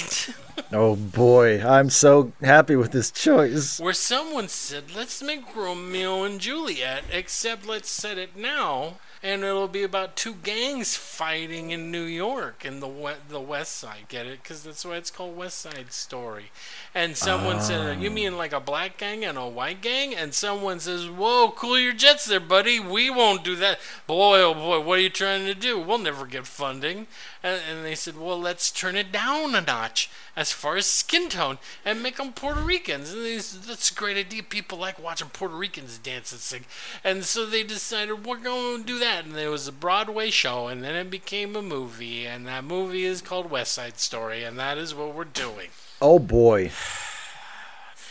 [0.70, 3.80] Oh boy, I'm so happy with this choice.
[3.80, 9.68] Where someone said, let's make Romeo and Juliet, except let's set it now, and it'll
[9.68, 14.08] be about two gangs fighting in New York in the we- the West Side.
[14.08, 14.42] Get it?
[14.42, 16.50] Because that's why it's called West Side Story.
[16.94, 18.00] And someone said, ah.
[18.00, 20.14] you mean like a black gang and a white gang?
[20.14, 22.78] And someone says, whoa, cool your jets there, buddy.
[22.78, 23.78] We won't do that.
[24.06, 25.78] Boy, oh boy, what are you trying to do?
[25.78, 27.06] We'll never get funding.
[27.42, 31.28] And, and they said, well, let's turn it down a notch as far as skin
[31.28, 33.12] tone and make them Puerto Ricans.
[33.12, 34.44] And they said, that's a great idea.
[34.44, 36.64] People like watching Puerto Ricans dance and sing.
[37.02, 39.24] And so they decided, we're going to do that.
[39.24, 42.24] And there was a Broadway show, and then it became a movie.
[42.24, 45.70] And that movie is called West Side Story, and that is what we're doing.
[46.00, 46.70] Oh boy.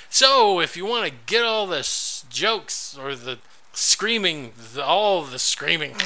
[0.09, 3.39] So, if you want to get all the s- jokes or the
[3.73, 5.95] screaming, the, all the screaming,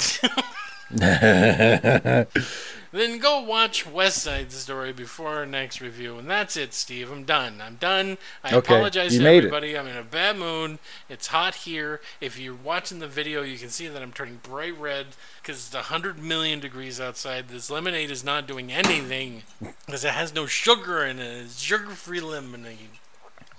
[2.92, 6.18] then go watch West Side Story before our next review.
[6.18, 7.12] And that's it, Steve.
[7.12, 7.62] I'm done.
[7.62, 8.18] I'm done.
[8.44, 9.48] I Okay, apologize you to made it.
[9.48, 9.78] everybody.
[9.78, 10.80] I'm in a bad mood.
[11.10, 12.02] It's hot here.
[12.20, 15.08] If you're watching the video, you can see that I'm turning bright red
[15.42, 17.48] because it's 100 million degrees outside.
[17.48, 19.44] This lemonade is not doing anything
[19.86, 21.46] because it has no sugar in it.
[21.46, 22.90] It's sugar-free lemonade.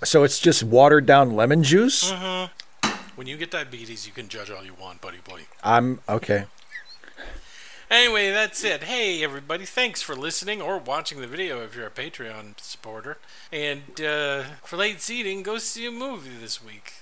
[0.03, 2.11] So it's just watered down lemon juice?
[2.11, 2.89] Mm-hmm.
[3.15, 5.41] When you get diabetes, you can judge all you want, buddy boy.
[5.63, 6.45] I'm okay.
[7.93, 8.85] Anyway, that's it.
[8.85, 13.19] Hey, everybody, thanks for listening or watching the video if you're a Patreon supporter.
[13.51, 16.93] And uh, for late seating, go see a movie this week.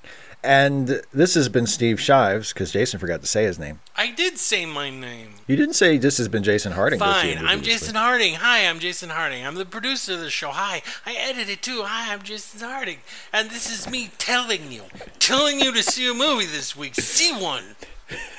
[0.44, 3.80] And this has been Steve Shives because Jason forgot to say his name.
[3.96, 5.36] I did say my name.
[5.48, 7.00] You didn't say this has been Jason Harding.
[7.00, 7.96] Fine, I'm Jason.
[7.96, 8.34] Harding.
[8.34, 9.48] Hi, I'm Jason Harding.
[9.48, 10.50] I'm the producer of the show.
[10.50, 11.84] Hi, I edit it too.
[11.86, 12.98] Hi, I'm Jason Harding.
[13.32, 14.84] And this is me telling you,
[15.20, 16.96] telling you to see a movie this week.
[16.96, 17.78] See one.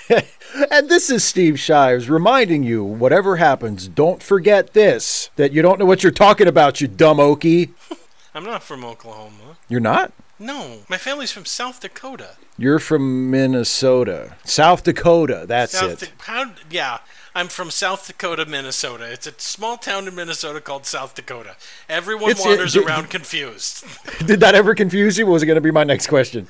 [0.70, 5.78] And this is Steve Shives reminding you, whatever happens, don't forget this: that you don't
[5.78, 7.70] know what you're talking about, you dumb okie.
[8.35, 9.57] I'm not from Oklahoma.
[9.69, 10.12] You're not.
[10.39, 12.36] No, my family's from South Dakota.
[12.59, 15.44] You're from Minnesota, South Dakota.
[15.47, 16.12] That's South it.
[16.19, 16.53] Da- how?
[16.70, 16.99] Yeah,
[17.34, 19.10] I'm from South Dakota, Minnesota.
[19.10, 21.56] It's a small town in Minnesota called South Dakota.
[21.88, 23.84] Everyone It's- it- wanders around confused.
[24.26, 25.24] Did that ever confuse you?
[25.26, 26.46] What was it going to be my next question?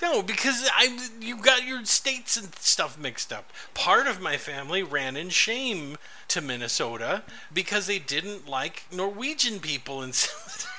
[0.00, 3.52] No, because I you got your states and stuff mixed up.
[3.74, 5.98] Part of my family ran in shame
[6.28, 10.12] to Minnesota because they didn't like Norwegian people in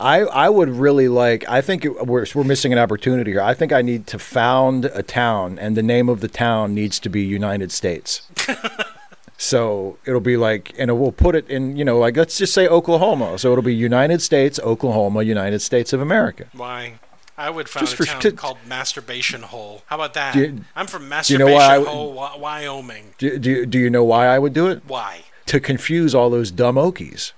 [0.00, 1.48] I, I would really like.
[1.48, 3.40] I think it, we're we're missing an opportunity here.
[3.40, 6.98] I think I need to found a town, and the name of the town needs
[7.00, 8.22] to be United States.
[9.36, 11.76] so it'll be like, and we'll put it in.
[11.76, 13.38] You know, like let's just say Oklahoma.
[13.38, 16.46] So it'll be United States, Oklahoma, United States of America.
[16.52, 16.98] Why?
[17.36, 19.82] I would found Just a town to- called Masturbation Hole.
[19.86, 20.36] How about that?
[20.36, 23.14] You- I'm from you Masturbation know why I Hole, Wyoming.
[23.18, 24.82] Do, do, do you know why I would do it?
[24.86, 25.22] Why?
[25.46, 27.32] To confuse all those dumb Okies.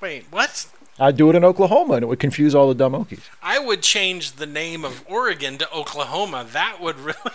[0.00, 0.66] Wait, what?
[1.02, 3.22] I'd do it in Oklahoma, and it would confuse all the dumb Okies.
[3.42, 6.46] I would change the name of Oregon to Oklahoma.
[6.52, 7.16] That would really.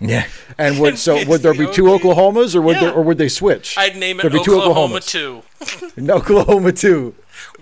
[0.00, 0.26] Yeah,
[0.58, 2.00] and would so would there the be two Okies.
[2.00, 2.80] Oklahomas, or would Yeah.
[2.86, 3.78] there, or would they switch?
[3.78, 5.06] I'd name it There'd be two Oklahoma Oklahomas.
[5.06, 5.92] 2.
[5.96, 7.14] In Oklahoma two.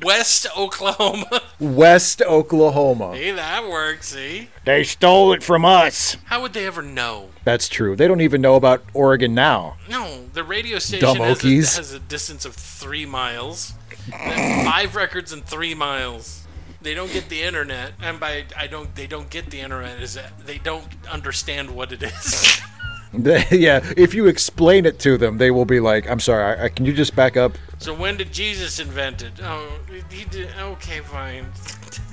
[0.02, 1.42] West Oklahoma.
[1.60, 3.14] West Oklahoma.
[3.14, 4.48] hey, that works, see?
[4.64, 6.16] They stole it from us.
[6.24, 7.28] How would they ever know?
[7.44, 7.94] That's true.
[7.96, 9.76] They don't even know about Oregon now.
[9.88, 13.74] No, the radio station Dumb has a, has a distance of three miles.
[14.10, 16.46] Five records in three miles.
[16.80, 20.14] They don't get the internet, and by I don't they don't get the internet is
[20.14, 22.60] that they don't understand what it is.
[23.14, 26.58] Yeah, if you explain it to them, they will be like, "I'm sorry.
[26.58, 27.52] I, I- can you just back up?
[27.78, 29.34] so when did Jesus invent it?
[29.42, 29.68] Oh,
[30.10, 30.48] he did.
[30.58, 31.44] Okay, fine.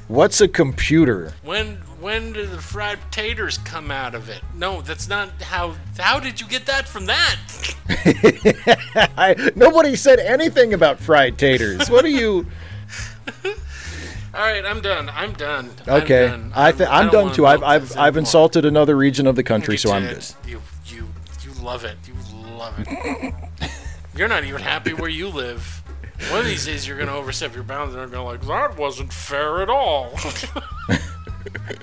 [0.10, 4.41] What's a computer?" When when did the fried taters come out of it?
[4.55, 5.76] No, that's not how.
[5.97, 7.38] How did you get that from that?
[9.17, 11.89] I, nobody said anything about fried taters.
[11.89, 12.45] What are you?
[13.45, 15.09] All right, I'm done.
[15.09, 15.71] I'm done.
[15.88, 16.51] I'm Okay, done.
[16.55, 17.45] I th- I'm don't done too.
[17.47, 20.15] I've I've I've insulted another region of the country, You so I'm did.
[20.15, 20.26] good.
[20.47, 21.07] You you
[21.43, 21.97] you love it.
[22.07, 22.13] You
[22.55, 23.34] love it.
[24.15, 25.84] you're not even happy where you live.
[26.30, 29.11] One of these days, you're gonna overstep your bounds, and they're gonna like that wasn't
[29.11, 30.11] fair at all.
[31.53, 31.73] ハハ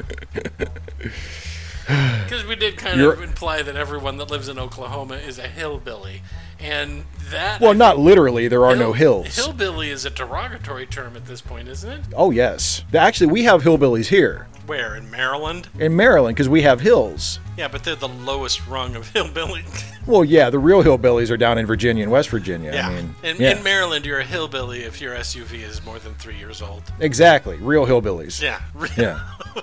[0.59, 1.56] ハッ。
[2.27, 5.47] Because we did kind of You're- imply that everyone that lives in Oklahoma is a
[5.47, 6.23] hillbilly,
[6.59, 8.49] and that Well, not literally.
[8.49, 9.37] There are no hills.
[9.37, 12.01] Hillbilly is a derogatory term at this point, isn't it?
[12.17, 12.83] Oh yes.
[12.93, 15.69] Actually, we have hillbillies here Where in Maryland?
[15.79, 17.39] in Maryland because we have hills.
[17.57, 19.65] Yeah, but they're the lowest rung of hillbilly.
[20.07, 22.73] Well, yeah, the real hillbillies are down in Virginia and West Virginia.
[22.73, 22.87] Yeah.
[22.89, 26.15] I mean, in, yeah, in Maryland, you're a hillbilly if your SUV is more than
[26.15, 26.85] three years old.
[27.01, 28.41] exactly, real hillbillies.
[28.41, 28.61] Yeah.
[28.97, 29.21] Yeah.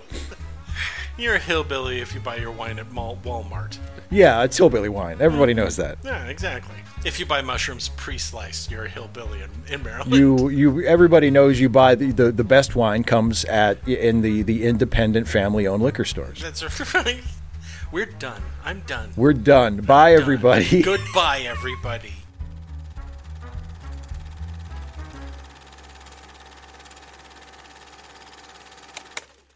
[1.18, 3.78] You're a hillbilly if you buy your wine at Walmart.
[4.10, 5.18] Yeah, it's hillbilly wine.
[5.22, 5.98] Everybody knows that.
[6.04, 6.76] Yeah, exactly.
[7.06, 10.14] If you buy mushrooms pre-sliced, you're a hillbilly in, in Maryland.
[10.14, 10.50] You,
[10.80, 14.66] you, everybody knows you buy the, the, the best wine comes at in the, the
[14.66, 16.42] independent family-owned liquor stores.
[16.42, 17.22] That's right.
[17.92, 18.42] We're done.
[18.64, 19.12] I'm done.
[19.16, 19.78] We're done.
[19.82, 20.22] Bye, Done.
[20.22, 20.82] everybody.
[20.84, 22.14] Goodbye, everybody.